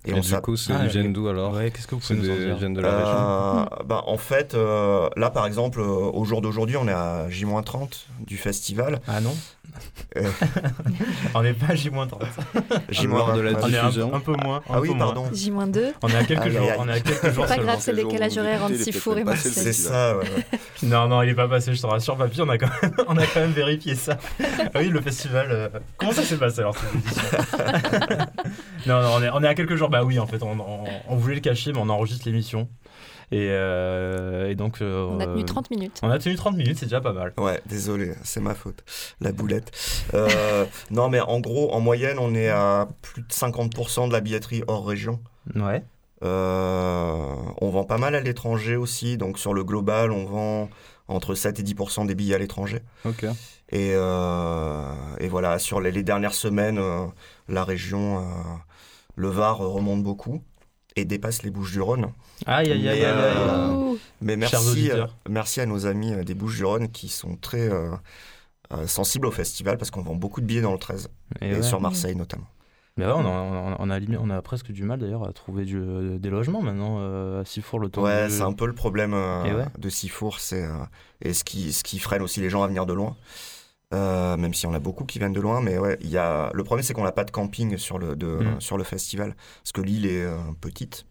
et, 0.05 0.11
Et 0.11 0.15
on 0.15 0.21
du 0.21 0.35
coup, 0.41 0.57
c'est- 0.57 0.73
Ah, 0.73 0.87
viennent 0.87 1.13
d'où 1.13 1.29
alors 1.29 1.55
Ouais, 1.55 1.71
qu'est-ce 1.71 1.87
que 1.87 1.95
vous 1.95 2.01
pouvez 2.01 2.19
nous 2.19 2.31
en 2.31 2.57
dire 2.57 2.71
de 2.71 2.81
la 2.81 2.97
région 2.97 3.15
Euh, 3.19 3.65
ben, 3.87 4.03
en 4.07 4.17
fait, 4.19 4.55
euh, 4.55 5.09
là 5.17 5.31
par 5.31 5.47
exemple, 5.47 5.81
euh, 5.81 5.85
au 5.85 6.25
jour 6.25 6.41
d'aujourd'hui, 6.43 6.77
on 6.77 6.89
est 6.89 6.93
à 6.93 7.29
J-30 7.29 8.07
du 8.27 8.37
festival. 8.37 9.01
Ah 9.07 9.21
non? 9.21 9.35
On 11.35 11.43
n'est 11.43 11.53
pas 11.53 11.73
à 11.73 11.75
J-30. 11.75 12.09
J- 12.89 13.07
lors 13.07 13.33
de 13.37 13.41
la 13.41 13.51
On 13.53 13.69
est 13.71 13.77
un, 13.77 13.87
diffusion. 13.89 14.15
un 14.15 14.21
peu 14.21 14.33
moins. 14.33 14.57
un 14.59 14.63
Ah 14.75 14.81
oui, 14.81 14.89
peu 14.89 14.95
moins. 14.95 15.07
pardon. 15.07 15.29
J-2. 15.33 15.93
On 16.03 16.09
est 16.09 16.17
à 16.17 16.25
quelques 16.25 16.49
jours. 16.51 16.69
On 16.79 16.89
est 16.89 16.93
à 16.93 17.01
quelques 17.01 17.33
jours 17.33 17.45
Pas 17.47 17.55
seulement. 17.55 17.65
grave, 17.73 17.81
c'est 17.81 17.95
décalage 17.95 18.39
horaire 18.39 18.63
entre 18.63 18.73
écoutez, 18.73 18.83
il 18.85 18.89
est 18.89 18.93
Sifour 18.93 19.19
et 19.19 19.25
Marseille. 19.25 19.53
C'est 19.53 19.73
ça, 19.73 20.17
ouais. 20.17 20.25
Non, 20.85 21.09
non, 21.09 21.23
il 21.23 21.31
est 21.31 21.35
pas 21.35 21.49
passé, 21.49 21.75
je 21.75 21.81
te 21.83 21.87
rassure, 21.87 22.17
papy, 22.17 22.41
on 22.41 22.49
a 22.49 22.57
quand 22.59 22.69
même, 22.83 22.93
on 23.09 23.17
a 23.17 23.27
quand 23.27 23.41
même 23.41 23.53
vérifié 23.53 23.95
ça. 23.95 24.17
Ah 24.75 24.79
oui, 24.81 24.89
le 24.89 25.01
festival. 25.01 25.49
euh, 25.51 25.69
Comment 25.99 26.13
ça 26.13 26.23
s'est 26.23 26.37
passé 26.37 26.61
alors 26.61 26.77
Non, 28.87 29.01
non, 29.03 29.09
on 29.17 29.23
est, 29.23 29.31
on 29.33 29.43
est 29.43 29.49
à 29.49 29.55
quelques 29.55 29.77
jours. 29.77 29.89
Bah 29.91 30.05
oui, 30.05 30.19
en 30.19 30.27
fait, 30.27 30.43
on, 30.43 30.53
on- 30.59 30.85
on 31.09 31.17
voulait 31.17 31.35
le 31.37 31.41
cacher, 31.41 31.73
mais 31.73 31.79
on 31.81 31.89
enregistre 31.89 32.27
l'émission. 32.27 32.69
Et, 33.33 33.49
euh, 33.51 34.49
et 34.49 34.55
donc. 34.55 34.81
euh, 34.83 35.05
On 35.11 35.19
a 35.21 35.27
tenu 35.27 35.45
30 35.45 35.71
minutes. 35.71 36.01
On 36.03 36.11
a 36.11 36.19
tenu 36.19 36.37
30 36.37 36.57
minutes, 36.57 36.79
c'est 36.79 36.87
déjà 36.87 37.01
pas 37.01 37.13
mal. 37.13 37.33
Ouais, 37.39 37.61
désolé, 37.67 38.13
c'est 38.23 38.41
ma 38.41 38.55
faute. 38.55 38.85
La 39.21 39.33
boulette. 39.33 39.73
Euh, 40.15 40.65
non, 40.91 41.09
mais 41.09 41.21
en 41.21 41.41
gros, 41.41 41.73
en 41.73 41.81
moyenne, 41.81 42.19
on 42.21 42.35
est 42.35 42.49
à 42.49 42.89
plus 43.03 43.23
de 43.23 43.29
50% 43.29 44.09
de 44.09 44.13
la 44.13 44.21
billetterie 44.21 44.63
hors 44.69 44.87
région. 44.87 45.21
Ouais. 45.55 45.83
Euh, 46.23 47.35
on 47.61 47.71
vend 47.71 47.85
pas 47.85 47.99
mal 47.99 48.15
à 48.15 48.21
l'étranger 48.21 48.77
aussi. 48.77 49.17
Donc 49.19 49.39
sur 49.39 49.55
le 49.55 49.65
global, 49.65 50.13
on 50.13 50.25
vend 50.25 50.71
entre 51.09 51.35
7 51.35 51.61
et 51.61 51.63
10% 51.63 52.07
des 52.07 52.15
billets 52.15 52.35
à 52.35 52.39
l'étranger. 52.39 52.81
Ok. 53.05 53.25
Et, 53.71 53.93
euh, 53.95 54.93
et 55.19 55.29
voilà, 55.29 55.59
sur 55.59 55.81
les, 55.81 55.91
les 55.93 56.03
dernières 56.03 56.35
semaines, 56.35 56.79
euh, 56.79 57.05
la 57.49 57.65
région, 57.65 58.19
euh, 58.19 58.23
le 59.17 59.29
Var 59.29 59.59
remonte 59.59 60.03
beaucoup 60.03 60.43
et 60.97 61.05
dépasse 61.05 61.43
les 61.43 61.51
Bouches-du-Rhône. 61.51 62.07
Aïe, 62.47 62.73
aïe, 62.73 62.89
aïe, 62.89 63.05
aïe, 63.05 63.15
Mais, 64.23 64.33
aïe. 64.33 64.35
euh, 64.35 64.37
merci, 64.39 64.91
euh, 64.91 65.07
merci 65.29 65.61
à 65.61 65.67
nos 65.67 65.87
amis 65.87 66.13
euh, 66.15 66.25
des 66.25 66.35
Bouches-du-Rhône 66.35 66.89
qui 66.89 67.09
sont 67.09 67.37
très 67.37 67.69
euh, 67.71 67.91
euh, 68.73 68.87
sensibles 68.87 69.27
au 69.27 69.31
festival 69.31 69.77
parce 69.79 69.91
qu'on 69.91 70.03
vend 70.03 70.15
beaucoup 70.15 70.41
de 70.41 70.47
billets 70.47 70.63
dans 70.63 70.73
le 70.73 70.79
13 70.79 71.09
Et 71.43 71.51
et, 71.51 71.55
ouais. 71.57 71.63
sur 71.63 71.81
Marseille 71.81 72.17
notamment. 72.17 72.47
Mais 72.99 73.05
ouais, 73.05 73.13
on 73.13 73.27
a, 73.27 73.29
on, 73.29 73.73
a, 73.73 73.77
on 73.79 73.91
a 73.91 73.99
limite- 73.99 74.19
on 74.23 74.31
a 74.31 74.41
presque 74.41 74.73
du 74.73 74.83
mal 74.85 74.99
d'ailleurs 74.99 75.29
à 75.29 75.33
trouver 75.35 75.67
du- 75.67 76.19
des 76.19 76.31
logements 76.31 76.63
maintenant 76.63 76.97
euh, 77.01 77.43
à 77.43 77.45
Sifour, 77.45 77.79
le 77.79 77.91
temps 77.91 78.03
Ouais, 78.03 78.29
c'est 78.31 78.41
un 78.41 78.55
peu 78.55 78.67
le 78.67 78.73
problème 78.75 79.13
euh, 79.13 79.45
Et 79.45 79.53
ouais. 79.53 79.67
de 79.77 79.89
Sifour, 79.91 80.41
c'est 80.41 80.65
euh, 80.65 80.71
et 81.21 81.35
ce 81.35 81.45
qui 81.45 81.75
ce 81.75 81.85
qui 81.85 81.99
freine 81.99 82.23
aussi 82.23 82.41
les 82.41 82.49
gens 82.49 82.63
à 82.63 82.69
venir 82.69 82.87
de 82.87 82.95
loin. 82.95 83.15
Euh, 83.95 84.37
même 84.37 84.53
si 84.53 84.67
on 84.67 84.75
a 84.75 84.81
beaucoup 84.81 85.05
qui 85.05 85.19
viennent 85.21 85.33
de 85.33 85.41
loin, 85.41 85.61
mais 85.61 85.79
ouais, 85.79 85.97
il 86.01 86.11
y 86.11 86.19
a 86.19 86.51
le 86.53 86.65
problème 86.65 86.83
c'est 86.85 86.93
qu'on 86.93 87.05
n'a 87.05 87.13
pas 87.13 87.25
de 87.25 87.31
camping 87.31 87.77
sur 87.79 87.99
le 87.99 88.17
de, 88.17 88.27
Mm. 88.57 88.61
sur 88.61 88.77
le 88.79 88.85
festival 88.85 89.37
parce 89.63 89.73
que 89.73 89.81
l'île 89.81 90.07
est 90.07 90.25
euh, 90.25 90.39
petite 90.61 91.07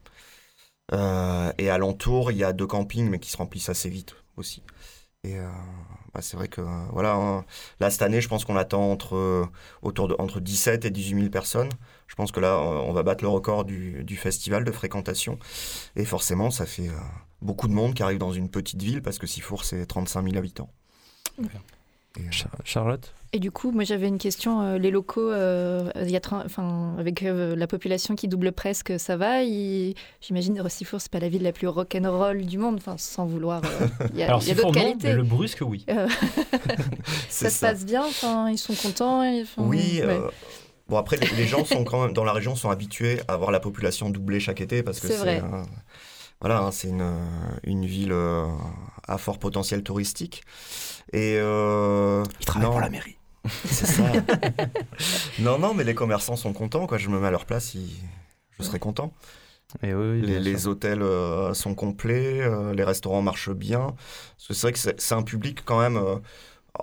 Euh, 0.93 1.51
et 1.57 1.69
alentour 1.71 2.31
il 2.31 2.37
y 2.37 2.43
a 2.43 2.53
deux 2.53 2.67
campings 2.67 3.09
mais 3.09 3.19
qui 3.19 3.31
se 3.31 3.37
remplissent 3.37 3.69
assez 3.69 3.89
vite 3.89 4.15
aussi. 4.37 4.61
Et 5.23 5.39
euh, 5.39 5.47
bah, 6.13 6.21
c'est 6.21 6.37
vrai 6.37 6.47
que 6.47 6.61
voilà, 6.91 7.13
hein, 7.15 7.45
là 7.79 7.89
cette 7.89 8.03
année 8.03 8.21
je 8.21 8.27
pense 8.27 8.45
qu'on 8.45 8.55
attend 8.57 8.91
entre 8.91 9.49
autour 9.81 10.07
de 10.07 10.15
entre 10.19 10.39
17 10.39 10.85
et 10.85 10.91
18 10.91 11.15
000 11.21 11.29
personnes. 11.31 11.69
Je 12.07 12.15
pense 12.15 12.31
que 12.31 12.39
là 12.39 12.59
on 12.59 12.93
va 12.93 13.01
battre 13.03 13.23
le 13.23 13.29
record 13.29 13.65
du, 13.65 14.03
du 14.03 14.15
festival 14.17 14.63
de 14.65 14.71
fréquentation. 14.71 15.39
Et 15.95 16.05
forcément, 16.05 16.51
ça 16.51 16.65
fait 16.67 16.89
euh, 16.89 16.93
beaucoup 17.41 17.67
de 17.67 17.73
monde 17.73 17.93
qui 17.95 18.03
arrive 18.03 18.19
dans 18.19 18.31
une 18.33 18.49
petite 18.49 18.81
ville 18.83 19.01
parce 19.01 19.17
que 19.17 19.25
Sifour, 19.27 19.63
c'est 19.65 19.85
35 19.87 20.23
000 20.23 20.37
habitants. 20.37 20.69
Char- 22.31 22.49
Charlotte? 22.63 23.13
Et 23.33 23.39
du 23.39 23.51
coup, 23.51 23.71
moi 23.71 23.83
j'avais 23.83 24.07
une 24.07 24.17
question. 24.17 24.61
euh, 24.61 24.77
les 24.77 24.91
locaux, 24.91 25.29
euh, 25.29 25.89
il 26.01 26.09
y 26.09 26.15
a 26.15 26.21
30 26.21 26.43
enfin, 26.45 26.95
avec 26.97 27.21
euh, 27.23 27.53
la 27.55 27.67
population 27.67 28.15
qui 28.15 28.27
double 28.29 28.53
presque, 28.53 28.97
ça 28.97 29.17
va? 29.17 29.43
J'imagine 30.21 30.61
Sifour, 30.69 31.01
c'est 31.01 31.11
pas 31.11 31.19
la 31.19 31.27
ville 31.27 31.43
la 31.43 31.51
plus 31.51 31.67
rock'n'roll 31.67 32.45
du 32.45 32.57
monde, 32.57 32.75
enfin, 32.77 32.95
sans 32.97 33.25
vouloir. 33.25 33.61
euh, 33.65 33.87
Il 34.13 34.19
y 34.19 34.23
a, 34.23 34.27
Alors, 34.27 34.41
il 34.41 34.47
y 34.47 34.51
a 34.51 34.55
Sifour, 34.55 34.71
d'autres 34.71 34.79
non, 34.79 34.85
qualités. 34.91 35.07
mais 35.09 35.15
le 35.15 35.23
Brusque, 35.23 35.61
oui. 35.61 35.85
Euh, 35.89 36.07
ça 37.29 37.49
se 37.49 37.59
passe 37.59 37.85
bien, 37.85 38.05
enfin, 38.05 38.49
ils 38.49 38.57
sont 38.57 38.75
contents. 38.75 39.23
et- 39.23 39.41
enfin, 39.41 39.63
Oui. 39.65 39.99
ouais. 39.99 40.03
euh, 40.03 40.29
bon, 40.87 40.97
après, 40.97 41.17
les, 41.17 41.27
les 41.35 41.45
gens 41.47 41.65
sont 41.65 41.83
quand 41.83 42.03
même, 42.03 42.13
dans 42.13 42.23
la 42.23 42.31
région 42.33 42.55
sont 42.55 42.69
habitués 42.69 43.19
à 43.27 43.35
voir 43.35 43.51
la 43.51 43.59
population 43.59 44.09
doubler 44.09 44.39
chaque 44.39 44.61
été 44.61 44.81
parce 44.83 44.99
que 45.01 45.07
C'est 45.07 45.27
euh, 45.27 45.41
voilà, 46.41 46.59
hein, 46.59 46.71
c'est 46.71 46.89
une, 46.89 47.01
euh, 47.01 47.25
une 47.63 47.85
ville 47.85 48.11
euh, 48.11 48.47
à 49.07 49.17
fort 49.17 49.39
potentiel 49.39 49.83
touristique. 49.83 50.43
Et. 51.13 51.37
Euh, 51.39 52.23
Il 52.39 52.45
travaille 52.45 52.67
non, 52.67 52.71
pour 52.71 52.81
la 52.81 52.89
mairie. 52.89 53.17
C'est 53.65 53.85
ça. 53.85 54.03
non, 55.39 55.59
non, 55.59 55.73
mais 55.73 55.83
les 55.83 55.95
commerçants 55.95 56.35
sont 56.35 56.53
contents. 56.53 56.87
Quoi. 56.87 56.97
Je 56.97 57.09
me 57.09 57.19
mets 57.19 57.27
à 57.27 57.31
leur 57.31 57.45
place, 57.45 57.73
ils- 57.75 57.95
je 58.57 58.63
serais 58.63 58.79
content. 58.79 59.13
Et 59.83 59.93
oui, 59.93 60.21
oui, 60.21 60.21
Les, 60.21 60.67
hôtels 60.67 61.01
euh, 61.01 61.53
sont 61.53 61.75
complets, 61.75 62.41
euh, 62.41 62.73
les 62.73 62.83
restaurants 62.83 63.21
marchent 63.21 63.51
bien. 63.51 63.95
C'est 64.37 64.59
vrai 64.61 64.73
que 64.73 64.79
c'est 64.79 64.99
c'est 65.01 65.15
un 65.15 65.23
public 65.23 65.63
quand 65.65 65.79
même. 65.79 65.97
euh, 65.97 66.17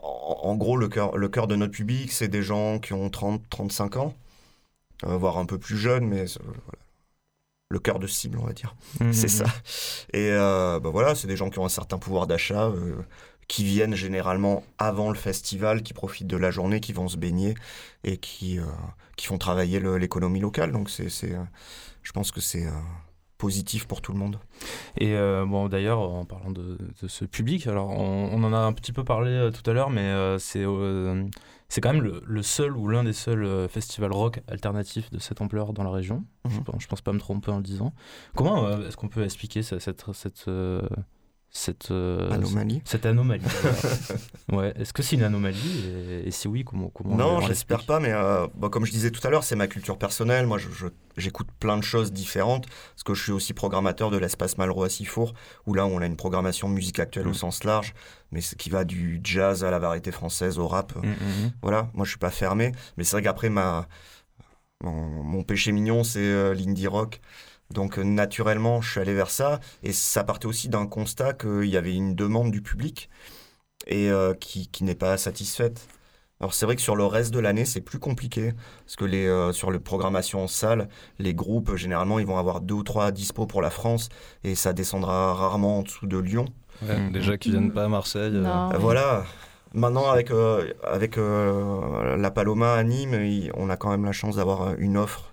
en, 0.02 0.40
en 0.44 0.56
gros, 0.56 0.76
le 0.78 0.88
cœur, 0.88 1.16
le 1.18 1.28
cœur 1.28 1.46
de 1.48 1.56
notre 1.56 1.72
public, 1.72 2.12
c'est 2.12 2.28
des 2.28 2.42
gens 2.42 2.78
qui 2.80 2.92
ont 2.94 3.10
30, 3.10 3.42
35 3.50 3.96
ans, 3.98 4.14
euh, 5.06 5.16
voire 5.18 5.38
un 5.38 5.46
peu 5.46 5.58
plus 5.58 5.78
jeunes, 5.78 6.06
mais 6.06 6.22
euh, 6.22 6.40
voilà. 6.66 6.81
Le 7.72 7.78
cœur 7.78 7.98
de 7.98 8.06
cible, 8.06 8.38
on 8.38 8.44
va 8.46 8.52
dire. 8.52 8.74
Mhm. 9.00 9.12
C'est 9.12 9.28
ça. 9.28 9.46
Et 10.12 10.28
euh, 10.30 10.78
bah 10.78 10.90
voilà, 10.90 11.14
c'est 11.14 11.26
des 11.26 11.36
gens 11.36 11.50
qui 11.50 11.58
ont 11.58 11.64
un 11.64 11.70
certain 11.70 11.98
pouvoir 11.98 12.26
d'achat, 12.26 12.66
euh, 12.66 12.96
qui 13.48 13.64
viennent 13.64 13.94
généralement 13.94 14.62
avant 14.78 15.10
le 15.10 15.16
festival, 15.18 15.82
qui 15.82 15.94
profitent 15.94 16.26
de 16.28 16.36
la 16.36 16.50
journée, 16.50 16.80
qui 16.80 16.92
vont 16.92 17.08
se 17.08 17.16
baigner 17.16 17.54
et 18.04 18.16
qui, 18.18 18.58
euh, 18.58 18.64
qui 19.16 19.26
font 19.26 19.38
travailler 19.38 19.80
le- 19.80 19.96
l'économie 19.98 20.40
locale. 20.40 20.70
Donc 20.72 20.90
c'est, 20.90 21.08
c'est, 21.08 21.32
euh, 21.34 21.42
je 22.02 22.12
pense 22.12 22.30
que 22.30 22.40
c'est 22.40 22.66
positif 23.38 23.86
pour 23.86 24.00
tout 24.00 24.12
le 24.12 24.18
monde. 24.18 24.38
Et 24.96 25.16
euh, 25.16 25.44
bon, 25.44 25.68
d'ailleurs, 25.68 25.98
en 25.98 26.24
parlant 26.24 26.52
de, 26.52 26.78
de 27.02 27.08
ce 27.08 27.24
public, 27.24 27.66
alors 27.66 27.90
on, 27.90 28.28
on 28.32 28.44
en 28.44 28.52
a 28.52 28.58
un 28.58 28.72
petit 28.72 28.92
peu 28.92 29.02
parlé 29.02 29.30
euh, 29.32 29.50
tout 29.50 29.68
à 29.68 29.74
l'heure, 29.74 29.90
mais 29.90 30.02
euh, 30.02 30.38
c'est 30.38 30.64
c'est 31.72 31.80
quand 31.80 31.94
même 31.94 32.02
le, 32.02 32.22
le 32.26 32.42
seul 32.42 32.76
ou 32.76 32.86
l'un 32.86 33.02
des 33.02 33.14
seuls 33.14 33.44
euh, 33.44 33.66
festivals 33.66 34.12
rock 34.12 34.42
alternatifs 34.46 35.08
de 35.10 35.18
cette 35.18 35.40
ampleur 35.40 35.72
dans 35.72 35.82
la 35.84 35.90
région. 35.90 36.22
Je, 36.46 36.58
Mhm. 36.58 36.64
pense, 36.64 36.82
je 36.82 36.86
pense 36.86 37.00
pas 37.00 37.14
me 37.14 37.18
tromper 37.18 37.50
en 37.50 37.56
le 37.56 37.62
disant. 37.62 37.94
Comment 38.36 38.66
euh, 38.66 38.86
est-ce 38.88 38.96
qu'on 38.98 39.08
peut 39.08 39.24
expliquer 39.24 39.62
cette, 39.62 39.80
cette, 40.12 40.44
euh, 40.48 40.82
cette, 41.54 41.90
euh, 41.90 42.30
Anomalie. 42.32 42.80
cette 42.86 43.04
anomalie. 43.04 43.44
ouais. 44.52 44.72
Est-ce 44.74 44.94
que 44.94 45.02
c'est 45.02 45.16
une 45.16 45.22
anomalie 45.22 45.84
et, 45.86 46.28
et 46.28 46.30
si 46.30 46.48
oui, 46.48 46.64
comment, 46.64 46.88
comment 46.88 47.14
Non, 47.14 47.36
on 47.36 47.40
je 47.42 47.48
l'espère 47.48 47.76
l'explique 47.76 47.86
pas, 47.86 48.00
mais 48.00 48.10
euh, 48.12 48.46
bon, 48.54 48.70
comme 48.70 48.86
je 48.86 48.90
disais 48.90 49.10
tout 49.10 49.20
à 49.26 49.28
l'heure, 49.30 49.44
c'est 49.44 49.54
ma 49.54 49.66
culture 49.66 49.98
personnelle. 49.98 50.46
Moi, 50.46 50.56
j'écoute 51.18 51.48
plein 51.60 51.76
de 51.76 51.82
choses 51.82 52.10
différentes, 52.10 52.66
parce 52.66 53.02
que 53.04 53.12
je 53.12 53.22
suis 53.22 53.32
aussi 53.32 53.52
programmateur 53.52 54.10
de 54.10 54.16
l'espace 54.16 54.56
Malraux 54.56 54.84
à 54.84 54.88
Sifour, 54.88 55.34
où 55.66 55.74
là, 55.74 55.84
on 55.84 55.98
a 56.00 56.06
une 56.06 56.16
programmation 56.16 56.70
musique 56.70 56.98
actuelle 56.98 57.26
au 57.28 57.32
Mm. 57.32 57.34
sens 57.34 57.64
large, 57.64 57.92
mais 58.30 58.40
qui 58.40 58.70
va 58.70 58.84
du 58.84 59.20
jazz 59.22 59.62
à 59.62 59.70
la 59.70 59.78
variété 59.78 60.10
française, 60.10 60.58
au 60.58 60.66
rap. 60.66 60.96
Mm, 60.96 61.06
mm, 61.06 61.10
mm. 61.10 61.52
Voilà, 61.60 61.90
moi, 61.92 62.06
je 62.06 62.10
suis 62.10 62.18
pas 62.18 62.30
fermé, 62.30 62.72
mais 62.96 63.04
c'est 63.04 63.16
vrai 63.16 63.22
qu'après, 63.22 63.50
ma... 63.50 63.86
mon, 64.82 65.22
mon 65.22 65.42
péché 65.42 65.70
mignon, 65.72 66.02
c'est 66.02 66.18
euh, 66.20 66.54
l'indie 66.54 66.86
rock. 66.86 67.20
Donc, 67.72 67.98
euh, 67.98 68.02
naturellement, 68.04 68.80
je 68.80 68.90
suis 68.92 69.00
allé 69.00 69.14
vers 69.14 69.30
ça, 69.30 69.60
et 69.82 69.92
ça 69.92 70.24
partait 70.24 70.46
aussi 70.46 70.68
d'un 70.68 70.86
constat 70.86 71.32
qu'il 71.34 71.64
y 71.64 71.76
avait 71.76 71.94
une 71.94 72.14
demande 72.14 72.50
du 72.50 72.62
public, 72.62 73.08
et 73.86 74.10
euh, 74.10 74.34
qui, 74.34 74.68
qui 74.68 74.84
n'est 74.84 74.94
pas 74.94 75.16
satisfaite. 75.16 75.88
Alors 76.40 76.54
c'est 76.54 76.66
vrai 76.66 76.74
que 76.74 76.82
sur 76.82 76.96
le 76.96 77.04
reste 77.06 77.32
de 77.32 77.38
l'année, 77.38 77.64
c'est 77.64 77.80
plus 77.80 78.00
compliqué, 78.00 78.52
parce 78.84 78.96
que 78.96 79.04
les, 79.04 79.26
euh, 79.26 79.52
sur 79.52 79.70
les 79.70 79.78
programmations 79.78 80.42
en 80.42 80.48
salle, 80.48 80.88
les 81.20 81.34
groupes, 81.34 81.76
généralement, 81.76 82.18
ils 82.18 82.26
vont 82.26 82.36
avoir 82.36 82.60
deux 82.60 82.74
ou 82.74 82.82
trois 82.82 83.12
dispos 83.12 83.46
pour 83.46 83.62
la 83.62 83.70
France, 83.70 84.08
et 84.42 84.56
ça 84.56 84.72
descendra 84.72 85.34
rarement 85.34 85.78
en 85.78 85.82
dessous 85.82 86.06
de 86.06 86.18
Lyon. 86.18 86.46
Ouais, 86.82 86.98
Mm. 86.98 87.12
Déjà 87.12 87.38
qu'ils 87.38 87.52
viennent 87.52 87.72
pas 87.72 87.84
à 87.84 87.88
Marseille. 87.88 88.32
euh, 88.34 88.78
Voilà. 88.78 89.24
Maintenant, 89.74 90.10
avec, 90.10 90.30
euh, 90.32 90.72
avec 90.84 91.16
euh, 91.16 92.16
la 92.16 92.30
Paloma 92.32 92.74
à 92.74 92.82
Nîmes, 92.82 93.50
on 93.54 93.70
a 93.70 93.76
quand 93.76 93.90
même 93.90 94.04
la 94.04 94.12
chance 94.12 94.36
d'avoir 94.36 94.74
une 94.78 94.96
offre, 94.96 95.31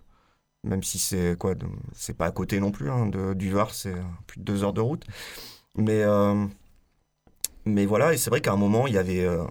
même 0.64 0.84
si 0.84 1.00
c'est 1.00 1.38
quoi, 1.38 1.56
c'est 1.94 2.16
pas 2.18 2.26
à 2.26 2.32
côté 2.32 2.60
non 2.60 2.72
plus, 2.72 2.90
hein, 2.90 3.06
de, 3.08 3.34
du 3.34 3.52
Var, 3.52 3.74
c'est 3.74 3.94
euh, 3.94 4.02
plus 4.28 4.40
de 4.40 4.46
deux 4.46 4.64
heures 4.64 4.74
de 4.74 4.82
route. 4.82 5.06
Mais, 5.76 6.02
euh, 6.04 6.46
mais 7.66 7.86
voilà, 7.86 8.14
et 8.14 8.18
c'est 8.18 8.30
vrai 8.30 8.42
qu'à 8.42 8.52
un 8.54 8.58
moment, 8.58 8.88
il 8.88 8.94
y 8.94 8.98
avait 8.98 9.24
euh, 9.26 9.44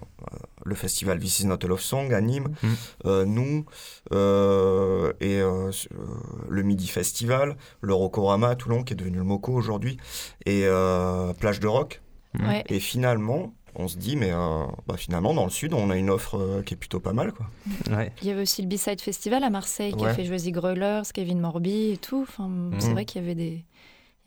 le 0.65 0.75
festival 0.75 1.19
This 1.21 1.41
Is 1.41 1.47
Not 1.47 1.59
a 1.65 1.67
Love 1.69 1.81
Song 1.81 2.13
à 2.13 2.21
Nîmes, 2.21 2.49
Mm. 2.63 2.69
euh, 3.07 3.25
nous, 3.25 3.65
euh, 4.13 5.13
et 5.21 5.41
le 5.41 6.63
Midi 6.63 6.89
Festival, 6.89 7.57
le 7.81 7.95
Rocorama 7.95 8.49
à 8.49 8.57
Toulon, 8.57 8.83
qui 8.83 8.93
est 8.93 8.97
devenu 8.97 9.19
le 9.19 9.25
Moco 9.25 9.53
aujourd'hui, 9.53 9.99
et 10.47 10.63
euh, 10.67 11.33
Plage 11.35 11.61
de 11.61 11.67
Rock. 11.69 12.03
Ouais. 12.39 12.65
Et 12.69 12.81
finalement, 12.81 13.55
on 13.75 13.89
se 13.89 13.97
dit, 13.97 14.17
mais 14.17 14.31
euh, 14.33 14.65
bah, 14.87 14.97
finalement, 14.97 15.35
dans 15.35 15.45
le 15.45 15.51
sud, 15.51 15.73
on 15.75 15.91
a 15.91 15.97
une 15.97 16.11
offre 16.11 16.37
euh, 16.39 16.63
qui 16.63 16.75
est 16.75 16.77
plutôt 16.77 17.01
pas 17.01 17.13
mal. 17.13 17.33
Quoi. 17.33 17.47
Ouais. 17.91 18.13
Il 18.23 18.29
y 18.29 18.31
avait 18.31 18.43
aussi 18.43 18.63
le 18.63 18.69
B-Side 18.69 19.01
Festival 19.01 19.45
à 19.45 19.51
Marseille 19.51 19.95
qui 19.95 20.05
a 20.05 20.15
fait 20.15 20.25
jouer 20.25 20.39
The 20.39 20.51
Growlers, 20.53 21.03
Kevin 21.13 21.41
Morby 21.41 21.93
et 21.93 21.97
tout. 21.99 22.23
Enfin, 22.29 22.51
C'est 22.79 22.87
Mhm. 22.89 22.93
vrai 22.95 23.05
qu'il 23.05 23.21
y 23.23 23.25
avait 23.25 23.35
des, 23.35 23.65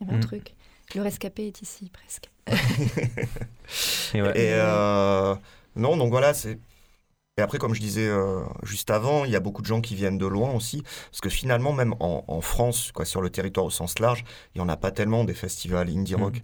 y 0.00 0.04
avait 0.04 0.12
un 0.12 0.16
Mhm. 0.16 0.22
truc. 0.22 0.54
Le 0.94 1.02
rescapé 1.02 1.46
est 1.46 1.62
ici 1.62 1.90
presque. 1.90 2.30
Et 4.14 4.22
ouais. 4.22 4.30
Et 4.38 4.52
euh, 4.54 5.34
non, 5.76 5.96
donc 5.96 6.10
voilà, 6.10 6.34
c'est. 6.34 6.58
Et 7.38 7.40
après, 7.40 7.56
comme 7.56 7.74
je 7.74 7.80
disais 7.80 8.06
euh, 8.06 8.42
juste 8.62 8.90
avant, 8.90 9.24
il 9.24 9.30
y 9.30 9.36
a 9.36 9.40
beaucoup 9.40 9.62
de 9.62 9.66
gens 9.66 9.80
qui 9.80 9.94
viennent 9.94 10.18
de 10.18 10.26
loin 10.26 10.52
aussi, 10.52 10.82
parce 11.10 11.22
que 11.22 11.30
finalement, 11.30 11.72
même 11.72 11.94
en, 11.98 12.24
en 12.28 12.40
France, 12.42 12.92
quoi, 12.92 13.06
sur 13.06 13.22
le 13.22 13.30
territoire 13.30 13.64
au 13.64 13.70
sens 13.70 13.98
large, 14.00 14.22
il 14.54 14.58
n'y 14.60 14.64
en 14.64 14.68
a 14.68 14.76
pas 14.76 14.90
tellement 14.90 15.24
des 15.24 15.32
festivals 15.32 15.88
indie 15.88 16.14
Mhm. 16.14 16.22
rock. 16.22 16.42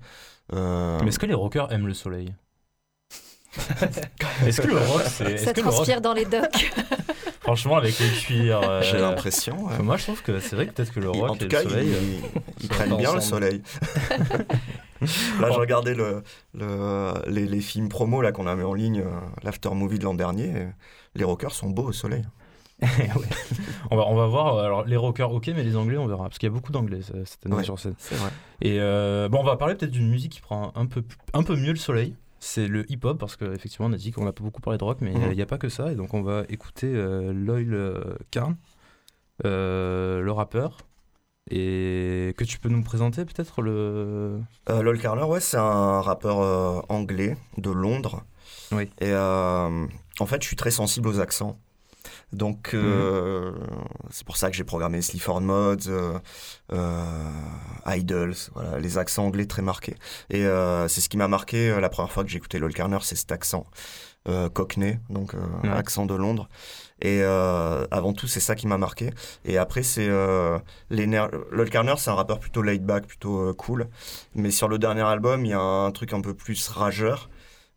Euh, 0.55 0.99
Mais 1.03 1.09
est-ce 1.09 1.19
que 1.19 1.27
les 1.27 1.35
rockers 1.35 1.71
aiment 1.73 1.87
le 1.87 1.93
soleil? 1.93 2.35
Est-ce 4.47 4.61
que 4.61 4.67
le 4.69 4.79
rock, 4.79 5.03
c'est. 5.07 5.37
Ça 5.39 5.53
que 5.53 5.61
le 5.61 5.67
rock, 5.67 5.75
transpire 5.75 6.01
dans 6.01 6.13
les 6.13 6.25
docks. 6.25 6.73
franchement, 7.41 7.77
avec 7.77 7.99
les 7.99 8.09
cuirs. 8.09 8.61
euh, 8.63 8.83
J'ai 8.83 8.99
l'impression. 8.99 9.67
ouais. 9.67 9.79
Moi, 9.83 9.97
je 9.97 10.03
trouve 10.05 10.23
que 10.23 10.39
c'est 10.41 10.55
vrai 10.57 10.67
que 10.67 10.73
peut-être 10.73 10.93
que 10.93 11.01
le 11.01 11.11
rock 11.11 11.31
en 11.31 11.35
et 11.35 11.39
tout 11.39 11.45
le 11.45 11.49
cas, 11.51 11.63
soleil. 11.63 11.89
ils, 11.89 11.95
euh, 11.95 12.41
ils 12.61 12.69
prennent 12.69 12.97
bien 12.97 13.15
le 13.15 13.21
soleil. 13.21 13.63
là, 15.41 15.51
je 15.53 15.59
regardais 15.59 15.95
le, 15.95 16.23
le- 16.55 17.15
les, 17.29 17.47
les 17.47 17.61
films 17.61 17.89
promo 17.89 18.21
là 18.21 18.33
qu'on 18.33 18.47
a 18.47 18.55
mis 18.55 18.65
en 18.65 18.75
ligne, 18.75 19.01
euh, 19.01 19.11
l'after 19.43 19.71
movie 19.71 19.99
de 19.99 20.05
l'an 20.05 20.15
dernier. 20.15 20.67
les 21.15 21.25
rockers 21.25 21.53
sont 21.53 21.71
beaux 21.71 21.85
au 21.89 21.93
soleil. 21.93 22.25
Ouais. 22.83 23.09
on, 23.91 23.97
va, 23.97 24.07
on 24.07 24.15
va 24.15 24.27
voir. 24.27 24.59
Alors, 24.59 24.85
les 24.85 24.97
rockers, 24.97 25.33
ok, 25.33 25.49
mais 25.49 25.65
les 25.65 25.75
anglais, 25.75 25.97
on 25.99 26.07
verra. 26.07 26.25
Parce 26.25 26.39
qu'il 26.39 26.49
y 26.49 26.53
a 26.53 26.55
beaucoup 26.55 26.71
d'anglais 26.71 27.01
cette 27.03 27.45
année 27.45 27.57
Ouais. 27.57 27.65
sur 27.65 27.77
scène. 27.77 27.95
Et 28.63 28.77
euh, 28.79 29.29
bon, 29.29 29.41
on 29.41 29.45
va 29.45 29.57
parler 29.57 29.75
peut-être 29.75 29.91
d'une 29.91 30.09
musique 30.09 30.31
qui 30.31 30.41
prend 30.41 30.71
un 30.77 30.87
peu, 30.87 31.03
un 31.35 31.43
peu 31.43 31.57
mieux 31.57 31.73
le 31.73 31.77
soleil. 31.79 32.15
C'est 32.41 32.69
le 32.69 32.91
hip-hop, 32.91 33.19
parce 33.19 33.37
qu'effectivement, 33.37 33.87
on 33.89 33.93
a 33.93 33.97
dit 33.97 34.13
qu'on 34.13 34.27
a 34.27 34.33
pas 34.33 34.45
beaucoup 34.45 34.61
parlé 34.61 34.79
de 34.79 34.85
rock, 34.85 34.99
mais 35.01 35.13
il 35.13 35.19
Mhm. 35.19 35.33
n'y 35.33 35.43
a 35.43 35.47
pas 35.47 35.59
que 35.59 35.69
ça. 35.69 35.91
Et 35.93 35.95
donc, 35.97 36.15
on 36.15 36.23
va 36.23 36.45
écouter 36.49 36.87
euh, 36.95 37.33
Loyal 37.33 37.75
euh, 37.75 38.01
Karn, 38.31 38.57
euh, 39.45 40.21
le 40.21 40.33
rappeur. 40.33 40.79
Et 41.51 42.35
que 42.37 42.45
tu 42.45 42.59
peux 42.59 42.69
nous 42.69 42.83
présenter 42.83 43.25
peut-être 43.25 43.63
le. 43.63 44.39
Euh, 44.69 44.83
Lol 44.83 44.99
Carner, 45.01 45.23
ouais, 45.23 45.41
c'est 45.41 45.57
un 45.57 46.03
rappeur 46.03 46.41
euh, 46.41 46.81
anglais 46.91 47.39
de 47.57 47.71
Londres. 47.71 48.23
Oui. 48.71 48.85
Et 49.01 49.07
euh, 49.13 49.87
en 50.21 50.27
fait, 50.27 50.43
je 50.43 50.47
suis 50.47 50.57
très 50.57 50.71
sensible 50.71 51.09
aux 51.09 51.21
accents. 51.21 51.59
Donc, 52.33 52.71
euh, 52.75 53.53
c'est 54.11 54.25
pour 54.27 54.37
ça 54.37 54.51
que 54.51 54.57
j'ai 54.57 54.65
programmé 54.65 55.01
Sleaford 55.03 55.41
Mods, 55.41 55.89
euh, 55.89 56.19
euh, 56.73 57.31
Idols, 57.87 58.35
voilà, 58.55 58.79
les 58.79 58.99
accents 58.99 59.25
anglais 59.27 59.47
très 59.47 59.63
marqués. 59.63 59.97
Et 60.31 60.45
euh, 60.45 60.89
c'est 60.89 61.01
ce 61.01 61.09
qui 61.09 61.17
m'a 61.17 61.29
marqué 61.29 61.71
euh, 61.71 61.81
la 61.81 61.89
première 61.89 62.13
fois 62.13 62.25
que 62.25 62.31
j'ai 62.31 62.37
écouté 62.39 62.59
Lol 62.59 62.73
Carner, 62.75 62.99
c'est 63.03 63.17
cet 63.17 63.33
accent 63.33 63.67
cockney, 64.53 64.99
donc 65.09 65.33
Ouais. 65.65 65.71
accent 65.71 66.05
de 66.05 66.15
Londres. 66.15 66.51
Et 67.01 67.23
avant 67.23 68.13
tout, 68.13 68.27
c'est 68.27 68.41
ça 68.41 68.55
qui 68.55 68.67
m'a 68.67 68.77
marqué. 68.77 69.09
Et 69.47 69.57
après, 69.57 69.83
c'est 69.83 70.07
Lol 70.07 71.71
Carner, 71.71 71.95
c'est 71.97 72.11
un 72.11 72.15
rappeur 72.15 72.39
plutôt 72.39 72.61
laid 72.61 72.85
back, 72.85 73.07
plutôt 73.07 73.55
cool. 73.55 73.89
Mais 74.35 74.51
sur 74.51 74.69
le 74.69 74.79
dernier 74.79 75.01
album, 75.03 75.47
il 75.47 75.51
y 75.51 75.55
a 75.55 75.61
un 75.61 75.91
truc 75.93 76.13
un 76.13 76.21
peu 76.21 76.35
plus 76.35 76.69
rageur 76.69 77.31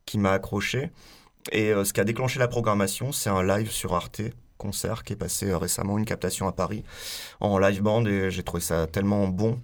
qui 0.05 0.17
m'a 0.17 0.33
accroché. 0.33 0.91
Et 1.51 1.71
euh, 1.73 1.83
ce 1.83 1.93
qui 1.93 1.99
a 1.99 2.03
déclenché 2.03 2.39
la 2.39 2.47
programmation, 2.47 3.11
c'est 3.11 3.29
un 3.29 3.43
live 3.43 3.71
sur 3.71 3.93
Arte 3.95 4.21
concert 4.57 5.03
qui 5.03 5.13
est 5.13 5.15
passé 5.15 5.49
euh, 5.49 5.57
récemment, 5.57 5.97
une 5.97 6.05
captation 6.05 6.47
à 6.47 6.51
Paris 6.51 6.83
en 7.39 7.57
live 7.57 7.81
band 7.81 8.05
et 8.05 8.29
j'ai 8.29 8.43
trouvé 8.43 8.61
ça 8.61 8.85
tellement 8.85 9.27
bon 9.27 9.59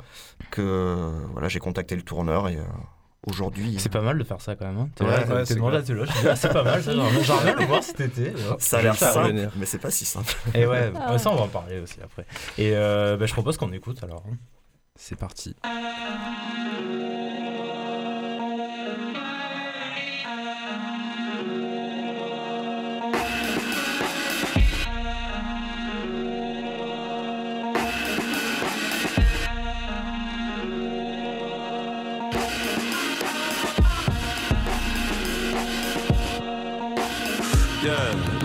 que 0.50 0.62
euh, 0.62 1.12
voilà, 1.34 1.48
j'ai 1.50 1.60
contacté 1.60 1.96
le 1.96 2.02
tourneur 2.02 2.50
et 2.50 2.56
euh, 2.56 2.64
aujourd'hui 3.28 3.76
C'est 3.78 3.92
pas 3.92 4.02
mal 4.02 4.18
de 4.18 4.24
faire 4.24 4.42
ça 4.42 4.56
quand 4.56 4.66
même. 4.66 4.78
Hein. 4.80 4.90
T'es 4.96 5.04
Ouais, 5.04 5.10
ouais, 5.12 5.26
ah, 5.30 5.46
c'est 5.46 5.56
pas 6.52 6.64
mal 6.64 6.82
j'aimerais 6.82 7.44
bien 7.44 7.56
le 7.60 7.66
voir 7.66 7.84
cet 7.84 8.00
été. 8.02 8.34
ça 8.58 8.80
a 8.80 8.82
l'air 8.82 8.96
simple, 8.96 9.20
revenir. 9.20 9.52
mais 9.58 9.68
c'est 9.68 9.78
pas 9.78 9.92
si 9.92 10.04
simple. 10.06 10.36
Et 10.56 10.66
ouais, 10.66 10.92
Ah 11.00 11.12
ouais, 11.12 11.20
ça 11.20 11.30
on 11.32 11.36
va 11.36 11.44
en 11.44 11.48
parler 11.48 11.80
aussi 11.80 11.98
après. 12.04 12.26
Et 12.58 12.72
euh, 12.74 13.18
bah, 13.18 13.28
je 13.28 13.34
propose 13.34 13.58
qu'on 13.58 13.72
écoute 13.74 14.04
alors. 14.04 14.24
hein. 14.28 14.36
C'est 14.96 15.16
parti. 15.16 15.56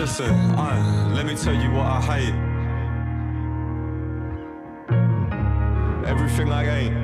Listen, 0.03 0.35
I, 0.59 1.13
let 1.15 1.27
me 1.27 1.37
tell 1.37 1.55
you 1.55 1.71
what 1.71 1.87
I 1.87 2.01
hate. 2.01 2.35
Everything 6.05 6.51
I 6.51 6.65
ain't. 6.79 6.97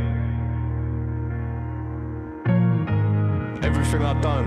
Everything 3.64 4.02
I've 4.02 4.20
done. 4.20 4.46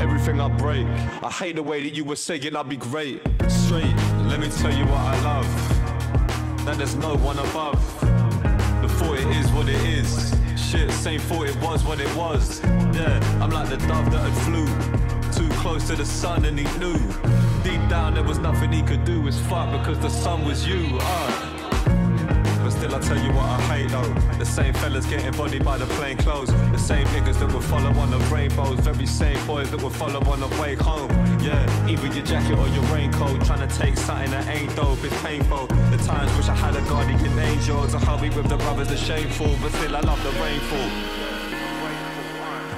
Everything 0.00 0.40
I 0.40 0.46
break. 0.56 0.86
I 0.86 1.30
hate 1.30 1.56
the 1.56 1.64
way 1.64 1.82
that 1.82 1.96
you 1.96 2.04
were 2.04 2.14
saying 2.14 2.54
I'd 2.54 2.68
be 2.68 2.76
great. 2.76 3.22
Straight, 3.48 3.92
let 4.28 4.38
me 4.38 4.48
tell 4.50 4.72
you 4.72 4.84
what 4.84 5.00
I 5.00 5.20
love. 5.24 6.64
That 6.64 6.76
there's 6.78 6.94
no 6.94 7.16
one 7.16 7.40
above. 7.40 7.82
Thought 9.00 9.18
it 9.18 9.36
is 9.36 9.50
what 9.50 9.68
it 9.68 9.82
is. 9.82 10.32
Shit, 10.70 10.88
same 10.92 11.18
thought 11.18 11.48
it 11.48 11.56
was 11.56 11.82
what 11.82 11.98
it 11.98 12.14
was. 12.14 12.62
Yeah, 12.94 13.18
I'm 13.42 13.50
like 13.50 13.68
the 13.68 13.76
dove 13.88 14.08
that 14.12 14.20
had 14.20 14.42
flew 14.44 14.66
too 15.32 15.52
close 15.56 15.88
to 15.88 15.96
the 15.96 16.06
sun 16.06 16.44
and 16.44 16.56
he 16.56 16.78
knew. 16.78 16.96
Deep 17.64 17.80
down 17.90 18.14
there 18.14 18.22
was 18.22 18.38
nothing 18.38 18.70
he 18.70 18.80
could 18.80 19.04
do. 19.04 19.26
It's 19.26 19.36
fuck 19.36 19.72
because 19.72 19.98
the 19.98 20.08
sun 20.08 20.44
was 20.44 20.64
you. 20.68 20.96
Uh. 21.00 21.49
But 22.70 22.78
still, 22.78 22.94
I 22.94 23.00
tell 23.00 23.18
you 23.18 23.32
what 23.32 23.46
I 23.46 23.60
hate 23.62 23.90
though. 23.90 24.14
The 24.38 24.44
same 24.44 24.72
fellas 24.74 25.04
getting 25.06 25.32
bodied 25.32 25.64
by 25.64 25.76
the 25.76 25.86
plain 25.98 26.16
clothes. 26.18 26.52
The 26.70 26.78
same 26.78 27.04
niggas 27.08 27.40
that 27.40 27.52
would 27.52 27.64
follow 27.64 27.90
on 27.98 28.10
the 28.12 28.18
rainbows. 28.32 28.78
Very 28.78 29.06
same 29.06 29.44
boys 29.44 29.72
that 29.72 29.82
would 29.82 29.92
follow 29.92 30.20
on 30.30 30.38
the 30.38 30.46
way 30.60 30.76
home. 30.76 31.10
Yeah, 31.40 31.88
either 31.88 32.06
your 32.06 32.24
jacket 32.24 32.56
or 32.56 32.68
your 32.68 32.84
raincoat. 32.84 33.44
Trying 33.44 33.68
to 33.68 33.76
take 33.76 33.96
something 33.96 34.30
that 34.30 34.46
ain't 34.46 34.74
dope, 34.76 35.02
it's 35.02 35.20
painful. 35.20 35.66
The 35.66 35.96
times 36.06 36.30
wish 36.36 36.48
I 36.48 36.54
had 36.54 36.76
a 36.76 36.82
guardian 36.82 37.36
angel 37.40 37.88
to 37.88 37.98
help 37.98 38.22
me 38.22 38.30
with 38.30 38.48
the 38.48 38.56
brothers, 38.58 38.88
the 38.88 38.96
shameful. 38.96 39.52
But 39.60 39.72
still, 39.72 39.96
I 39.96 40.00
love 40.00 40.22
the 40.22 40.30
rainfall. 40.40 40.90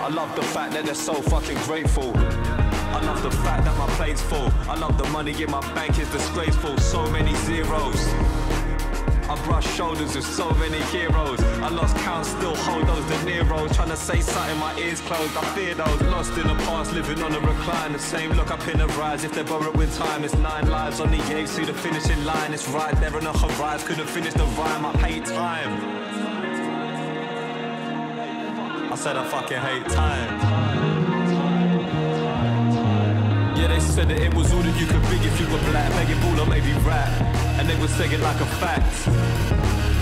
I 0.00 0.08
love 0.08 0.34
the 0.34 0.42
fact 0.42 0.72
that 0.72 0.86
they're 0.86 0.94
so 0.94 1.20
fucking 1.20 1.58
grateful. 1.68 2.12
I 2.16 3.00
love 3.04 3.22
the 3.22 3.30
fact 3.30 3.64
that 3.66 3.76
my 3.76 3.86
plate's 3.96 4.22
full. 4.22 4.50
I 4.70 4.78
love 4.78 4.96
the 4.96 5.08
money 5.10 5.32
in 5.42 5.50
my 5.50 5.60
bank 5.74 5.98
is 5.98 6.10
disgraceful. 6.10 6.78
So 6.78 7.10
many 7.10 7.34
zeros. 7.44 8.00
I 9.32 9.44
brush 9.46 9.66
shoulders 9.74 10.14
with 10.14 10.26
so 10.26 10.50
many 10.56 10.78
heroes. 10.96 11.42
I 11.62 11.70
lost 11.70 11.96
count, 11.96 12.26
still 12.26 12.54
hold 12.54 12.86
those 12.86 13.02
De 13.06 13.16
Niro's. 13.24 13.74
Trying 13.74 13.88
to 13.88 13.96
say 13.96 14.20
something, 14.20 14.58
my 14.58 14.76
ears 14.78 15.00
closed. 15.00 15.34
I 15.34 15.40
fear 15.54 15.74
those 15.74 16.02
lost 16.02 16.36
in 16.36 16.46
the 16.46 16.54
past, 16.66 16.92
living 16.92 17.22
on 17.22 17.32
a 17.34 17.40
recline. 17.40 17.94
The 17.94 17.98
same 17.98 18.32
look 18.32 18.50
up 18.50 18.66
in 18.68 18.76
the 18.76 18.88
rise. 18.88 19.24
If 19.24 19.32
they're 19.32 19.42
borrowing 19.42 19.90
time, 19.92 20.24
it's 20.24 20.34
nine 20.36 20.68
lives 20.68 21.00
on 21.00 21.10
the 21.10 21.22
edge. 21.32 21.48
See 21.48 21.64
the 21.64 21.72
finishing 21.72 22.22
line. 22.26 22.52
It's 22.52 22.68
right 22.68 22.94
there 23.00 23.16
on 23.16 23.24
the 23.24 23.32
horizon. 23.32 23.88
Couldn't 23.88 24.08
finish 24.08 24.34
the 24.34 24.44
rhyme. 24.44 24.84
I 24.84 24.92
hate 24.98 25.24
time. 25.24 25.72
I 28.92 28.96
said 28.96 29.16
I 29.16 29.26
fucking 29.30 29.58
hate 29.58 29.88
time. 29.88 31.11
Yeah, 33.62 33.68
they 33.68 33.78
said 33.78 34.08
that 34.08 34.18
it 34.18 34.34
was 34.34 34.52
all 34.52 34.58
that 34.58 34.74
you 34.74 34.90
could 34.90 35.06
be 35.06 35.22
if 35.22 35.38
you 35.38 35.46
were 35.46 35.62
black. 35.70 35.86
Begging 35.94 36.18
ball 36.18 36.34
or 36.34 36.50
maybe 36.50 36.74
rap. 36.82 37.06
And 37.62 37.70
they 37.70 37.78
would 37.78 37.94
say 37.94 38.10
it 38.10 38.18
like 38.18 38.40
a 38.42 38.50
fact. 38.58 38.90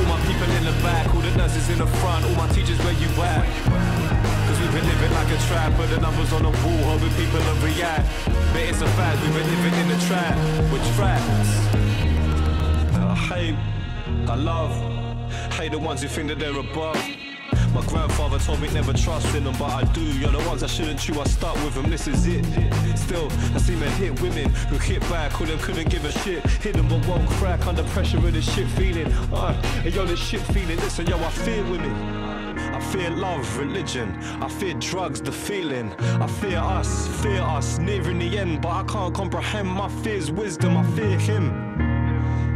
All 0.00 0.08
my 0.08 0.16
people 0.24 0.48
in 0.56 0.64
the 0.64 0.72
back, 0.80 1.12
all 1.12 1.20
the 1.20 1.28
nurses 1.36 1.68
in 1.68 1.76
the 1.76 1.86
front, 2.00 2.24
all 2.24 2.36
my 2.40 2.48
teachers 2.56 2.80
where 2.80 2.96
you 2.96 3.10
at? 3.20 3.44
Cause 4.48 4.58
we've 4.64 4.72
been 4.72 4.88
living 4.88 5.12
like 5.12 5.28
a 5.28 5.36
trap, 5.44 5.76
but 5.76 5.92
the 5.92 6.00
numbers 6.00 6.32
on 6.32 6.40
the 6.48 6.54
wall, 6.64 6.96
hoping 6.96 7.12
people 7.20 7.36
will 7.36 7.60
react. 7.60 8.08
But 8.56 8.64
it's 8.64 8.80
a 8.80 8.88
fact, 8.96 9.20
we've 9.20 9.36
been 9.36 9.44
living 9.52 9.76
in 9.76 9.92
a 9.92 10.00
trap, 10.08 10.40
with 10.72 10.80
traps. 10.96 11.52
Uh, 12.96 13.12
I 13.12 13.16
hate, 13.28 13.58
I 14.24 14.36
love, 14.36 14.72
hate 15.52 15.72
the 15.72 15.78
ones 15.78 16.00
who 16.00 16.08
think 16.08 16.28
that 16.28 16.38
they're 16.38 16.56
above. 16.56 16.96
My 17.74 17.86
grandfather 17.86 18.38
told 18.40 18.60
me 18.60 18.68
never 18.70 18.92
trust 18.92 19.34
in 19.34 19.44
them, 19.44 19.54
but 19.58 19.70
I 19.70 19.84
do. 19.92 20.00
You're 20.00 20.32
the 20.32 20.38
ones 20.48 20.62
I 20.62 20.66
shouldn't 20.66 20.98
chew, 20.98 21.20
I 21.20 21.24
start 21.24 21.56
with 21.64 21.74
them, 21.74 21.88
this 21.88 22.08
is 22.08 22.26
it. 22.26 22.44
Still, 22.98 23.28
I 23.54 23.58
see 23.58 23.76
men 23.76 23.90
hit 23.92 24.20
women 24.20 24.50
who 24.68 24.76
hit 24.78 25.00
back, 25.02 25.40
or 25.40 25.46
them 25.46 25.58
couldn't 25.60 25.88
give 25.88 26.04
a 26.04 26.10
shit. 26.10 26.44
Hit 26.62 26.74
them 26.74 26.88
but 26.88 27.06
won't 27.06 27.28
crack 27.30 27.66
under 27.66 27.84
pressure 27.84 28.18
of 28.18 28.32
this 28.32 28.52
shit 28.52 28.66
feeling. 28.70 29.06
Uh, 29.32 29.60
and 29.84 29.94
yo, 29.94 30.04
this 30.04 30.18
shit 30.18 30.40
feeling, 30.40 30.76
listen, 30.78 31.06
yo, 31.06 31.16
I 31.16 31.30
fear 31.30 31.62
women. 31.64 31.92
I 32.58 32.80
fear 32.80 33.10
love, 33.10 33.56
religion. 33.56 34.18
I 34.40 34.48
fear 34.48 34.74
drugs, 34.74 35.20
the 35.20 35.32
feeling. 35.32 35.92
I 36.00 36.26
fear 36.26 36.58
us, 36.58 37.06
fear 37.22 37.40
us, 37.40 37.78
nearing 37.78 38.18
the 38.18 38.38
end, 38.38 38.62
but 38.62 38.70
I 38.70 38.82
can't 38.84 39.14
comprehend 39.14 39.68
my 39.68 39.88
fears, 40.02 40.32
wisdom. 40.32 40.76
I 40.76 40.84
fear 40.96 41.18
him. 41.18 41.44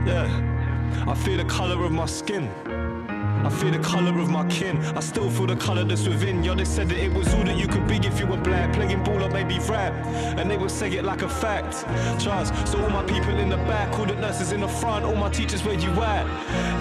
Yeah, 0.06 1.04
I 1.06 1.14
fear 1.14 1.36
the 1.36 1.44
color 1.44 1.84
of 1.84 1.92
my 1.92 2.06
skin. 2.06 2.50
I 3.44 3.50
fear 3.50 3.70
the 3.70 3.78
colour 3.78 4.18
of 4.18 4.30
my 4.30 4.46
kin. 4.48 4.78
I 4.96 5.00
still 5.00 5.28
feel 5.28 5.46
the 5.46 5.56
colour 5.56 5.84
that's 5.84 6.08
within. 6.08 6.42
Yo, 6.42 6.54
they 6.54 6.64
said 6.64 6.88
that 6.88 6.98
it 6.98 7.12
was 7.12 7.32
all 7.34 7.44
that 7.44 7.58
you 7.58 7.68
could 7.68 7.86
be 7.86 7.96
if 7.96 8.18
you 8.18 8.26
were 8.26 8.38
black. 8.38 8.72
Playing 8.72 9.04
ball 9.04 9.22
or 9.22 9.28
maybe 9.28 9.58
rap. 9.68 9.92
And 10.38 10.50
they 10.50 10.56
would 10.56 10.70
say 10.70 10.90
it 10.92 11.04
like 11.04 11.20
a 11.22 11.28
fact. 11.28 11.84
Trust. 12.22 12.54
So 12.66 12.82
all 12.82 12.90
my 12.90 13.04
people 13.04 13.36
in 13.38 13.50
the 13.50 13.58
back, 13.68 13.98
all 13.98 14.06
the 14.06 14.14
nurses 14.14 14.52
in 14.52 14.60
the 14.60 14.68
front, 14.68 15.04
all 15.04 15.14
my 15.14 15.28
teachers 15.28 15.62
where 15.62 15.74
you 15.74 15.90
at? 16.02 16.26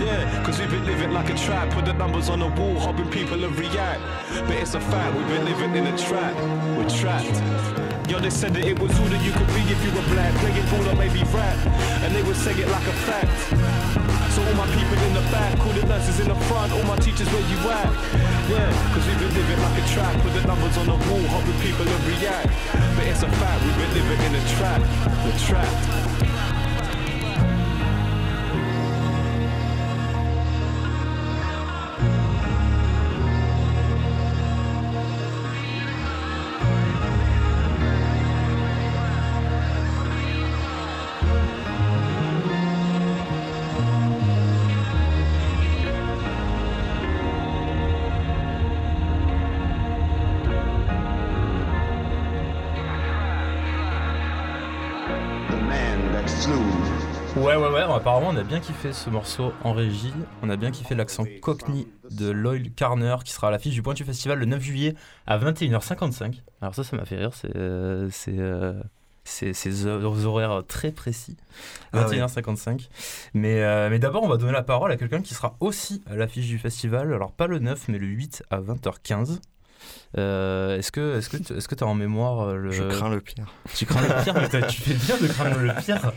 Yeah, 0.01 0.43
cause 0.45 0.59
we've 0.59 0.71
been 0.71 0.85
living 0.85 1.11
like 1.11 1.29
a 1.29 1.35
trap. 1.35 1.69
Put 1.71 1.85
the 1.85 1.93
numbers 1.93 2.29
on 2.29 2.39
the 2.39 2.47
wall, 2.47 2.79
hoping 2.79 3.09
people 3.09 3.37
will 3.37 3.51
react. 3.51 4.01
But 4.47 4.55
it's 4.55 4.73
a 4.73 4.79
fact, 4.79 5.17
we've 5.17 5.27
been 5.27 5.45
living 5.45 5.75
in 5.75 5.85
a 5.85 5.97
trap. 5.97 6.33
We're 6.77 6.89
trapped. 6.89 7.73
Yo, 8.09 8.19
they 8.19 8.29
said 8.29 8.53
that 8.53 8.65
it 8.65 8.77
was 8.79 8.97
all 8.99 9.05
that 9.07 9.23
you 9.23 9.31
could 9.31 9.47
be 9.47 9.61
if 9.67 9.83
you 9.83 9.91
were 9.91 10.07
black. 10.13 10.33
Playing 10.39 10.65
ball 10.71 10.89
or 10.89 10.95
maybe 10.95 11.23
rap. 11.33 11.57
And 12.03 12.15
they 12.15 12.23
would 12.23 12.35
say 12.35 12.53
it 12.53 12.67
like 12.69 12.87
a 12.87 12.93
fact. 13.07 14.02
So 14.33 14.41
all 14.41 14.53
my 14.55 14.65
people 14.65 14.97
in 15.05 15.13
the 15.13 15.21
back, 15.29 15.59
all 15.59 15.73
the 15.73 15.85
nurses 15.85 16.19
in 16.19 16.27
the 16.27 16.35
front, 16.49 16.73
all 16.73 16.81
my 16.89 16.95
teachers 16.97 17.29
where 17.29 17.45
you 17.53 17.57
at? 17.69 17.85
Yeah, 18.49 18.65
cause 18.91 19.05
we've 19.05 19.19
been 19.19 19.29
living 19.29 19.61
like 19.61 19.77
a 19.77 19.87
trap, 19.93 20.19
put 20.23 20.33
the 20.33 20.41
numbers 20.47 20.75
on 20.75 20.87
the 20.87 20.97
wall, 21.05 21.21
hoping 21.29 21.61
people 21.61 21.85
will 21.85 22.03
react. 22.09 22.49
But 22.97 23.05
it's 23.05 23.21
a 23.21 23.29
fact, 23.29 23.63
we've 23.63 23.77
been 23.77 23.93
living 23.93 24.25
in 24.25 24.33
a 24.33 24.43
trap, 24.57 24.81
we're 25.23 25.37
trapped. 25.37 26.02
Apparemment 58.03 58.31
on 58.33 58.35
a 58.35 58.43
bien 58.43 58.59
kiffé 58.59 58.91
ce 58.91 59.09
morceau 59.09 59.53
en 59.63 59.71
régie. 59.71 60.11
On 60.41 60.49
a 60.49 60.57
bien 60.57 60.71
kiffé 60.71 60.93
l'accent 60.93 61.23
cockney 61.41 61.87
de 62.11 62.29
Loyal 62.29 62.69
Carner 62.71 63.15
qui 63.23 63.31
sera 63.31 63.47
à 63.47 63.51
l'affiche 63.51 63.73
du 63.73 63.81
Pointu 63.81 64.03
Festival 64.03 64.39
le 64.39 64.45
9 64.45 64.61
juillet 64.61 64.93
à 65.25 65.37
21h55. 65.37 66.41
Alors, 66.61 66.75
ça, 66.75 66.83
ça 66.83 66.97
m'a 66.97 67.05
fait 67.05 67.15
rire, 67.15 67.31
c'est. 67.33 67.55
euh, 67.55 68.09
c'est 68.11 68.37
euh, 68.37 68.73
ces 69.23 69.85
horaires 69.87 70.63
très 70.67 70.91
précis, 70.91 71.37
Ah 71.93 72.05
ouais. 72.09 72.19
21h55. 72.19 72.89
Mais, 73.33 73.63
euh, 73.63 73.89
mais 73.89 73.99
d'abord, 73.99 74.23
on 74.23 74.27
va 74.27 74.35
donner 74.35 74.51
la 74.51 74.63
parole 74.63 74.91
à 74.91 74.97
quelqu'un 74.97 75.21
qui 75.21 75.33
sera 75.33 75.55
aussi 75.61 76.03
à 76.11 76.17
l'affiche 76.17 76.47
du 76.47 76.59
festival. 76.59 77.13
Alors, 77.13 77.31
pas 77.31 77.47
le 77.47 77.59
9, 77.59 77.87
mais 77.87 77.99
le 77.99 78.07
8 78.07 78.43
à 78.51 78.59
20h15. 78.59 79.39
Euh, 80.17 80.77
est-ce 80.77 80.91
que 80.91 81.17
est-ce 81.17 81.29
que 81.29 81.37
tu 81.37 81.53
est-ce 81.53 81.67
que 81.67 81.83
as 81.83 81.87
en 81.87 81.95
mémoire 81.95 82.41
euh, 82.41 82.55
le 82.55 82.71
Je 82.71 82.83
crains 82.83 83.09
le 83.09 83.19
pire. 83.19 83.51
tu 83.73 83.87
crains 83.87 84.01
le 84.01 84.23
pire 84.23 84.35
mais 84.35 84.67
tu 84.67 84.81
fais 84.81 84.93
bien 84.93 85.17
de 85.17 85.27
craindre 85.27 85.57
le 85.57 85.73
pire 85.81 86.11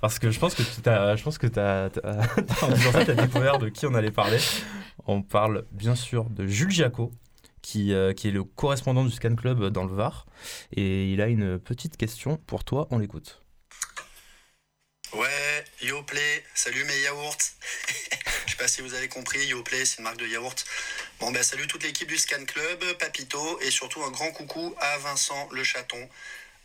parce 0.00 0.18
que 0.18 0.32
je 0.32 0.38
pense 0.40 0.56
que 0.56 0.62
tu 0.62 0.88
as 0.88 1.14
je 1.14 1.22
pense 1.22 1.38
que 1.38 1.46
t'as, 1.46 1.86
en 2.62 2.68
disant 2.72 2.92
ça 2.92 3.04
t'as 3.04 3.14
découvert 3.14 3.58
de 3.58 3.68
qui 3.68 3.86
on 3.86 3.94
allait 3.94 4.10
parler 4.10 4.38
on 5.06 5.22
parle 5.22 5.64
bien 5.70 5.94
sûr 5.94 6.24
de 6.24 6.46
Jules 6.48 6.72
Giaco 6.72 7.12
qui, 7.62 7.92
euh, 7.92 8.12
qui 8.12 8.28
est 8.28 8.32
le 8.32 8.42
correspondant 8.42 9.04
du 9.04 9.12
Scan 9.12 9.36
Club 9.36 9.66
dans 9.66 9.84
le 9.84 9.94
Var 9.94 10.26
et 10.72 11.12
il 11.12 11.20
a 11.20 11.28
une 11.28 11.60
petite 11.60 11.96
question 11.96 12.38
pour 12.48 12.64
toi 12.64 12.88
on 12.90 12.98
l'écoute 12.98 13.40
Ouais, 15.14 15.64
Yoplait, 15.82 16.44
salut 16.54 16.84
mes 16.84 17.00
yaourts. 17.00 17.36
Je 18.46 18.50
sais 18.50 18.56
pas 18.56 18.68
si 18.68 18.82
vous 18.82 18.92
avez 18.94 19.08
compris, 19.08 19.46
Yoplait, 19.46 19.84
c'est 19.84 19.98
une 19.98 20.04
marque 20.04 20.18
de 20.18 20.26
yaourt. 20.26 20.64
Bon, 21.20 21.30
ben 21.30 21.42
salut 21.42 21.66
toute 21.66 21.82
l'équipe 21.82 22.08
du 22.08 22.18
Scan 22.18 22.44
Club, 22.44 22.84
Papito, 22.98 23.58
et 23.60 23.70
surtout 23.70 24.02
un 24.04 24.10
grand 24.10 24.30
coucou 24.32 24.74
à 24.78 24.98
Vincent 24.98 25.48
Le 25.50 25.64
Chaton. 25.64 26.08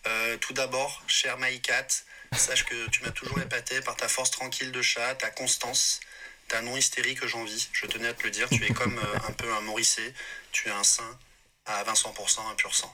Euh, 0.08 0.38
tout 0.38 0.54
d'abord, 0.54 1.02
cher 1.08 1.38
Maïkat, 1.38 1.88
sache 2.36 2.66
que 2.66 2.90
tu 2.90 3.04
m'as 3.04 3.12
toujours 3.12 3.40
épaté 3.40 3.80
par 3.82 3.96
ta 3.96 4.10
force 4.10 4.32
tranquille 4.32 4.72
de 4.72 4.82
chat, 4.82 5.16
ta 5.16 5.30
constance, 5.30 6.02
ta 6.50 6.62
non-hystérie 6.62 7.16
que 7.16 7.28
j'envie. 7.28 7.70
Je 7.72 7.86
tenais 7.86 8.10
à 8.10 8.14
te 8.14 8.24
le 8.24 8.32
dire, 8.32 8.50
tu 8.50 8.66
es 8.66 8.74
comme 8.74 8.98
euh, 8.98 9.20
un 9.28 9.32
peu 9.32 9.52
un 9.54 9.62
Morrissey, 9.62 10.14
tu 10.52 10.68
es 10.68 10.72
un 10.72 10.84
saint 10.84 11.18
à 11.66 11.84
20%, 11.86 12.52
un 12.52 12.56
pur 12.56 12.76
sang. 12.76 12.94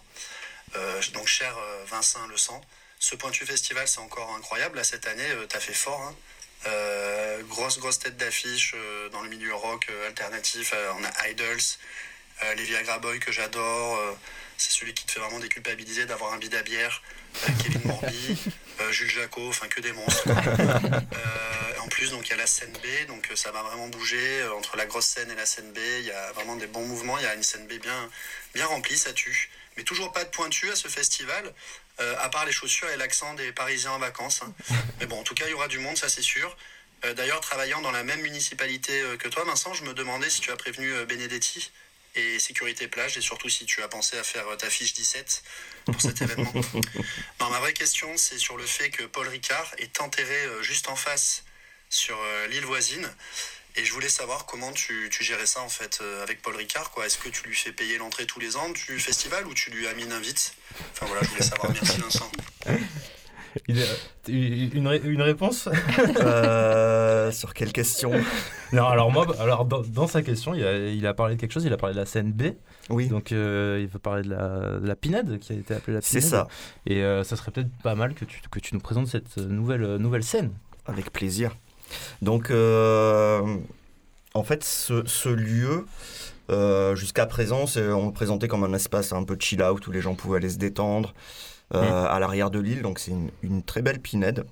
Euh, 0.75 1.01
donc, 1.13 1.27
cher 1.27 1.57
Vincent 1.87 2.27
Le 2.27 2.37
Sang, 2.37 2.61
ce 2.99 3.15
Pointu 3.15 3.45
Festival, 3.45 3.87
c'est 3.87 3.99
encore 3.99 4.31
incroyable. 4.35 4.77
Là, 4.77 4.83
cette 4.83 5.07
année, 5.07 5.29
euh, 5.31 5.45
t'as 5.47 5.59
fait 5.59 5.73
fort. 5.73 6.01
hein. 6.01 6.15
Euh, 6.65 7.41
grosse, 7.43 7.77
grosse 7.79 7.99
tête 7.99 8.17
d'affiche 8.17 8.73
euh, 8.75 9.09
dans 9.09 9.21
le 9.21 9.29
milieu 9.29 9.53
rock 9.53 9.87
euh, 9.89 10.07
alternatif. 10.07 10.73
On 10.99 11.03
a 11.03 11.29
Idols, 11.29 11.57
les 12.55 12.63
Viagra 12.63 12.99
Boys 12.99 13.19
que 13.19 13.31
j'adore. 13.31 13.99
c'est 14.57 14.71
celui 14.71 14.93
qui 14.93 15.05
te 15.05 15.11
fait 15.11 15.19
vraiment 15.19 15.39
déculpabiliser 15.39 16.05
d'avoir 16.05 16.33
un 16.33 16.37
bide 16.37 16.55
à 16.55 16.63
bière. 16.63 17.01
Kevin 17.63 17.81
Morby, 17.85 18.37
Jules 18.91 19.09
Jaco, 19.09 19.47
enfin 19.49 19.67
que 19.67 19.81
des 19.81 19.91
monstres. 19.91 20.27
en 21.87 21.89
plus, 21.89 22.11
donc 22.11 22.27
il 22.27 22.31
y 22.31 22.33
a 22.33 22.37
la 22.37 22.47
scène 22.47 22.73
B, 22.73 23.07
donc 23.07 23.29
ça 23.35 23.49
va 23.51 23.63
vraiment 23.63 23.87
bouger 23.87 24.41
euh, 24.41 24.53
entre 24.55 24.75
la 24.75 24.85
grosse 24.85 25.05
scène 25.05 25.31
et 25.31 25.35
la 25.35 25.45
scène 25.45 25.71
B. 25.71 25.77
Il 25.99 26.05
y 26.05 26.11
a 26.11 26.33
vraiment 26.33 26.57
des 26.57 26.67
bons 26.67 26.85
mouvements. 26.85 27.17
Il 27.17 27.23
y 27.23 27.27
a 27.27 27.33
une 27.33 27.43
scène 27.43 27.65
B 27.65 27.79
bien, 27.81 28.09
bien 28.53 28.65
remplie, 28.65 28.97
ça 28.97 29.13
tue. 29.13 29.49
Mais 29.77 29.83
toujours 29.83 30.11
pas 30.11 30.25
de 30.25 30.29
pointu 30.29 30.69
à 30.69 30.75
ce 30.75 30.89
festival, 30.89 31.53
euh, 31.99 32.15
à 32.19 32.29
part 32.29 32.45
les 32.45 32.51
chaussures 32.51 32.89
et 32.89 32.97
l'accent 32.97 33.33
des 33.33 33.51
Parisiens 33.51 33.91
en 33.91 33.99
vacances. 33.99 34.41
Mais 34.99 35.05
bon, 35.05 35.19
en 35.19 35.23
tout 35.23 35.33
cas, 35.33 35.45
il 35.47 35.51
y 35.51 35.53
aura 35.53 35.67
du 35.67 35.79
monde, 35.79 35.97
ça 35.97 36.09
c'est 36.09 36.21
sûr. 36.21 36.55
Euh, 37.05 37.13
D'ailleurs, 37.13 37.41
travaillant 37.41 37.81
dans 37.81 37.91
la 37.91 38.03
même 38.03 38.21
municipalité 38.21 39.01
euh, 39.01 39.17
que 39.17 39.27
toi, 39.27 39.43
Vincent, 39.45 39.73
je 39.73 39.83
me 39.83 39.93
demandais 39.93 40.29
si 40.29 40.41
tu 40.41 40.51
as 40.51 40.57
prévenu 40.57 40.91
Benedetti 41.05 41.71
et 42.15 42.39
Sécurité 42.39 42.87
Plage, 42.87 43.17
et 43.17 43.21
surtout 43.21 43.49
si 43.49 43.65
tu 43.65 43.81
as 43.83 43.87
pensé 43.87 44.17
à 44.17 44.23
faire 44.23 44.45
ta 44.57 44.69
fiche 44.69 44.93
17 44.93 45.43
pour 45.85 46.01
cet 46.01 46.21
événement. 46.21 46.53
Non, 47.39 47.49
ma 47.49 47.59
vraie 47.59 47.73
question, 47.73 48.17
c'est 48.17 48.39
sur 48.39 48.57
le 48.57 48.65
fait 48.65 48.89
que 48.89 49.03
Paul 49.03 49.27
Ricard 49.27 49.71
est 49.77 50.01
enterré 50.01 50.47
juste 50.61 50.89
en 50.89 50.95
face 50.95 51.43
sur 51.89 52.17
l'île 52.49 52.65
voisine. 52.65 53.07
Et 53.79 53.85
je 53.85 53.93
voulais 53.93 54.09
savoir 54.09 54.45
comment 54.47 54.71
tu, 54.71 55.07
tu 55.11 55.23
gérais 55.23 55.45
ça 55.45 55.61
en 55.61 55.69
fait 55.69 55.99
euh, 56.01 56.23
avec 56.23 56.41
Paul 56.41 56.55
Ricard. 56.55 56.89
quoi. 56.91 57.05
Est-ce 57.05 57.17
que 57.19 57.29
tu 57.29 57.47
lui 57.47 57.55
fais 57.55 57.71
payer 57.71 57.97
l'entrée 57.99 58.25
tous 58.25 58.39
les 58.39 58.57
ans 58.57 58.69
du 58.69 58.99
festival 58.99 59.45
ou 59.45 59.53
tu 59.53 59.69
lui 59.71 59.87
as 59.87 59.93
mis 59.93 60.03
une 60.03 60.11
invite? 60.13 60.53
Enfin 60.93 61.05
voilà, 61.05 61.21
je 61.23 61.29
voulais 61.29 61.43
savoir. 61.43 61.71
Merci 61.71 61.99
Vincent. 62.01 62.31
Une, 64.27 64.87
ré- 64.87 65.01
une 65.03 65.21
réponse? 65.21 65.67
Euh, 66.19 67.31
sur 67.31 67.53
quelle 67.55 67.71
question? 67.71 68.11
Non 68.71 68.85
alors 68.85 69.11
moi 69.11 69.25
alors 69.39 69.65
dans, 69.65 69.81
dans 69.81 70.05
sa 70.07 70.21
question 70.21 70.53
il 70.53 70.63
a, 70.63 70.77
il 70.89 71.07
a 71.07 71.13
parlé 71.15 71.35
de 71.35 71.41
quelque 71.41 71.53
chose 71.53 71.63
il 71.65 71.73
a 71.73 71.77
parlé 71.77 71.95
de 71.95 71.99
la 71.99 72.05
scène 72.05 72.33
B 72.33 72.51
Oui, 72.89 73.07
donc 73.07 73.31
euh, 73.31 73.79
il 73.81 73.87
veut 73.87 73.97
parler 73.99 74.21
de 74.23 74.29
la, 74.29 74.79
de 74.79 74.87
la 74.87 74.95
pinade 74.95 75.39
qui 75.39 75.53
a 75.53 75.55
été 75.55 75.73
appelée 75.73 75.95
la 75.95 76.01
c'est 76.01 76.19
pinade 76.19 76.29
ça. 76.29 76.47
Et 76.85 77.01
euh, 77.03 77.23
ça 77.23 77.35
serait 77.35 77.51
peut-être 77.51 77.71
pas 77.81 77.95
mal 77.95 78.13
que 78.13 78.25
tu, 78.25 78.41
que 78.51 78.59
tu 78.59 78.75
nous 78.75 78.79
présentes 78.81 79.07
cette 79.07 79.37
nouvelle, 79.37 79.95
nouvelle 79.95 80.23
scène. 80.23 80.51
Avec 80.85 81.11
plaisir. 81.11 81.55
Donc, 82.21 82.51
euh, 82.51 83.41
en 84.33 84.43
fait, 84.43 84.63
ce, 84.63 85.03
ce 85.05 85.29
lieu, 85.29 85.85
euh, 86.49 86.95
jusqu'à 86.95 87.25
présent, 87.25 87.67
c'est- 87.67 87.87
on 87.91 88.07
le 88.07 88.13
présentait 88.13 88.47
comme 88.47 88.63
un 88.63 88.73
espace 88.73 89.13
un 89.13 89.23
peu 89.23 89.35
chill 89.39 89.61
out 89.63 89.85
où 89.87 89.91
les 89.91 90.01
gens 90.01 90.15
pouvaient 90.15 90.37
aller 90.37 90.49
se 90.49 90.57
détendre 90.57 91.13
euh, 91.73 91.81
Mm. 91.81 92.07
à 92.07 92.19
l'arrière 92.19 92.49
de 92.49 92.59
l'île. 92.59 92.81
Donc, 92.81 92.97
c'est 92.99 93.11
une, 93.11 93.29
une 93.43 93.61
très 93.61 93.81
belle 93.81 93.99
pinède. 93.99 94.45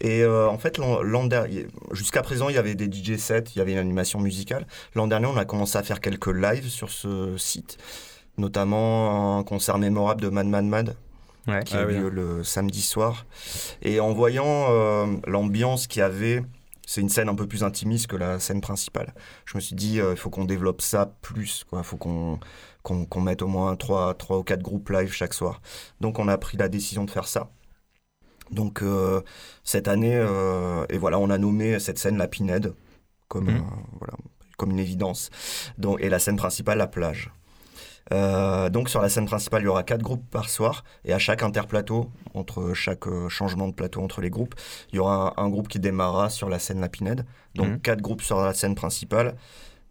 Et 0.00 0.22
euh, 0.22 0.48
en 0.48 0.56
fait, 0.58 0.78
l'an 0.78 1.02
l'an 1.02 1.24
dernier, 1.24 1.66
jusqu'à 1.92 2.22
présent, 2.22 2.48
il 2.48 2.54
y 2.54 2.58
avait 2.58 2.74
des 2.76 2.86
DJ 2.90 3.16
sets, 3.16 3.44
il 3.54 3.58
y 3.58 3.60
avait 3.60 3.72
une 3.72 3.78
animation 3.78 4.20
musicale. 4.20 4.66
L'an 4.94 5.06
dernier, 5.08 5.26
on 5.26 5.36
a 5.36 5.44
commencé 5.44 5.78
à 5.78 5.82
faire 5.82 6.00
quelques 6.00 6.28
lives 6.28 6.68
sur 6.68 6.90
ce 6.90 7.36
site, 7.38 7.78
notamment 8.38 9.38
un 9.38 9.42
concert 9.44 9.78
mémorable 9.78 10.20
de 10.20 10.28
Mad 10.28 10.46
Mad 10.46 10.64
Mad 10.64 10.96
Ouais. 11.46 11.62
qui 11.64 11.74
Ah 11.76 11.80
a 11.82 11.86
oui. 11.86 11.94
lieu 11.96 12.08
le 12.08 12.42
samedi 12.44 12.80
soir. 12.82 13.26
Et 13.82 14.00
en 14.00 14.12
voyant 14.12 14.66
euh, 14.70 15.06
l'ambiance 15.26 15.86
qu'il 15.86 16.00
y 16.00 16.02
avait, 16.02 16.42
c'est 16.86 17.00
une 17.00 17.08
scène 17.08 17.28
un 17.28 17.34
peu 17.34 17.46
plus 17.46 17.64
intimiste 17.64 18.06
que 18.06 18.16
la 18.16 18.38
scène 18.38 18.60
principale. 18.60 19.14
Je 19.46 19.56
me 19.56 19.60
suis 19.60 19.76
dit, 19.76 20.00
euh, 20.00 20.12
il 20.12 20.16
faut 20.16 20.30
qu'on 20.30 20.44
développe 20.44 20.82
ça 20.82 21.14
plus. 21.22 21.64
Il 21.72 21.82
faut 21.82 21.96
qu'on 21.96 23.20
mette 23.20 23.42
au 23.42 23.46
moins 23.46 23.76
3, 23.76 24.14
trois 24.14 24.38
ou 24.38 24.42
4 24.42 24.62
groupes 24.62 24.90
live 24.90 25.12
chaque 25.12 25.34
soir. 25.34 25.60
Donc 26.00 26.18
on 26.18 26.28
a 26.28 26.38
pris 26.38 26.56
la 26.56 26.68
décision 26.68 27.04
de 27.04 27.10
faire 27.10 27.26
ça. 27.26 27.50
Donc 28.50 28.82
euh, 28.82 29.22
cette 29.62 29.88
année, 29.88 30.16
euh, 30.16 30.84
et 30.88 30.98
voilà, 30.98 31.18
on 31.18 31.30
a 31.30 31.38
nommé 31.38 31.78
cette 31.78 31.98
scène 31.98 32.18
la 32.18 32.28
Pinède, 32.28 32.74
comme, 33.28 33.48
euh, 33.48 33.60
voilà, 33.98 34.14
comme 34.56 34.70
une 34.70 34.78
évidence. 34.78 35.30
Donc, 35.78 36.00
et 36.00 36.08
la 36.08 36.18
scène 36.18 36.36
principale, 36.36 36.78
la 36.78 36.86
plage. 36.86 37.30
Euh, 38.12 38.68
donc 38.68 38.90
sur 38.90 39.00
la 39.00 39.08
scène 39.08 39.24
principale, 39.26 39.62
il 39.62 39.64
y 39.64 39.68
aura 39.68 39.82
quatre 39.82 40.02
groupes 40.02 40.28
par 40.30 40.50
soir 40.50 40.84
et 41.06 41.12
à 41.14 41.18
chaque 41.18 41.42
interplateau, 41.42 42.10
entre 42.34 42.74
chaque 42.74 43.06
euh, 43.06 43.28
changement 43.30 43.66
de 43.66 43.72
plateau 43.72 44.02
entre 44.02 44.20
les 44.20 44.28
groupes, 44.30 44.54
il 44.92 44.96
y 44.96 44.98
aura 44.98 45.32
un, 45.38 45.44
un 45.44 45.48
groupe 45.48 45.68
qui 45.68 45.78
démarrera 45.80 46.28
sur 46.28 46.48
la 46.50 46.58
scène 46.58 46.80
La 46.80 46.88
Pinède. 46.90 47.24
Donc 47.54 47.68
Mhm. 47.68 47.80
quatre 47.80 48.02
groupes 48.02 48.20
sur 48.22 48.40
la 48.40 48.52
scène 48.52 48.74
principale, 48.74 49.36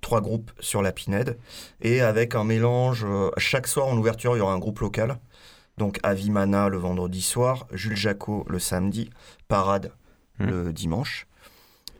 trois 0.01 0.21
groupes 0.21 0.51
sur 0.59 0.81
La 0.83 0.91
Pinède 0.91 1.37
et 1.81 2.01
avec 2.01 2.35
un 2.35 2.43
mélange. 2.43 3.03
euh, 3.03 3.31
chaque 3.37 3.67
soir 3.67 3.87
en 3.87 3.97
ouverture, 3.97 4.35
il 4.35 4.39
y 4.39 4.41
aura 4.41 4.53
un 4.53 4.59
groupe 4.59 4.79
local. 4.79 5.17
Donc 5.79 5.99
Avimana 6.03 6.69
le 6.69 6.77
vendredi 6.77 7.21
soir, 7.21 7.65
Jules 7.71 7.95
Jacot 7.97 8.45
le 8.47 8.59
samedi, 8.59 9.09
Parade 9.47 9.91
Mhm. 10.39 10.49
le 10.49 10.73
dimanche. 10.73 11.25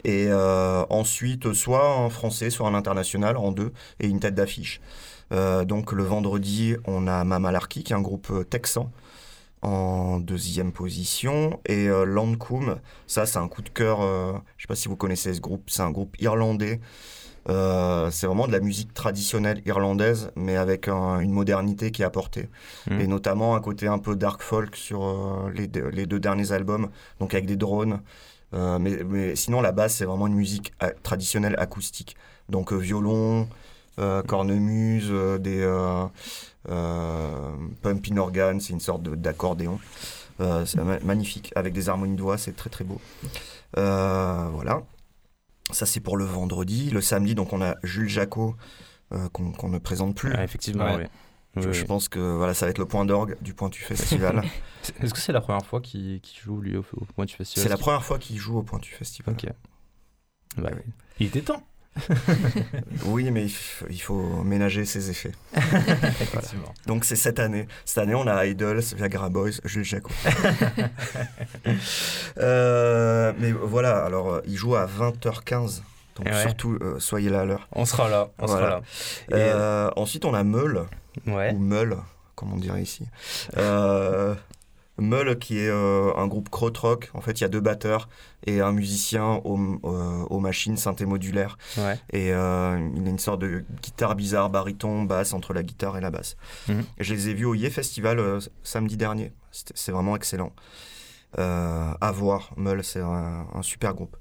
Et 0.05 0.27
ensuite, 0.89 1.53
soit 1.53 1.87
un 1.97 2.09
français, 2.09 2.49
soit 2.49 2.67
un 2.67 2.73
international 2.73 3.37
en 3.37 3.53
deux 3.53 3.71
et 4.01 4.07
une 4.07 4.19
tête 4.19 4.35
d'affiche. 4.35 4.81
Euh, 5.33 5.65
donc 5.65 5.91
le 5.91 6.03
vendredi, 6.03 6.75
on 6.85 7.07
a 7.07 7.23
Mamalarki, 7.23 7.83
qui 7.83 7.93
est 7.93 7.95
un 7.95 8.01
groupe 8.01 8.27
euh, 8.31 8.43
texan, 8.43 8.91
en 9.61 10.19
deuxième 10.19 10.71
position. 10.71 11.59
Et 11.65 11.87
euh, 11.87 12.05
ça 13.07 13.25
c'est 13.25 13.39
un 13.39 13.47
coup 13.47 13.61
de 13.61 13.69
cœur, 13.69 14.01
euh, 14.01 14.31
je 14.31 14.37
ne 14.37 14.61
sais 14.61 14.67
pas 14.67 14.75
si 14.75 14.87
vous 14.87 14.95
connaissez 14.95 15.33
ce 15.33 15.41
groupe, 15.41 15.63
c'est 15.69 15.81
un 15.81 15.91
groupe 15.91 16.15
irlandais. 16.21 16.79
Euh, 17.49 18.09
c'est 18.09 18.25
vraiment 18.25 18.47
de 18.47 18.53
la 18.53 18.61
musique 18.61 18.93
traditionnelle 18.93 19.61
irlandaise, 19.65 20.31
mais 20.37 20.55
avec 20.55 20.87
un- 20.87 21.19
une 21.19 21.31
modernité 21.31 21.91
qui 21.91 22.01
est 22.01 22.05
apportée. 22.05 22.47
Mhm. 22.89 23.01
Et 23.01 23.07
notamment 23.07 23.55
un 23.55 23.59
côté 23.59 23.87
un 23.87 23.97
peu 23.99 24.15
dark 24.15 24.41
folk 24.41 24.75
sur 24.77 25.49
les, 25.53 25.67
deux- 25.67 25.89
les 25.89 26.05
deux 26.05 26.21
derniers 26.21 26.53
albums, 26.53 26.89
donc 27.19 27.33
avec 27.33 27.45
des 27.45 27.57
drones. 27.57 27.99
Mais, 28.53 29.03
mais 29.03 29.35
sinon, 29.35 29.61
la 29.61 29.71
base, 29.71 29.95
c'est 29.95 30.05
vraiment 30.05 30.27
une 30.27 30.35
musique 30.35 30.73
traditionnelle 31.01 31.55
acoustique. 31.57 32.15
Donc 32.49 32.71
violon, 32.71 33.47
cornemuse, 33.97 35.07
euh, 35.11 35.37
des 35.37 35.61
euh, 35.61 36.05
euh, 36.69 37.51
pumping 37.81 38.17
organ, 38.17 38.59
c'est 38.59 38.73
une 38.73 38.79
sorte 38.79 39.03
de- 39.03 39.15
d'accordéon. 39.15 39.79
Euh, 40.39 40.65
c'est 40.65 40.81
ma- 40.83 40.99
magnifique, 41.01 41.51
avec 41.55 41.73
des 41.73 41.89
harmonies 41.89 42.15
de 42.15 42.21
voix, 42.21 42.37
c'est 42.37 42.55
très 42.55 42.69
très 42.69 42.83
beau. 42.83 42.99
Euh, 43.77 44.47
voilà. 44.51 44.81
Ça, 45.71 45.85
c'est 45.85 45.99
pour 45.99 46.17
le 46.17 46.25
vendredi. 46.25 46.89
Le 46.89 47.01
samedi, 47.01 47.35
donc 47.35 47.53
on 47.53 47.61
a 47.61 47.75
Jules 47.83 48.09
Jacot, 48.09 48.55
euh, 49.13 49.29
qu'on 49.29 49.69
ne 49.69 49.77
présente 49.77 50.15
plus. 50.15 50.33
Ah, 50.35 50.43
effectivement, 50.43 50.85
Ouais. 50.85 51.03
oui. 51.03 51.61
Je, 51.61 51.67
Oui, 51.67 51.73
je 51.75 51.81
oui. 51.81 51.87
pense 51.87 52.09
que 52.09 52.19
voilà, 52.19 52.55
ça 52.55 52.65
va 52.65 52.71
être 52.71 52.79
le 52.79 52.85
point 52.87 53.05
d'orgue 53.05 53.37
du 53.41 53.53
Pointu 53.53 53.83
Festival. 53.83 54.43
Est-ce 55.01 55.13
que 55.13 55.19
c'est 55.19 55.31
la 55.31 55.39
première 55.41 55.63
fois 55.65 55.81
qu'il 55.81 56.19
joue, 56.43 56.59
lui, 56.59 56.75
au, 56.75 56.83
au 56.93 57.05
Point 57.05 57.25
du 57.25 57.35
Festival? 57.35 57.63
C'est 57.63 57.69
la 57.69 57.77
première 57.77 58.03
fois 58.03 58.17
qu'il 58.17 58.37
joue 58.39 58.57
au 58.57 58.63
Pointu 58.63 58.91
Festival. 58.95 59.35
Ok. 59.35 59.47
Bah, 60.57 60.71
Il 61.19 61.27
était 61.27 61.41
temps. 61.43 61.61
Oui, 63.05 63.29
mais 63.31 63.45
il, 63.89 64.01
faut 64.01 64.43
ménager 64.43 64.85
ses 64.85 65.09
effets. 65.09 65.31
Effectivement. 65.55 66.73
Donc 66.87 67.05
c'est 67.05 67.15
cette 67.15 67.39
année. 67.39 67.67
Cette 67.85 67.99
année, 67.99 68.15
on 68.15 68.25
a 68.27 68.45
Idols, 68.45 68.81
Viagra 68.95 69.29
Boys, 69.29 69.51
Jules 69.63 69.83
Jacot. 69.85 70.11
Euh, 72.37 73.33
mais 73.39 73.51
voilà, 73.51 74.03
alors 74.03 74.33
euh, 74.33 74.41
il 74.45 74.55
joue 74.57 74.75
à 74.75 74.85
20h15. 74.87 75.81
Donc 76.15 76.27
ouais. 76.27 76.41
surtout, 76.41 76.77
euh, 76.81 76.99
soyez 76.99 77.29
là 77.29 77.41
à 77.41 77.45
l'heure. 77.45 77.67
On 77.71 77.85
sera 77.85 78.09
là. 78.09 78.29
On 78.39 78.45
Voilà. 78.45 78.61
sera 78.61 78.69
là. 78.69 78.81
Et, 79.29 79.51
Euh, 79.53 79.89
ensuite, 79.95 80.25
on 80.25 80.33
a 80.33 80.43
Meul, 80.43 80.83
ouais. 81.27 81.51
ou 81.53 81.57
Meul, 81.57 81.97
comme 82.35 82.53
on 82.53 82.57
dirait 82.57 82.81
ici. 82.83 83.05
Euh, 83.57 84.35
Meul, 84.97 85.39
qui 85.39 85.57
est 85.57 85.69
euh, 85.69 86.13
un 86.15 86.27
groupe 86.27 86.49
krautrock. 86.49 87.09
En 87.13 87.21
fait, 87.21 87.39
il 87.39 87.41
y 87.41 87.45
a 87.45 87.49
deux 87.49 87.61
batteurs 87.61 88.09
et 88.45 88.61
un 88.61 88.71
musicien 88.71 89.41
aux, 89.43 89.57
euh, 89.57 90.23
aux 90.29 90.39
machines 90.39 90.77
synthé 90.77 91.05
modulaire. 91.05 91.57
Ouais. 91.77 91.99
Et 92.11 92.31
euh, 92.31 92.89
il 92.95 93.07
a 93.07 93.09
une 93.09 93.19
sorte 93.19 93.41
de 93.41 93.65
guitare 93.81 94.15
bizarre, 94.15 94.49
baryton, 94.51 95.03
basse, 95.03 95.33
entre 95.33 95.53
la 95.53 95.63
guitare 95.63 95.97
et 95.97 96.01
la 96.01 96.11
basse. 96.11 96.37
Mhm. 96.67 96.83
Et 96.99 97.03
je 97.03 97.13
les 97.13 97.29
ai 97.29 97.33
vus 97.33 97.45
au 97.45 97.55
Yé 97.55 97.71
Festival 97.71 98.19
euh, 98.19 98.39
samedi 98.61 98.95
dernier. 98.95 99.33
C'est 99.51 99.91
vraiment 99.91 100.15
excellent. 100.15 100.51
À 101.35 102.11
voir, 102.13 102.51
Meul, 102.57 102.83
c'est 102.83 103.01
un, 103.01 103.47
un 103.51 103.61
super 103.63 103.95
groupe. 103.95 104.15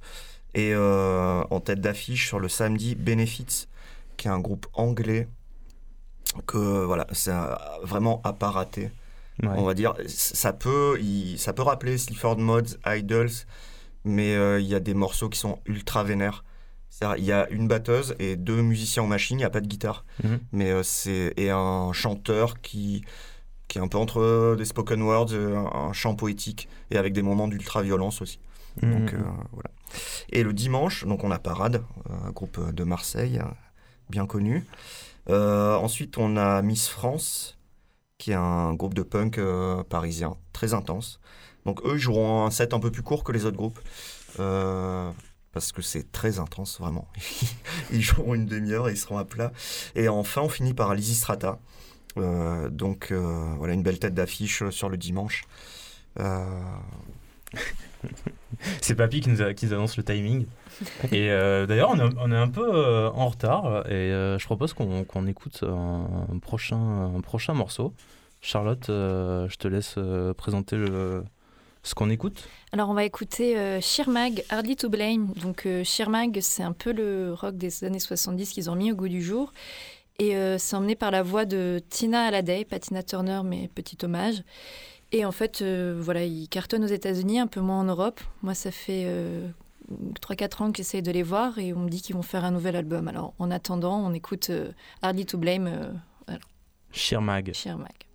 Et 0.54 0.74
en 0.74 1.60
tête 1.60 1.80
d'affiche 1.80 2.26
sur 2.26 2.38
le 2.38 2.48
samedi, 2.48 2.94
Benefits, 2.94 3.66
qui 4.16 4.28
est 4.28 4.30
un 4.30 4.40
groupe 4.40 4.66
anglais 4.72 5.28
que 6.46 6.84
voilà, 6.84 7.06
c'est 7.12 7.32
vraiment 7.82 8.22
à 8.24 8.32
pas 8.32 8.50
rater 8.50 8.90
Ouais. 9.42 9.48
on 9.56 9.64
va 9.64 9.74
dire. 9.74 9.94
Ça 10.06 10.52
peut, 10.52 10.98
il- 11.00 11.38
ça 11.38 11.52
peut 11.52 11.62
rappeler 11.62 11.98
Sleaford 11.98 12.38
Mods, 12.38 12.76
Idols, 12.86 13.30
mais 14.04 14.34
euh, 14.34 14.60
il 14.60 14.66
y 14.66 14.74
a 14.74 14.80
des 14.80 14.94
morceaux 14.94 15.28
qui 15.28 15.38
sont 15.38 15.58
ultra 15.66 16.04
vénères. 16.04 16.44
Il 17.18 17.24
y 17.24 17.32
a 17.32 17.48
une 17.50 17.66
batteuse 17.66 18.14
et 18.20 18.36
deux 18.36 18.62
musiciens 18.62 19.02
aux 19.02 19.06
machines, 19.08 19.36
il 19.38 19.42
n'y 19.42 19.44
a 19.44 19.50
pas 19.50 19.60
de 19.62 19.66
guitare. 19.66 20.04
Mhm. 20.22 20.38
Mais 20.52 20.70
euh, 20.70 20.82
c'est 20.84 21.32
et 21.36 21.50
un 21.50 21.92
chanteur 21.92 22.60
qui, 22.60 23.02
qui 23.66 23.78
est 23.78 23.80
un 23.80 23.88
peu 23.88 23.98
entre 23.98 24.54
des 24.56 24.64
spoken 24.66 25.02
words, 25.02 25.32
euh, 25.32 25.56
un, 25.56 25.88
un 25.88 25.92
chant 25.92 26.14
poétique, 26.14 26.68
et 26.92 26.98
avec 26.98 27.12
des 27.12 27.22
moments 27.22 27.48
d'ultra-violence 27.48 28.22
aussi. 28.22 28.38
Donc 28.82 29.12
Mhm. 29.14 29.20
euh, 29.20 29.24
voilà. 29.52 29.70
Et 30.30 30.42
le 30.44 30.52
dimanche, 30.52 31.04
donc 31.04 31.24
on 31.24 31.30
a 31.32 31.38
Parade, 31.38 31.82
un 32.08 32.30
groupe 32.30 32.72
de 32.72 32.84
Marseille, 32.84 33.40
bien 34.08 34.26
connu. 34.26 34.64
Ensuite, 35.28 36.18
on 36.18 36.36
a 36.36 36.62
Miss 36.62 36.88
France, 36.88 37.58
qui 38.22 38.30
est 38.30 38.34
un 38.34 38.72
groupe 38.74 38.94
de 38.94 39.02
punk 39.02 39.38
euh, 39.38 39.82
parisien, 39.82 40.36
très 40.52 40.74
intense. 40.74 41.18
Donc 41.66 41.80
eux, 41.84 41.96
joueront 41.96 42.46
un 42.46 42.52
set 42.52 42.72
un 42.72 42.78
peu 42.78 42.92
plus 42.92 43.02
court 43.02 43.24
que 43.24 43.32
les 43.32 43.46
autres 43.46 43.56
groupes. 43.56 43.80
euh, 44.38 45.10
parce 45.52 45.72
que 45.72 45.82
c'est 45.82 46.12
très 46.12 46.38
intense, 46.38 46.78
vraiment. 46.78 47.08
ils 47.92 48.00
joueront 48.00 48.34
une 48.34 48.46
demi-heure 48.46 48.88
et 48.88 48.92
ils 48.92 48.96
seront 48.96 49.18
à 49.18 49.24
plat. 49.24 49.52
Et 49.96 50.08
enfin, 50.08 50.42
on 50.42 50.48
finit 50.48 50.72
par 50.72 50.94
Lizzy 50.94 51.16
Strata. 51.16 51.58
Euh, 52.16 52.70
donc 52.70 53.08
euh, 53.10 53.54
voilà, 53.58 53.74
une 53.74 53.82
belle 53.82 53.98
tête 53.98 54.14
d'affiche 54.14 54.68
sur 54.70 54.88
le 54.88 54.96
dimanche. 54.96 55.42
C'est 58.80 58.94
Papy 58.94 59.20
qui 59.20 59.30
nous, 59.30 59.54
qui 59.54 59.66
annonce 59.66 59.96
le 59.96 60.02
timing. 60.04 60.46
Et 61.12 61.30
euh, 61.30 61.66
d'ailleurs, 61.66 61.90
on, 61.90 62.32
est- 62.32 62.36
un 62.36 62.48
peu 62.48 62.68
euh, 62.74 63.10
en 63.10 63.28
retard 63.28 63.86
et 63.86 63.92
euh, 63.92 64.38
je 64.38 64.44
propose 64.46 64.72
qu'on 64.72 65.04
qu'on 65.04 65.26
écoute 65.26 65.62
un, 65.62 66.38
prochain, 66.40 67.12
un 67.16 67.20
prochain 67.20 67.54
morceau. 67.54 67.92
Charlotte, 68.40 68.86
je 68.88 69.56
te 69.56 69.68
laisse 69.68 69.96
présenter 70.36 70.76
ce 71.84 71.94
qu'on 71.94 72.10
écoute. 72.10 72.48
Alors 72.72 72.90
on 72.90 72.94
va 72.94 73.04
écouter 73.04 73.80
Sheermag, 73.80 74.42
Hardly 74.50 74.74
to 74.74 74.88
Blame. 74.88 75.32
Donc 75.40 75.68
Sheermag, 75.84 76.40
c'est 76.40 76.64
un 76.64 76.72
peu 76.72 76.92
le 76.92 77.34
rock 77.34 77.56
des 77.56 77.84
années 77.84 78.00
70 78.00 78.50
qu'ils 78.50 78.68
ont 78.68 78.74
mis 78.74 78.90
au 78.90 78.96
goût 78.96 79.08
du 79.08 79.22
jour. 79.22 79.52
Et 80.18 80.34
c'est 80.58 80.74
emmené 80.74 80.96
par 80.96 81.12
la 81.12 81.22
voix 81.22 81.44
de 81.44 81.80
Tina 81.88 82.24
Halliday, 82.26 82.64
pas 82.64 82.80
Tina 82.80 83.04
Turner, 83.04 83.42
mais 83.44 83.68
petit 83.72 83.98
hommage. 84.02 84.42
Et 85.12 85.24
en 85.26 85.32
fait, 85.32 85.60
euh, 85.60 85.98
voilà, 86.00 86.24
ils 86.24 86.48
cartonnent 86.48 86.84
aux 86.84 86.88
États-Unis, 86.88 87.38
un 87.38 87.46
peu 87.46 87.60
moins 87.60 87.80
en 87.80 87.84
Europe. 87.84 88.20
Moi, 88.42 88.54
ça 88.54 88.70
fait 88.70 89.04
euh, 89.06 89.46
3-4 90.20 90.62
ans 90.62 90.72
que 90.72 90.78
j'essaie 90.78 91.02
de 91.02 91.10
les 91.10 91.22
voir 91.22 91.58
et 91.58 91.72
on 91.72 91.80
me 91.80 91.88
dit 91.88 92.00
qu'ils 92.00 92.14
vont 92.14 92.22
faire 92.22 92.44
un 92.44 92.50
nouvel 92.50 92.76
album. 92.76 93.08
Alors 93.08 93.34
en 93.38 93.50
attendant, 93.50 93.98
on 93.98 94.12
écoute 94.12 94.50
euh, 94.50 94.72
Hardly 95.02 95.26
to 95.26 95.38
Blame, 95.38 95.66
euh, 95.66 96.36
Sheermag. 97.54 98.11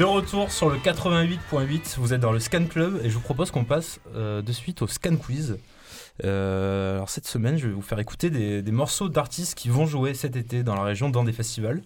De 0.00 0.04
retour 0.06 0.50
sur 0.50 0.70
le 0.70 0.78
88.8, 0.78 1.98
vous 1.98 2.14
êtes 2.14 2.22
dans 2.22 2.32
le 2.32 2.38
Scan 2.38 2.64
Club 2.64 3.02
et 3.04 3.10
je 3.10 3.14
vous 3.14 3.20
propose 3.20 3.50
qu'on 3.50 3.64
passe 3.64 4.00
euh, 4.14 4.40
de 4.40 4.50
suite 4.50 4.80
au 4.80 4.86
Scan 4.86 5.16
Quiz. 5.16 5.58
Euh, 6.24 6.94
alors 6.94 7.10
cette 7.10 7.26
semaine, 7.26 7.58
je 7.58 7.66
vais 7.66 7.74
vous 7.74 7.82
faire 7.82 7.98
écouter 7.98 8.30
des, 8.30 8.72
morceaux 8.72 9.10
d'artistes 9.10 9.54
qui 9.54 9.68
vont 9.68 9.84
jouer 9.84 10.14
cet 10.14 10.36
été 10.36 10.62
dans 10.62 10.74
la 10.74 10.84
région 10.84 11.10
dans 11.10 11.22
des 11.22 11.34
festivals. 11.34 11.82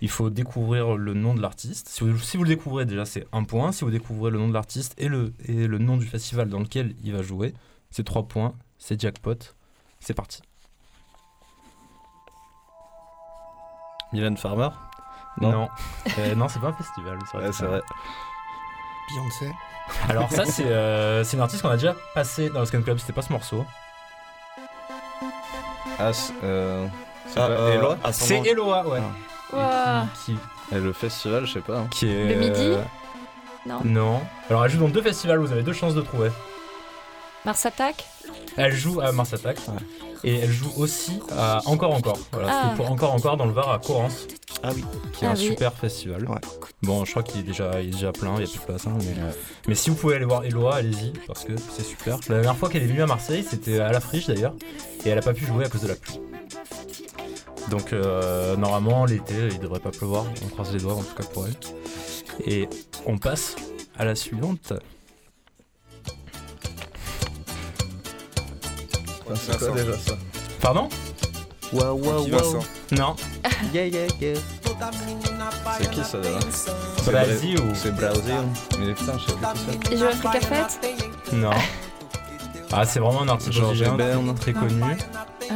Il 0.00 0.08
faut 0.08 0.30
découvrir 0.30 0.94
le 0.94 1.14
nom 1.14 1.34
de 1.34 1.42
l'artiste. 1.42 1.88
Si 1.88 2.04
vous, 2.04 2.44
le 2.44 2.48
découvrez 2.48 2.86
déjà, 2.86 3.04
c'est 3.04 3.26
un 3.32 3.42
point. 3.42 3.72
Si 3.72 3.82
vous 3.82 3.90
découvrez 3.90 4.30
le 4.30 4.38
nom 4.38 4.46
de 4.46 4.54
l'artiste 4.54 4.94
et 4.96 5.08
le, 5.08 5.32
et 5.44 5.66
le 5.66 5.78
nom 5.78 5.96
du 5.96 6.06
festival 6.06 6.48
dans 6.48 6.60
lequel 6.60 6.94
il 7.02 7.12
va 7.12 7.22
jouer, 7.22 7.54
c'est 7.90 8.04
trois 8.04 8.28
points. 8.28 8.54
C'est 8.78 9.00
jackpot. 9.00 9.34
C'est 9.98 10.14
parti. 10.14 10.42
Mylène 14.12 14.36
Farmer 14.36 14.68
Non, 15.40 15.50
Non. 15.52 15.68
Euh, 16.18 16.34
non, 16.34 16.48
c'est 16.48 16.60
pas 16.60 16.68
un 16.68 16.72
festival. 16.72 17.18
c'est 17.30 17.36
vrai. 17.38 17.46
Ouais, 17.46 17.52
c'est 17.52 17.64
vrai. 17.66 17.82
Beyoncé. 19.10 19.52
Alors 20.08 20.30
ça, 20.30 20.44
c'est 20.44 20.66
euh, 20.66 21.24
c'est 21.24 21.36
une 21.36 21.42
artiste 21.42 21.62
qu'on 21.62 21.70
a 21.70 21.76
déjà 21.76 21.94
passé 22.14 22.50
dans 22.50 22.60
le 22.60 22.66
Scan 22.66 22.82
Club. 22.82 22.98
C'était 22.98 23.12
pas 23.14 23.22
ce 23.22 23.32
morceau. 23.32 23.64
Ah, 25.98 26.12
c'est 26.12 26.32
euh, 26.44 26.86
c'est 27.26 27.40
Ah, 27.40 27.46
euh, 27.48 27.94
C'est 28.12 28.38
Eloa, 28.46 28.86
ouais. 28.86 29.00
Qui, 30.24 30.36
Et 30.72 30.78
le 30.78 30.92
festival, 30.92 31.46
je 31.46 31.54
sais 31.54 31.60
pas. 31.60 31.78
hein. 31.78 31.86
qui 31.90 32.08
est. 32.10 32.28
Le 32.28 32.34
Midi 32.36 32.60
euh, 32.66 32.82
Non. 33.66 33.80
Non. 33.84 34.22
Alors 34.50 34.64
elle 34.64 34.70
joue 34.70 34.78
dans 34.78 34.88
deux 34.88 35.02
festivals, 35.02 35.38
vous 35.38 35.52
avez 35.52 35.62
deux 35.62 35.72
chances 35.72 35.94
de 35.94 36.02
trouver. 36.02 36.30
Mars 37.46 37.64
Attack? 37.64 38.04
Elle 38.56 38.74
joue 38.74 39.00
à 39.00 39.10
Mars 39.12 39.32
Attack. 39.32 39.58
Et 40.24 40.36
elle 40.38 40.50
joue 40.50 40.72
aussi 40.76 41.20
à 41.36 41.60
Encore 41.66 41.94
Encore. 41.94 42.18
Voilà, 42.32 42.48
Ah. 42.50 42.74
pour 42.76 42.90
Encore 42.90 43.12
Encore 43.14 43.36
dans 43.36 43.46
le 43.46 43.52
Var 43.52 43.70
à 43.70 43.78
Corrence, 43.78 44.26
Ah 44.62 44.70
oui. 44.74 44.84
qui 45.12 45.24
est 45.24 45.28
Ah 45.28 45.30
un 45.32 45.34
oui. 45.36 45.46
super 45.46 45.72
festival. 45.74 46.28
Ouais. 46.28 46.38
Bon, 46.82 47.04
je 47.04 47.10
crois 47.12 47.22
qu'il 47.22 47.40
est 47.40 47.44
déjà, 47.44 47.80
il 47.80 47.88
est 47.88 47.92
déjà 47.92 48.12
plein, 48.12 48.34
il 48.34 48.38
n'y 48.38 48.44
a 48.44 48.48
plus 48.48 48.58
de 48.58 48.64
place. 48.64 48.86
hein, 48.86 48.96
mais, 48.98 49.14
mais 49.68 49.74
si 49.74 49.90
vous 49.90 49.96
pouvez 49.96 50.16
aller 50.16 50.24
voir 50.24 50.44
Eloa, 50.44 50.76
allez-y, 50.76 51.12
parce 51.26 51.44
que 51.44 51.52
c'est 51.76 51.84
super. 51.84 52.18
La 52.28 52.36
dernière 52.36 52.56
fois 52.56 52.68
qu'elle 52.68 52.82
est 52.82 52.86
venue 52.86 53.02
à 53.02 53.06
Marseille, 53.06 53.44
c'était 53.48 53.78
à 53.80 53.92
la 53.92 54.00
friche 54.00 54.26
d'ailleurs, 54.26 54.54
et 55.04 55.08
elle 55.08 55.18
a 55.18 55.22
pas 55.22 55.34
pu 55.34 55.46
jouer 55.46 55.64
à 55.64 55.68
cause 55.68 55.82
de 55.82 55.88
la 55.88 55.94
pluie. 55.96 56.20
Donc 57.70 57.92
euh, 57.92 58.56
normalement, 58.56 59.04
l'été, 59.04 59.34
il 59.50 59.58
devrait 59.60 59.80
pas 59.80 59.90
pleuvoir, 59.90 60.24
on 60.44 60.48
croise 60.48 60.72
les 60.72 60.80
doigts 60.80 60.94
en 60.94 61.02
tout 61.02 61.14
cas 61.14 61.24
pour 61.32 61.46
elle. 61.46 61.54
Et 62.46 62.68
on 63.06 63.18
passe 63.18 63.56
à 63.98 64.04
la 64.04 64.14
suivante. 64.14 64.72
C'est 69.36 69.58
quoi 69.58 69.70
déjà 69.70 69.92
ça 69.98 70.12
Pardon 70.60 70.88
Waouh, 71.72 72.02
waouh, 72.02 72.28
Vincent 72.30 72.60
Non 72.92 73.14
Yeah, 73.74 73.86
yeah, 73.86 74.06
yeah. 74.20 74.34
C'est 75.80 75.90
qui 75.90 76.04
ça 76.04 76.18
déjà 76.18 76.38
C'est 77.04 77.10
Brasi 77.12 77.56
ou 77.56 77.74
C'est 77.74 77.94
Brazil. 77.94 78.34
Mais 78.78 78.94
putain, 78.94 79.12
je 79.18 79.26
sais 79.26 79.36
plus 79.36 79.78
qui 79.88 79.94
Et 79.94 79.96
je 79.98 80.04
Africa 80.04 80.40
Fête 80.40 81.32
Non. 81.32 81.50
Ah, 82.72 82.84
c'est 82.86 83.00
vraiment 83.00 83.22
un 83.22 83.28
artiste 83.28 83.60
Bern. 83.96 84.34
très 84.34 84.52
connu. 84.52 84.82
Ah, 85.50 85.54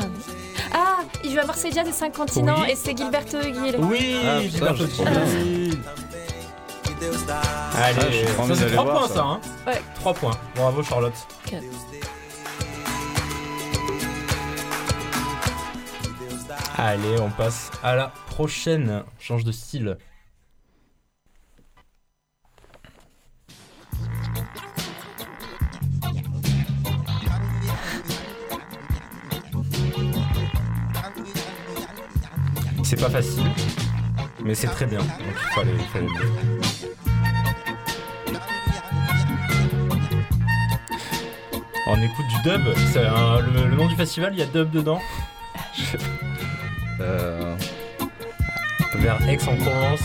Ah, 0.74 0.96
il 1.24 1.32
joue 1.32 1.38
à 1.40 1.44
Marseille 1.46 1.72
Jazz 1.72 1.86
et 1.88 1.92
5 1.92 2.14
continents 2.14 2.60
Oui. 2.62 2.70
et 2.72 2.76
c'est 2.76 2.96
Gilberto 2.96 3.40
Gil. 3.40 3.76
Oui, 3.78 4.16
Ah, 4.24 4.38
putain, 4.40 4.48
Gilberto 4.48 4.76
j'ai 4.76 4.88
trop 4.88 5.04
Gil. 5.06 5.78
Ah, 7.28 7.84
Allez, 7.84 8.24
envie 8.38 8.48
ça 8.48 8.54
c'est 8.54 8.60
d'aller 8.60 8.72
3 8.74 8.84
voir, 8.84 8.98
points 8.98 9.08
ça. 9.08 9.14
ça, 9.14 9.22
hein 9.22 9.40
Ouais. 9.66 9.82
3 9.96 10.14
points. 10.14 10.36
Bravo 10.56 10.82
Charlotte. 10.82 11.12
Allez, 16.76 17.20
on 17.20 17.30
passe 17.30 17.70
à 17.82 17.94
la 17.94 18.08
prochaine. 18.26 19.04
Change 19.18 19.44
de 19.44 19.52
style. 19.52 19.98
C'est 32.84 33.00
pas 33.00 33.10
facile, 33.10 33.44
mais 34.44 34.54
c'est 34.54 34.66
très 34.66 34.86
bien. 34.86 35.00
On 41.86 42.00
écoute 42.00 42.26
du 42.28 42.42
dub. 42.42 42.62
Le, 42.94 43.74
nom 43.74 43.86
du 43.86 43.96
festival, 43.96 44.34
il 44.34 44.40
y 44.40 44.42
a 44.42 44.46
dub 44.46 44.70
dedans? 44.70 45.00
Vers 48.96 49.28
Aix-en-Provence. 49.28 50.02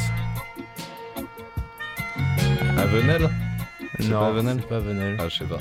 à 2.78 2.86
Venelle 2.86 3.30
Non, 4.00 4.20
pas 4.20 4.32
Venelle 4.32 4.58
c'est 4.62 4.70
pas 4.70 4.80
Venelle. 4.80 5.18
Ah, 5.20 5.28
je 5.30 5.38
sais 5.40 5.46
pas. 5.46 5.60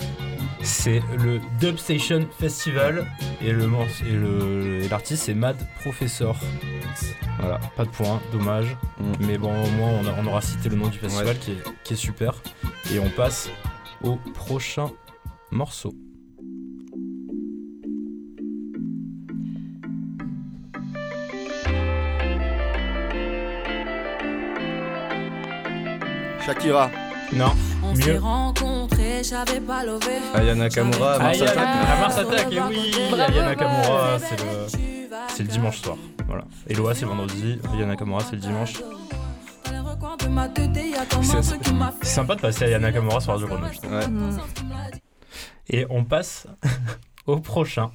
C'est 0.63 1.03
le 1.19 1.41
Dub 1.61 1.77
Station 1.77 2.27
Festival 2.39 3.07
et 3.41 3.53
le 3.53 3.69
et 4.85 4.89
l'artiste 4.89 5.25
c'est 5.25 5.35
Mad 5.35 5.57
Professor. 5.81 6.37
Voilà, 7.39 7.61
pas 7.77 7.85
de 7.85 7.91
point, 7.91 8.21
dommage. 8.33 8.77
Mm. 8.99 9.13
Mais 9.21 9.39
bon, 9.39 9.53
au 9.53 9.71
moins 9.73 9.91
on, 10.03 10.07
a- 10.07 10.15
on 10.19 10.27
aura 10.27 10.41
cité 10.41 10.69
le 10.71 10.77
nom 10.77 10.89
du 10.89 10.99
festival 10.99 11.27
Ouais. 11.35 11.37
qui, 11.41 11.53
est, 11.53 11.63
qui 11.85 11.93
est 11.93 11.97
super. 11.97 12.33
Et 12.93 12.99
on 12.99 13.11
passe 13.11 13.51
au 14.03 14.17
prochain 14.35 14.87
morceau. 15.51 15.95
Shakira. 26.47 26.91
Non, 27.33 27.53
On 27.83 27.93
Mieux. 27.93 28.03
s'est 28.03 28.19
rencontrés, 28.19 29.25
j'avais 29.25 29.61
pas 29.61 29.85
levé. 29.85 30.19
Aya 30.33 30.55
Nakamura, 30.55 31.19
Mars 31.19 31.41
Attack. 31.43 31.59
à 31.59 32.01
Mars 32.01 32.19
Attack, 32.19 32.53
et 32.53 32.61
oui, 32.61 32.93
Bravo, 33.11 33.33
Aya 33.33 33.43
Nakamura, 33.47 34.19
c'est 34.21 34.41
le, 34.41 34.69
c'est 35.29 35.43
le 35.43 35.49
dimanche 35.49 35.81
soir. 35.81 35.97
Voilà. 36.29 36.45
Eloa 36.69 36.95
c'est 36.95 37.05
vendredi, 37.05 37.59
Aya 37.75 37.87
Nakamura 37.87 38.21
c'est 38.21 38.37
le 38.37 38.41
dimanche. 38.43 38.75
C'est- 41.23 41.43
C'est 41.43 41.59
C'est 42.03 42.07
sympa 42.15 42.37
de 42.37 42.41
passer 42.41 42.65
à 42.65 42.67
Aya 42.69 42.79
Nakamura 42.79 43.21
sur 43.21 43.33
Radio. 43.33 43.49
Ouais. 43.49 43.61
Et 45.69 45.85
on 45.91 46.05
passe 46.05 46.47
au 47.27 47.39
prochain. 47.41 47.91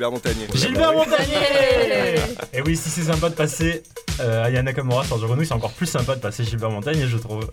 Gilbert 0.00 0.12
Montagnier. 0.12 0.46
Gilbert 0.54 0.92
Montagnier 0.94 2.14
Et 2.54 2.62
oui, 2.62 2.74
si 2.74 2.88
c'est 2.88 3.02
sympa 3.02 3.28
de 3.28 3.34
passer 3.34 3.82
euh, 4.20 4.44
Aya 4.44 4.62
Nakamura 4.62 5.04
sur 5.04 5.18
Grenouille, 5.18 5.44
c'est 5.44 5.52
encore 5.52 5.72
plus 5.72 5.84
sympa 5.84 6.14
de 6.14 6.20
passer 6.20 6.42
Gilbert 6.42 6.70
Montagnier, 6.70 7.06
je 7.06 7.18
trouve. 7.18 7.50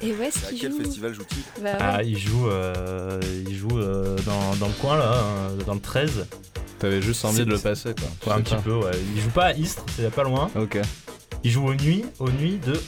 Et 0.00 0.12
où 0.12 0.22
est-ce 0.22 0.46
à 0.46 0.48
qu'il 0.48 0.60
quel 0.60 0.70
joue 0.72 0.78
festival 0.78 1.12
joue-t-il 1.12 1.62
Bah 1.62 1.72
ouais. 1.72 1.78
Ah, 1.78 2.02
il 2.02 2.16
joue, 2.16 2.48
euh, 2.48 3.20
il 3.46 3.54
joue 3.54 3.78
euh, 3.78 4.16
dans, 4.24 4.56
dans 4.56 4.68
le 4.68 4.72
coin 4.80 4.96
là, 4.96 5.12
euh, 5.12 5.62
dans 5.66 5.74
le 5.74 5.80
13. 5.80 6.26
T'avais 6.78 7.02
juste 7.02 7.22
envie 7.26 7.44
de 7.44 7.50
le 7.50 7.58
passer, 7.58 7.94
quoi. 7.94 8.32
Ouais, 8.32 8.40
un 8.40 8.42
petit 8.42 8.56
peu, 8.56 8.72
ouais. 8.72 8.92
Il 9.14 9.20
joue 9.20 9.28
pas 9.28 9.46
à 9.48 9.52
Istres, 9.52 9.84
c'est 9.94 10.10
pas 10.10 10.22
loin. 10.22 10.50
Ok. 10.56 10.78
Il 11.44 11.50
joue 11.50 11.66
aux 11.66 11.74
nuits, 11.74 12.06
aux 12.18 12.30
nuits 12.30 12.60
de, 12.66 12.80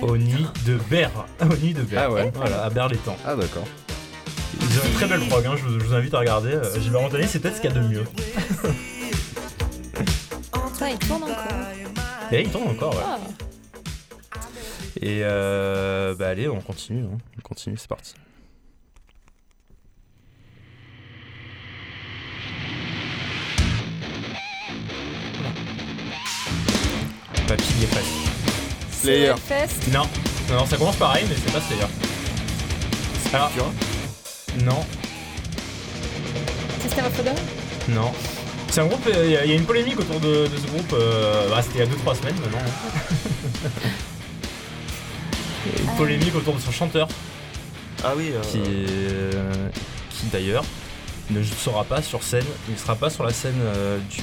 aux 0.00 0.16
nuits 0.16 0.46
de 0.64 0.78
Berre. 0.88 1.26
Aux 1.42 1.56
nuits 1.56 1.74
de 1.74 1.82
Berre. 1.82 2.04
Ah 2.06 2.10
ouais. 2.10 2.32
Voilà, 2.34 2.64
à 2.64 2.70
Berlétan. 2.70 3.16
Ah, 3.26 3.36
d'accord. 3.36 3.66
Ils 4.60 4.78
ont 4.80 4.84
une 4.86 4.92
très 4.94 5.06
belle 5.06 5.20
prog, 5.28 5.46
hein, 5.46 5.54
je, 5.56 5.62
vous, 5.64 5.78
je 5.80 5.84
vous 5.84 5.94
invite 5.94 6.14
à 6.14 6.18
regarder. 6.20 6.50
Euh, 6.52 6.80
Gilbert 6.80 7.02
Montagnier, 7.02 7.26
c'est 7.26 7.38
peut-être 7.40 7.56
ce 7.56 7.60
qu'il 7.60 7.70
y 7.70 7.72
a 7.72 7.76
de 7.80 7.86
mieux. 7.86 8.04
Putain, 10.72 10.88
il 10.90 10.98
tourne 10.98 11.22
encore. 11.24 11.36
Et 12.32 12.42
il 12.42 12.50
tourne 12.50 12.68
encore, 12.68 12.94
ouais. 12.94 13.02
Ah. 13.04 13.18
Et 15.00 15.20
euh, 15.22 16.14
bah 16.14 16.28
allez, 16.28 16.48
on 16.48 16.60
continue. 16.60 17.04
hein. 17.04 17.18
On 17.38 17.40
continue, 17.42 17.76
c'est 17.76 17.88
parti. 17.88 18.14
Papy 27.46 27.64
est 27.82 27.86
facile. 27.86 28.28
Slayer. 28.90 29.34
Non, 29.92 30.02
non, 30.50 30.56
non, 30.56 30.66
ça 30.66 30.76
commence 30.76 30.96
pareil, 30.96 31.24
mais 31.28 31.36
c'est 31.36 31.52
pas 31.52 31.60
Slayer. 31.60 31.84
Alors, 33.32 33.50
non, 34.64 34.84
System 36.82 37.04
of 37.06 37.18
a 37.20 37.22
Down 37.22 37.36
non. 37.90 38.12
C'est 38.70 38.82
un 38.82 38.86
groupe, 38.86 39.06
euh, 39.06 39.24
il 39.24 39.30
y, 39.30 39.36
a- 39.36 39.44
il 39.46 39.50
y 39.50 39.54
a 39.54 39.56
une 39.56 39.64
polémique 39.64 39.98
autour 39.98 40.20
de, 40.20 40.46
de 40.46 40.56
ce 40.62 40.66
groupe. 40.70 40.92
euh, 40.92 41.48
bah, 41.48 41.62
C'était 41.62 41.78
il 41.78 41.80
y 41.80 41.82
a 41.84 41.86
2-3 41.86 42.14
semaines 42.18 42.34
maintenant. 42.40 42.58
hein. 42.58 43.68
Il 45.66 45.72
y 45.72 45.76
a 45.86 45.90
une 45.90 45.96
polémique 45.96 46.34
autour 46.34 46.54
de 46.54 46.60
son 46.60 46.70
chanteur. 46.70 47.08
Ah 48.04 48.12
oui. 48.16 48.30
euh, 48.34 48.40
qui, 48.42 48.60
euh, 48.64 49.68
qui 50.10 50.26
d'ailleurs 50.26 50.64
ne 51.30 51.42
sera 51.42 51.84
pas 51.84 52.00
sur 52.00 52.22
scène, 52.22 52.44
il 52.68 52.74
ne 52.74 52.78
sera 52.78 52.94
pas 52.94 53.10
sur 53.10 53.22
la 53.24 53.32
scène 53.32 53.58
euh, 53.60 53.98
du, 54.10 54.22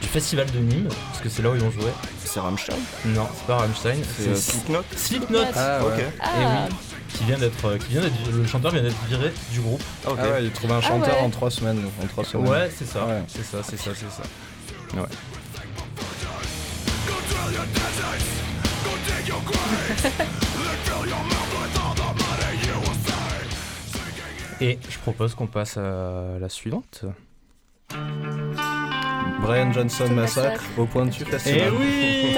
du 0.00 0.08
festival 0.08 0.50
de 0.50 0.58
Nîmes, 0.58 0.88
parce 1.10 1.22
que 1.22 1.28
c'est 1.28 1.42
là 1.42 1.50
où 1.50 1.54
ils 1.54 1.60
vont 1.60 1.70
jouer. 1.70 1.90
C'est 2.24 2.40
Rammstein? 2.40 2.76
Non, 3.06 3.26
c'est 3.36 3.46
pas 3.46 3.56
Rammstein, 3.56 3.96
C'est 4.16 4.34
Slipknot? 4.36 4.84
Slipknot. 4.96 5.38
Ah, 5.54 5.80
Ok. 5.84 5.96
ouais. 5.98 6.06
Ah, 6.20 6.28
Et 6.40 6.44
oui, 6.70 6.76
qui 7.14 7.24
vient 7.24 7.38
d'être, 7.38 7.64
euh, 7.64 7.78
qui 7.78 7.92
vient 7.92 8.00
d'être, 8.02 8.14
le 8.32 8.46
chanteur 8.46 8.72
vient 8.72 8.82
d'être 8.82 9.02
viré 9.08 9.32
du 9.52 9.60
groupe. 9.60 9.82
Ok. 10.06 10.18
Ah 10.18 10.30
ouais, 10.30 10.44
il 10.44 10.50
trouve 10.50 10.72
un 10.72 10.80
chanteur 10.80 11.14
ouais. 11.16 11.22
en 11.22 11.30
3 11.30 11.50
semaines. 11.50 11.80
En 12.02 12.06
trois 12.06 12.24
semaines. 12.24 12.48
Ouais, 12.48 12.70
c'est 12.76 12.86
ça, 12.86 13.06
Ouais. 13.06 13.22
c'est 13.28 13.44
ça, 13.44 13.62
c'est 13.62 13.78
ça, 13.78 13.90
c'est 13.94 14.10
ça. 14.10 14.22
Et 24.60 24.78
je 24.88 24.98
propose 24.98 25.34
qu'on 25.34 25.46
passe 25.46 25.76
à 25.76 26.38
la 26.40 26.48
suivante. 26.48 27.04
Brian 29.44 29.72
Johnson 29.72 30.08
Massacre 30.12 30.62
au 30.76 30.86
point 30.86 31.06
de 31.06 31.10
vue 31.10 31.24
Eh 31.26 31.30
festival. 31.30 31.72
oui 31.78 32.36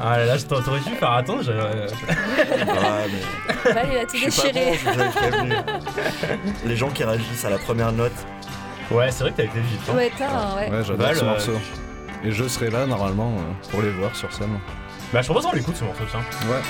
Ah 0.00 0.18
là 0.18 0.24
là, 0.26 0.36
je 0.36 0.44
t'aurais 0.46 0.80
dû 0.80 0.90
faire 0.94 1.10
attendre. 1.12 1.42
je- 1.42 1.50
Ouais, 1.52 3.08
mais 3.66 3.72
Bah, 3.74 3.80
il 3.90 3.98
a 3.98 4.04
tout 4.06 4.18
déchiré. 4.24 4.78
Les 6.64 6.76
gens 6.76 6.88
qui 6.90 7.04
réagissent 7.04 7.44
à 7.44 7.50
la 7.50 7.58
première 7.58 7.92
note. 7.92 8.12
Ouais, 8.90 9.10
c'est 9.10 9.24
vrai 9.24 9.30
que 9.32 9.36
t'as 9.38 9.44
été 9.44 9.60
vite. 9.60 9.80
hein. 9.90 9.96
Ouais, 9.96 10.12
t'as, 10.16 10.56
ouais. 10.56 10.70
Ouais, 10.70 10.84
j'adore 10.84 11.06
Val, 11.06 11.16
ce 11.16 11.22
euh, 11.24 11.28
morceau. 11.28 11.60
Et 12.24 12.30
je 12.32 12.46
serai 12.46 12.70
là 12.70 12.86
normalement 12.86 13.32
euh, 13.38 13.70
pour 13.70 13.82
les 13.82 13.90
voir 13.90 14.14
sur 14.14 14.32
scène. 14.32 14.58
Bah, 15.12 15.22
je 15.22 15.26
propose 15.26 15.46
qu'on 15.46 15.56
l'écoute 15.56 15.76
ce 15.76 15.84
morceau, 15.84 16.04
tiens. 16.10 16.20
Ouais, 16.48 16.60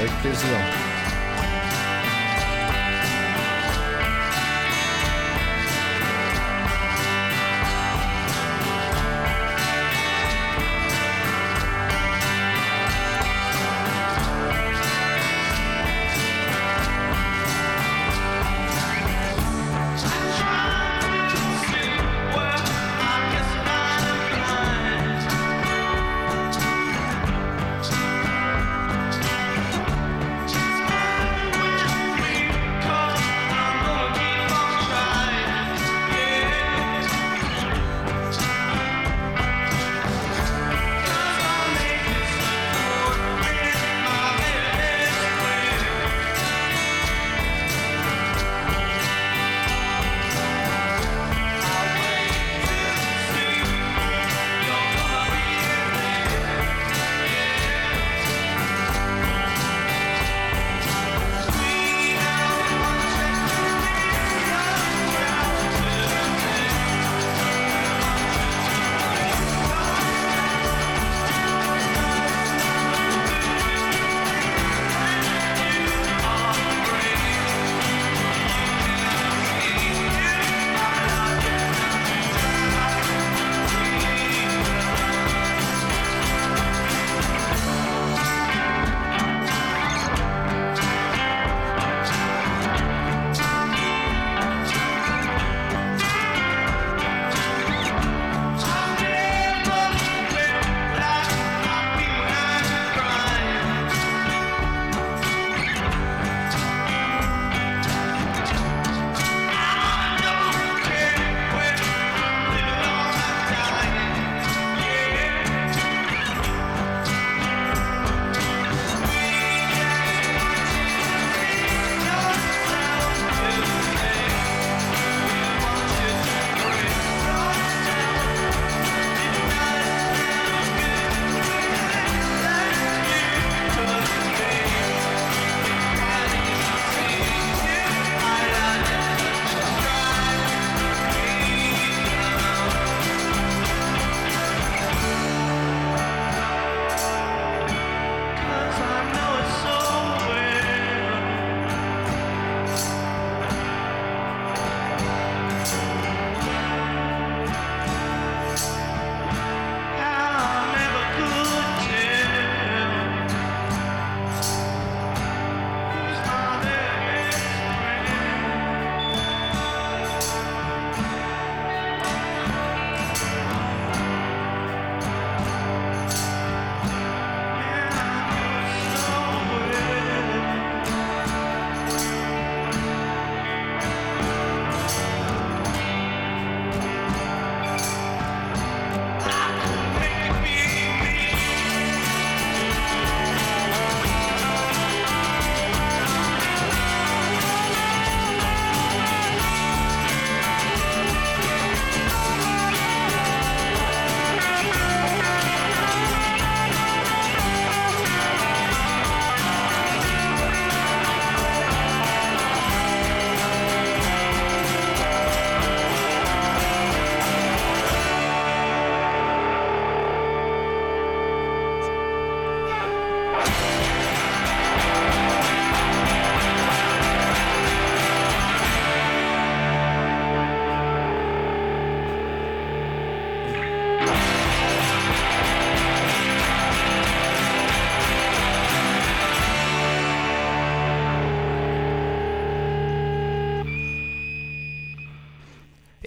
avec 0.00 0.10
plaisir. 0.20 0.48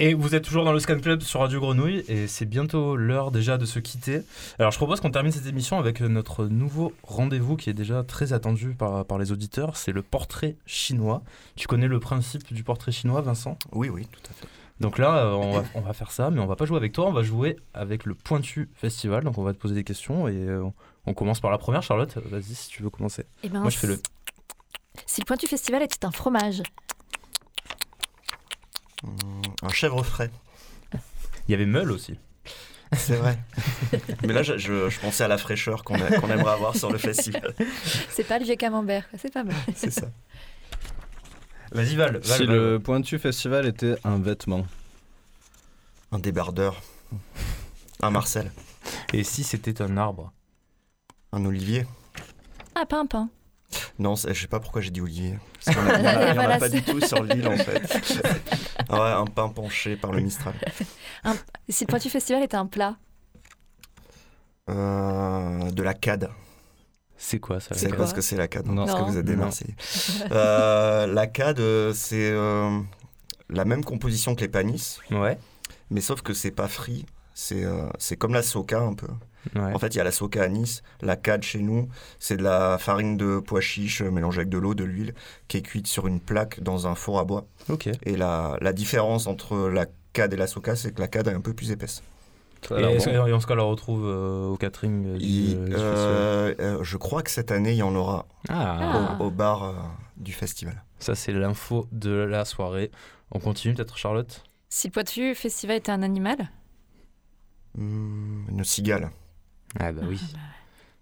Et 0.03 0.15
vous 0.15 0.33
êtes 0.33 0.43
toujours 0.43 0.65
dans 0.65 0.73
le 0.73 0.79
Scan 0.79 0.99
Club 0.99 1.21
sur 1.21 1.41
Radio 1.41 1.59
Grenouille 1.59 2.03
et 2.07 2.25
c'est 2.25 2.47
bientôt 2.47 2.95
l'heure 2.95 3.29
déjà 3.29 3.59
de 3.59 3.65
se 3.65 3.77
quitter. 3.77 4.23
Alors 4.57 4.71
je 4.71 4.77
propose 4.77 4.99
qu'on 4.99 5.11
termine 5.11 5.31
cette 5.31 5.45
émission 5.45 5.77
avec 5.77 6.01
notre 6.01 6.47
nouveau 6.47 6.91
rendez-vous 7.03 7.55
qui 7.55 7.69
est 7.69 7.75
déjà 7.75 8.03
très 8.03 8.33
attendu 8.33 8.69
par, 8.69 9.05
par 9.05 9.19
les 9.19 9.31
auditeurs, 9.31 9.77
c'est 9.77 9.91
le 9.91 10.01
portrait 10.01 10.55
chinois. 10.65 11.21
Tu 11.55 11.67
connais 11.67 11.87
le 11.87 11.99
principe 11.99 12.51
du 12.51 12.63
portrait 12.63 12.91
chinois 12.91 13.21
Vincent? 13.21 13.59
Oui, 13.73 13.89
oui, 13.89 14.07
tout 14.11 14.31
à 14.31 14.33
fait. 14.33 14.47
Donc 14.79 14.97
là, 14.97 15.17
euh, 15.17 15.33
on 15.33 15.51
va, 15.51 15.63
on 15.75 15.81
va 15.81 15.93
faire 15.93 16.09
ça, 16.09 16.31
mais 16.31 16.39
on 16.39 16.47
va 16.47 16.55
pas 16.55 16.65
jouer 16.65 16.77
avec 16.77 16.93
toi, 16.93 17.05
on 17.05 17.13
va 17.13 17.21
jouer 17.21 17.57
avec 17.75 18.05
le 18.05 18.15
Pointu 18.15 18.69
Festival. 18.73 19.23
Donc 19.23 19.37
on 19.37 19.43
va 19.43 19.53
te 19.53 19.59
poser 19.59 19.75
des 19.75 19.83
questions 19.83 20.27
et 20.27 20.33
euh, 20.33 20.63
on 21.05 21.13
commence 21.13 21.41
par 21.41 21.51
la 21.51 21.59
première. 21.59 21.83
Charlotte, 21.83 22.17
vas-y 22.25 22.55
si 22.55 22.69
tu 22.69 22.81
veux 22.81 22.89
commencer. 22.89 23.25
Eh 23.43 23.49
ben, 23.49 23.59
Moi 23.59 23.69
je 23.69 23.77
fais 23.77 23.85
le. 23.85 24.01
Si 25.05 25.21
le 25.21 25.25
Pointu 25.25 25.45
Festival 25.45 25.83
était 25.83 26.03
un 26.07 26.11
fromage, 26.11 26.63
Un 29.63 29.69
chèvre 29.69 30.03
frais. 30.03 30.31
Il 31.47 31.51
y 31.51 31.53
avait 31.55 31.65
Meul 31.65 31.91
aussi. 31.91 32.17
C'est 32.93 33.15
vrai. 33.15 33.37
Mais 34.27 34.33
là, 34.33 34.43
je, 34.43 34.57
je- 34.57 34.89
je 34.89 34.99
pensais 34.99 35.23
à 35.23 35.27
la 35.27 35.37
fraîcheur 35.37 35.83
qu'on 35.83 35.95
aimerait 35.95 36.51
avoir 36.51 36.75
sur 36.75 36.91
le 36.91 36.97
festival. 36.97 37.53
c'est 38.09 38.25
pas 38.25 38.37
le 38.37 38.45
vieux 38.45 38.55
camembert, 38.57 39.05
c'est 39.17 39.31
pas 39.33 39.43
mal. 39.43 39.55
C'est 39.75 39.91
ça. 39.91 40.07
Vas-y 41.71 41.95
Val. 41.95 42.17
Val, 42.17 42.23
Si 42.23 42.45
Val. 42.45 42.55
le 42.55 42.79
Pointu 42.79 43.17
Festival 43.17 43.65
était 43.65 43.95
un 44.03 44.19
vêtement. 44.19 44.65
Un 46.11 46.19
débardeur. 46.19 46.81
Un 48.01 48.09
Marcel. 48.11 48.51
Et 49.13 49.23
si 49.23 49.43
c'était 49.43 49.81
un 49.81 49.95
arbre? 49.95 50.33
Un 51.31 51.45
olivier. 51.45 51.85
Ah, 52.75 52.85
pas 52.85 52.99
un 52.99 53.05
pain. 53.05 53.29
Non, 53.99 54.15
je 54.15 54.33
sais 54.33 54.47
pas 54.47 54.59
pourquoi 54.59 54.81
j'ai 54.81 54.89
dit 54.91 55.01
olivier. 55.01 55.37
Parce 55.65 55.77
en 55.77 55.87
a- 55.87 55.99
il 55.99 56.35
y 56.35 56.39
en 56.39 56.49
a- 56.49 56.57
pas 56.57 56.69
du 56.69 56.81
tout 56.81 56.99
sur 57.01 57.23
l'île 57.23 57.47
en 57.47 57.57
fait. 57.57 57.81
Ouais, 58.89 58.99
un 58.99 59.25
pain 59.25 59.47
penché 59.47 59.95
par 59.95 60.11
le 60.11 60.19
Mistral. 60.21 60.53
Si 61.69 61.85
le 61.85 61.87
Pointu 61.89 62.09
Festival 62.09 62.43
était 62.43 62.57
un 62.57 62.65
plat, 62.65 62.97
Euh, 64.69 65.71
de 65.71 65.83
la 65.83 65.93
CAD. 65.93 66.29
C'est 67.17 67.39
quoi 67.39 67.59
ça 67.59 67.75
C'est 67.75 67.85
la 67.85 67.89
quoi 67.91 67.97
quoi 67.97 68.07
ce 68.07 68.13
que 68.13 68.21
c'est 68.21 68.35
la 68.35 68.47
CAD 68.47 68.65
Non. 68.67 68.85
Parce 68.85 68.95
que 68.97 68.99
Non. 69.05 69.11
vous 69.11 69.17
êtes 69.17 69.25
des. 69.25 69.35
Marseillais. 69.35 69.75
Euh, 70.31 71.07
la 71.07 71.27
CAD, 71.27 71.59
euh, 71.59 71.93
c'est 71.93 72.31
euh, 72.31 72.79
la 73.49 73.65
même 73.65 73.83
composition 73.83 74.35
que 74.35 74.41
les 74.41 74.47
panis, 74.47 74.97
Ouais. 75.11 75.37
mais 75.89 76.01
sauf 76.01 76.21
que 76.21 76.33
c'est 76.33 76.51
pas 76.51 76.67
frit. 76.67 77.05
C'est 77.43 77.63
euh, 77.65 77.87
c'est 77.97 78.17
comme 78.17 78.33
la 78.35 78.43
soca 78.43 78.79
un 78.79 78.93
peu. 78.93 79.07
ouais. 79.55 79.73
En 79.73 79.79
fait, 79.79 79.87
il 79.95 79.97
y 79.97 79.99
a 79.99 80.03
la 80.03 80.11
soca 80.11 80.43
à 80.43 80.47
Nice, 80.47 80.83
la 81.01 81.15
CAD 81.15 81.41
chez 81.41 81.59
nous, 81.59 81.87
c'est 82.19 82.37
de 82.37 82.43
la 82.43 82.77
farine 82.77 83.17
de 83.17 83.39
pois 83.39 83.61
chiche 83.61 84.01
euh, 84.03 84.11
mélangée 84.11 84.41
avec 84.41 84.49
de 84.49 84.59
l'eau, 84.59 84.75
de 84.75 84.83
l'huile, 84.83 85.15
qui 85.47 85.57
est 85.57 85.61
cuite 85.63 85.87
sur 85.87 86.05
une 86.05 86.19
plaque 86.19 86.61
dans 86.61 86.85
un 86.85 86.93
four 86.93 87.17
à 87.19 87.23
bois. 87.25 87.47
Ok. 87.67 87.89
Et 88.03 88.15
la, 88.15 88.57
la 88.61 88.73
différence 88.73 89.25
entre 89.25 89.69
la 89.69 89.87
CAD 90.13 90.33
et 90.33 90.37
la 90.37 90.45
soca, 90.45 90.75
c'est 90.75 90.91
que 90.93 91.01
la 91.01 91.07
CAD 91.07 91.29
est 91.29 91.33
un 91.33 91.41
peu 91.41 91.53
plus 91.55 91.71
épaisse. 91.71 92.03
Et, 92.65 92.67
bon. 92.69 92.77
et 92.79 93.33
en 93.33 93.39
ce 93.39 93.47
cas, 93.47 93.53
on 93.53 93.57
la 93.57 93.63
retrouve 93.63 94.03
euh, 94.05 94.45
au 94.49 94.55
catering 94.57 95.17
du, 95.17 95.25
Il- 95.25 95.55
euh, 95.57 95.65
du 95.65 95.71
festival 95.71 96.55
euh, 96.59 96.83
je 96.83 96.97
crois 96.97 97.23
que 97.23 97.31
cette 97.31 97.49
année, 97.51 97.71
il 97.71 97.77
y 97.77 97.81
en 97.83 97.95
aura 97.95 98.27
Ah, 98.49 99.17
au, 99.19 99.23
au 99.25 99.31
bar 99.31 99.63
euh, 99.63 99.73
du 100.17 100.31
festival. 100.31 100.83
ça 100.99 101.15
c'est 101.15 101.31
l'info 101.31 101.87
de 101.91 102.11
la 102.11 102.45
soirée. 102.45 102.91
On 103.31 103.39
continue 103.39 103.73
peut-être 103.73 103.97
Charlotte? 103.97 104.43
Si 104.69 104.87
le 104.89 104.91
Pointu 104.91 105.33
Festival 105.33 105.77
était 105.77 105.91
un 105.91 106.03
animal, 106.03 106.51
Hmm, 107.77 108.47
une 108.49 108.63
cigale, 108.63 109.11
Ah 109.79 109.91
bah 109.91 110.01
oui. 110.05 110.19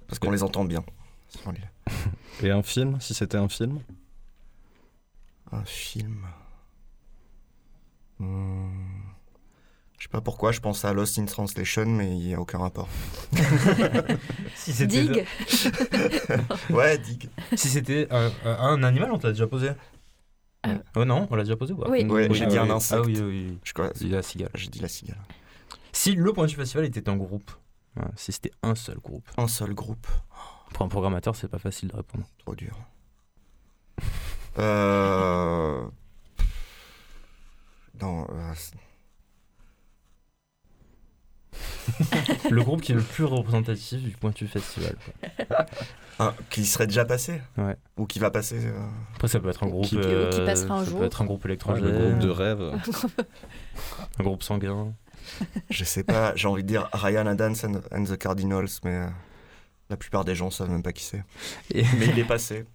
parce 0.07 0.19
qu'on 0.19 0.31
les 0.31 0.43
entend 0.43 0.65
bien. 0.65 0.83
Et 2.43 2.51
un 2.51 2.63
film, 2.63 2.99
si 3.01 3.13
c'était 3.13 3.37
un 3.37 3.49
film? 3.49 3.79
Un 5.51 5.63
film. 5.65 6.25
Hmm. 8.19 8.69
Je 9.97 10.03
sais 10.03 10.09
pas 10.09 10.21
pourquoi, 10.21 10.51
je 10.51 10.59
pense 10.59 10.85
à 10.85 10.93
Lost 10.93 11.19
in 11.19 11.25
Translation, 11.25 11.85
mais 11.85 12.09
il 12.17 12.27
n'y 12.27 12.33
a 12.33 12.39
aucun 12.39 12.59
rapport. 12.59 12.87
si 14.55 14.87
Dig, 14.87 15.25
Ouais, 16.69 16.97
Dig. 16.97 17.29
si 17.55 17.67
c'était 17.69 18.07
un, 18.11 18.31
un- 18.45 18.57
un 18.59 18.83
animal, 18.83 19.11
on 19.11 19.17
te 19.17 19.27
l'a 19.27 19.33
déjà 19.33 19.47
posé 19.47 19.71
Euh. 20.67 20.77
Oh 20.95 21.03
non, 21.05 21.27
on 21.31 21.35
l'a 21.35 21.43
déjà 21.43 21.55
posé 21.57 21.73
ou 21.73 21.77
pas? 21.77 21.89
Oui. 21.89 22.07
J'ai 22.31 22.43
ah 22.45 22.47
dit 22.47 22.53
oui. 22.53 22.59
un 22.59 22.69
insecte. 22.69 23.01
Ah 23.03 23.05
oui, 23.07 23.17
oui, 23.19 23.47
oui. 23.49 23.57
Je 23.63 23.73
crois- 23.73 23.91
la 24.01 24.21
cigale. 24.21 24.49
J'ai 24.55 24.67
dit 24.69 24.79
la 24.79 24.87
cigale. 24.87 25.17
Si 25.91 26.13
le 26.15 26.33
point 26.33 26.45
du 26.45 26.55
festival 26.55 26.85
était 26.85 27.09
un 27.09 27.15
groupe, 27.17 27.51
ouais, 27.97 28.03
si 28.15 28.31
c'était 28.31 28.51
un 28.63 28.75
seul 28.75 28.97
groupe, 28.99 29.27
Un 29.37 29.47
seul 29.47 29.73
groupe, 29.73 30.07
pour 30.73 30.85
un 30.85 30.89
programmateur, 30.89 31.35
c'est 31.35 31.47
pas 31.47 31.59
facile 31.59 31.89
de 31.89 31.95
répondre. 31.95 32.25
trop 32.39 32.55
dur. 32.55 32.77
Euh... 34.57 35.85
Non, 38.01 38.27
euh, 38.31 38.53
le 42.49 42.61
groupe 42.63 42.81
qui 42.81 42.91
est 42.91 42.95
le 42.95 43.01
plus 43.01 43.23
représentatif 43.23 44.01
du 44.01 44.11
point 44.11 44.31
du 44.31 44.47
festival. 44.47 44.95
quoi. 45.47 45.65
un- 46.19 46.33
qui 46.49 46.65
serait 46.65 46.87
déjà 46.87 47.05
passé 47.05 47.41
Ouais. 47.57 47.75
Ou 47.97 48.05
qui 48.05 48.19
va 48.19 48.31
passer 48.31 48.65
euh, 48.65 48.85
Après, 49.15 49.27
ça 49.27 49.39
peut 49.39 49.49
être 49.49 49.63
un 49.63 49.67
groupe. 49.67 49.85
Qui- 49.85 49.97
euh, 49.97 50.29
qui 50.29 50.43
passera 50.45 50.75
un 50.75 50.83
ça 50.83 50.89
jour. 50.89 50.99
peut 50.99 51.05
être 51.05 51.21
un 51.21 51.25
groupe 51.25 51.43
Ouais, 51.45 51.51
électrogène. 51.51 51.85
Le 51.85 51.91
groupe 52.09 52.19
de 52.19 52.29
rêve. 52.29 52.61
Un 54.19 54.23
groupe 54.23 54.43
sanguin. 54.43 54.93
Je 55.69 55.83
sais 55.83 56.03
pas, 56.03 56.33
j'ai 56.35 56.47
envie 56.47 56.63
de 56.63 56.67
dire 56.67 56.89
Ryan 56.93 57.25
Adams 57.27 57.55
and, 57.63 57.81
and 57.95 58.03
the 58.05 58.17
Cardinals, 58.17 58.69
mais 58.83 58.95
euh, 58.95 59.07
la 59.89 59.97
plupart 59.97 60.25
des 60.25 60.35
gens 60.35 60.49
savent 60.51 60.69
même 60.69 60.83
pas 60.83 60.91
qui 60.93 61.03
c'est. 61.03 61.23
Et- 61.73 61.83
Mais 61.97 62.07
il 62.07 62.19
est 62.19 62.23
passé. 62.27 62.65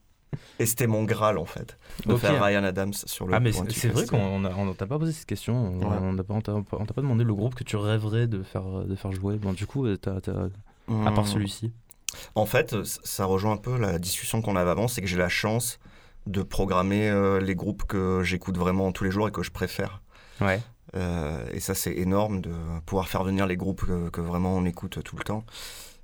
Et 0.59 0.67
c'était 0.67 0.89
mon 0.89 1.05
Graal 1.05 1.39
en 1.39 1.45
fait, 1.45 1.79
de 2.07 2.17
faire 2.17 2.43
Ryan 2.43 2.65
Adams 2.65 2.93
sur 2.93 3.27
le 3.29 3.35
Ah 3.35 3.41
mais 3.41 3.53
c'est 3.53 3.89
vrai 3.89 4.05
qu'on 4.07 4.75
t'a 4.75 4.87
pas 4.87 4.99
posé 4.99 5.13
cette 5.13 5.27
question, 5.27 5.55
on 5.55 5.79
Ouais. 5.79 6.17
t'a 6.17 6.53
pas, 6.53 6.63
pas- 6.95 7.01
demandé 7.03 7.23
le 7.23 7.35
groupe 7.35 7.55
que 7.55 7.63
tu 7.63 7.77
rêverais 7.77 8.27
de 8.27 8.43
faire, 8.43 8.65
de 8.85 8.95
faire 8.97 9.13
jouer. 9.13 9.37
Bon 9.37 9.53
du 9.53 9.67
coup, 9.67 9.87
euh, 9.87 9.97
t'as- 9.97 10.17
à 10.17 11.11
part 11.13 11.25
Hmm. 11.25 11.27
celui-ci. 11.27 11.73
En 12.35 12.47
fait, 12.47 12.73
euh, 12.75 12.83
ça 12.85 13.25
rejoint 13.27 13.53
un 13.53 13.57
peu 13.57 13.79
la 13.79 13.99
discussion 14.01 14.43
qu'on 14.43 14.57
avait 14.57 14.71
avant, 14.71 14.89
c'est 14.89 15.01
que 15.01 15.07
j'ai 15.07 15.17
la 15.17 15.29
chance 15.29 15.79
de 16.27 16.43
programmer 16.43 17.09
euh, 17.11 17.39
les 17.41 17.55
groupes 17.55 17.85
que 17.85 18.23
j'écoute 18.25 18.57
vraiment 18.59 18.91
tous 18.93 19.05
les 19.05 19.11
jours 19.13 19.29
et 19.29 19.31
que 19.31 19.43
je 19.45 19.51
préfère. 19.53 20.03
Ouais. 20.41 20.61
Euh, 20.97 21.45
et 21.53 21.61
ça, 21.61 21.75
c'est 21.75 21.93
énorme 21.93 22.41
de 22.41 22.53
pouvoir 22.87 23.09
faire 23.09 23.25
venir 23.25 23.47
les 23.47 23.57
groupes 23.57 23.85
que, 23.85 24.09
que 24.11 24.21
vraiment 24.21 24.55
on 24.57 24.65
écoute 24.65 25.03
tout 25.03 25.17
le 25.17 25.25
temps. 25.25 25.45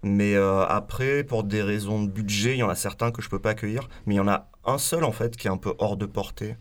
Mais 0.03 0.35
euh, 0.35 0.65
après, 0.67 1.23
pour 1.25 1.45
des 1.45 1.63
raisons 1.63 2.03
de 2.03 2.09
budget, 2.11 2.55
il 2.55 2.59
y 2.59 2.63
en 2.63 2.69
a 2.71 2.75
certains 2.75 3.11
que 3.13 3.21
je 3.23 3.29
peux 3.29 3.39
pas 3.39 3.51
accueillir. 3.51 3.89
Mais 4.07 4.15
il 4.15 4.17
y 4.17 4.21
en 4.21 4.29
a 4.29 4.49
un 4.65 4.79
seul, 4.79 5.05
en 5.05 5.13
fait, 5.13 5.37
qui 5.37 5.47
est 5.47 5.51
un 5.51 5.59
peu 5.59 5.75
hors 5.79 5.97
de 5.97 6.07
portée. 6.07 6.57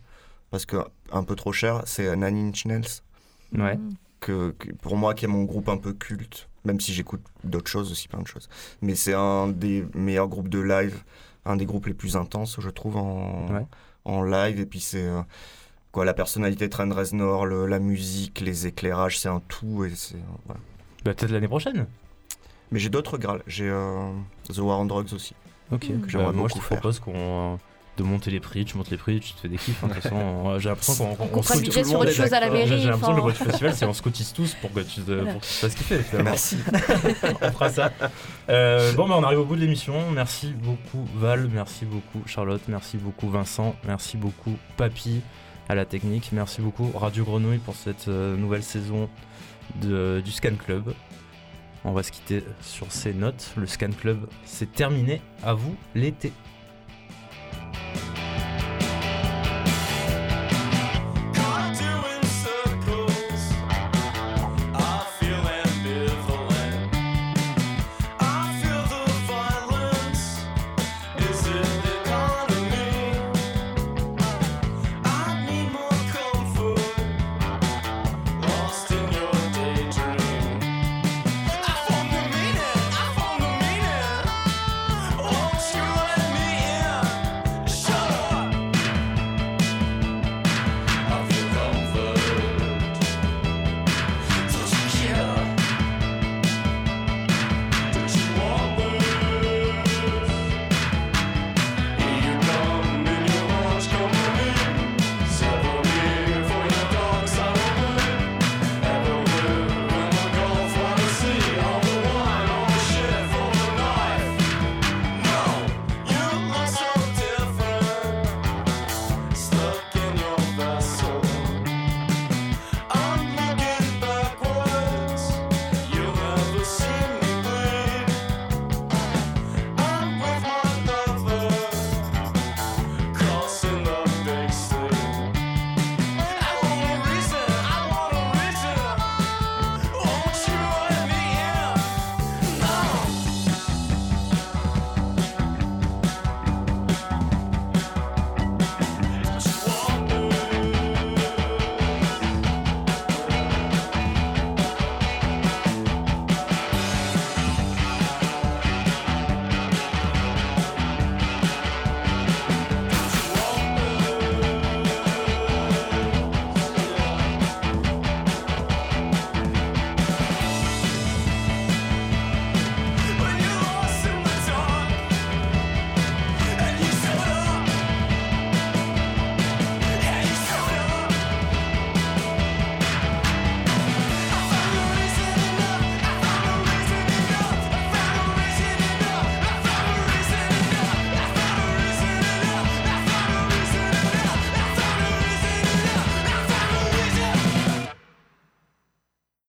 Parce 0.50 0.66
que 0.66 0.76
un 1.12 1.22
peu 1.24 1.34
trop 1.36 1.52
cher, 1.52 1.82
c'est 1.86 2.14
Nine 2.16 2.48
Inch 2.48 2.66
Nails. 2.66 3.00
Ouais. 3.56 3.76
Mm. 3.76 3.90
Que, 4.20 4.50
que 4.58 4.70
pour 4.74 4.96
moi, 4.96 5.14
qui 5.14 5.24
est 5.24 5.28
mon 5.28 5.44
groupe 5.44 5.68
un 5.68 5.78
peu 5.78 5.92
culte. 5.94 6.48
Même 6.64 6.78
si 6.78 6.92
j'écoute 6.92 7.22
d'autres 7.42 7.70
choses 7.70 7.90
aussi, 7.90 8.06
plein 8.06 8.20
de 8.20 8.26
choses. 8.26 8.48
Mais 8.82 8.94
c'est 8.94 9.14
un 9.14 9.48
des 9.48 9.86
meilleurs 9.94 10.28
groupes 10.28 10.48
de 10.50 10.58
live. 10.60 11.02
Un 11.46 11.56
des 11.56 11.64
groupes 11.64 11.86
les 11.86 11.94
plus 11.94 12.16
intenses, 12.16 12.58
je 12.60 12.68
trouve, 12.68 12.96
en, 12.98 13.46
Ouais. 13.48 13.66
en 14.04 14.22
live. 14.22 14.60
Et 14.60 14.66
puis 14.66 14.80
c'est... 14.80 15.02
euh, 15.06 15.22
quoi, 15.92 16.04
la 16.04 16.14
personnalité 16.14 16.66
de 16.66 16.70
Trent 16.72 16.88
Reznor, 16.94 17.46
le- 17.46 17.66
la 17.66 17.78
musique, 17.78 18.40
les 18.40 18.66
éclairages, 18.66 19.18
c'est 19.18 19.28
un 19.28 19.40
tout. 19.48 19.84
Et 19.84 19.92
c'est, 19.94 20.14
euh, 20.16 20.18
voilà. 20.46 20.60
Bah, 21.04 21.14
peut-être 21.14 21.30
l'année 21.32 21.48
prochaine. 21.48 21.86
Mais 22.72 22.78
j'ai 22.78 22.88
d'autres 22.90 23.18
grâles. 23.18 23.42
J'ai 23.46 23.68
euh, 23.68 24.10
The 24.52 24.58
War 24.58 24.78
on 24.80 24.84
Drugs 24.86 25.12
aussi. 25.14 25.34
Ok. 25.72 25.88
Mm. 25.88 25.92
Bah, 25.98 26.06
J'aimerais 26.08 26.32
moi 26.32 26.48
je 26.48 26.54
te 26.54 26.58
beaucoup 26.58 26.68
faire. 26.68 26.78
propose 26.78 27.00
qu'on 27.00 27.54
euh, 27.54 27.56
de 27.96 28.02
monter 28.04 28.30
les 28.30 28.40
prix, 28.40 28.64
tu 28.64 28.76
montes 28.78 28.88
les 28.90 28.96
prix, 28.96 29.20
tu 29.20 29.32
te 29.34 29.40
fais 29.40 29.48
des 29.48 29.56
kiffs. 29.58 29.82
hein, 29.84 29.88
De 29.88 29.94
toute 29.94 30.02
façon, 30.04 30.16
euh, 30.50 30.58
j'ai 30.58 30.68
l'impression 30.70 31.14
qu'on 31.16 31.28
On 31.32 31.36
le 31.36 31.42
se- 31.42 31.58
budget 31.60 31.84
sur 31.84 31.98
autre 31.98 32.12
chose 32.12 32.32
à 32.32 32.40
la 32.40 32.48
mairie. 32.48 32.68
j'ai 32.80 32.88
l'impression 32.88 33.14
que 33.20 33.26
le 33.26 33.32
du 33.32 33.38
Festival, 33.38 33.74
c'est 33.74 33.84
on 33.84 33.92
se 33.92 34.00
cotise 34.02 34.32
tous 34.32 34.54
pour 34.54 34.72
que 34.72 34.80
tu 34.80 35.00
te, 35.02 35.10
pour 35.24 35.40
que 35.40 35.46
tu 35.46 35.52
te 35.52 35.66
fasses 35.66 35.74
kiffer. 35.74 36.00
Merci. 36.22 36.56
on 37.42 37.50
fera 37.50 37.68
ça. 37.70 37.92
Euh, 38.48 38.92
bon, 38.92 39.08
bah, 39.08 39.16
on 39.18 39.22
arrive 39.24 39.40
au 39.40 39.44
bout 39.44 39.56
de 39.56 39.60
l'émission. 39.60 40.10
Merci 40.12 40.52
beaucoup 40.56 41.06
Val, 41.16 41.48
merci 41.52 41.84
beaucoup 41.84 42.22
Charlotte, 42.26 42.62
merci 42.68 42.96
beaucoup 42.96 43.28
Vincent, 43.28 43.74
merci 43.86 44.16
beaucoup 44.16 44.56
Papy 44.76 45.20
à 45.70 45.76
la 45.76 45.84
technique. 45.84 46.30
Merci 46.32 46.60
beaucoup 46.60 46.90
Radio 46.96 47.24
Grenouille 47.24 47.58
pour 47.58 47.76
cette 47.76 48.08
euh, 48.08 48.36
nouvelle 48.36 48.64
saison 48.64 49.08
de, 49.80 50.20
du 50.24 50.32
Scan 50.32 50.56
Club. 50.56 50.92
On 51.84 51.92
va 51.92 52.02
se 52.02 52.10
quitter 52.10 52.42
sur 52.60 52.90
ces 52.90 53.14
notes. 53.14 53.52
Le 53.56 53.66
Scan 53.66 53.90
Club, 53.92 54.28
c'est 54.44 54.72
terminé. 54.72 55.22
À 55.44 55.54
vous 55.54 55.76
l'été. 55.94 56.32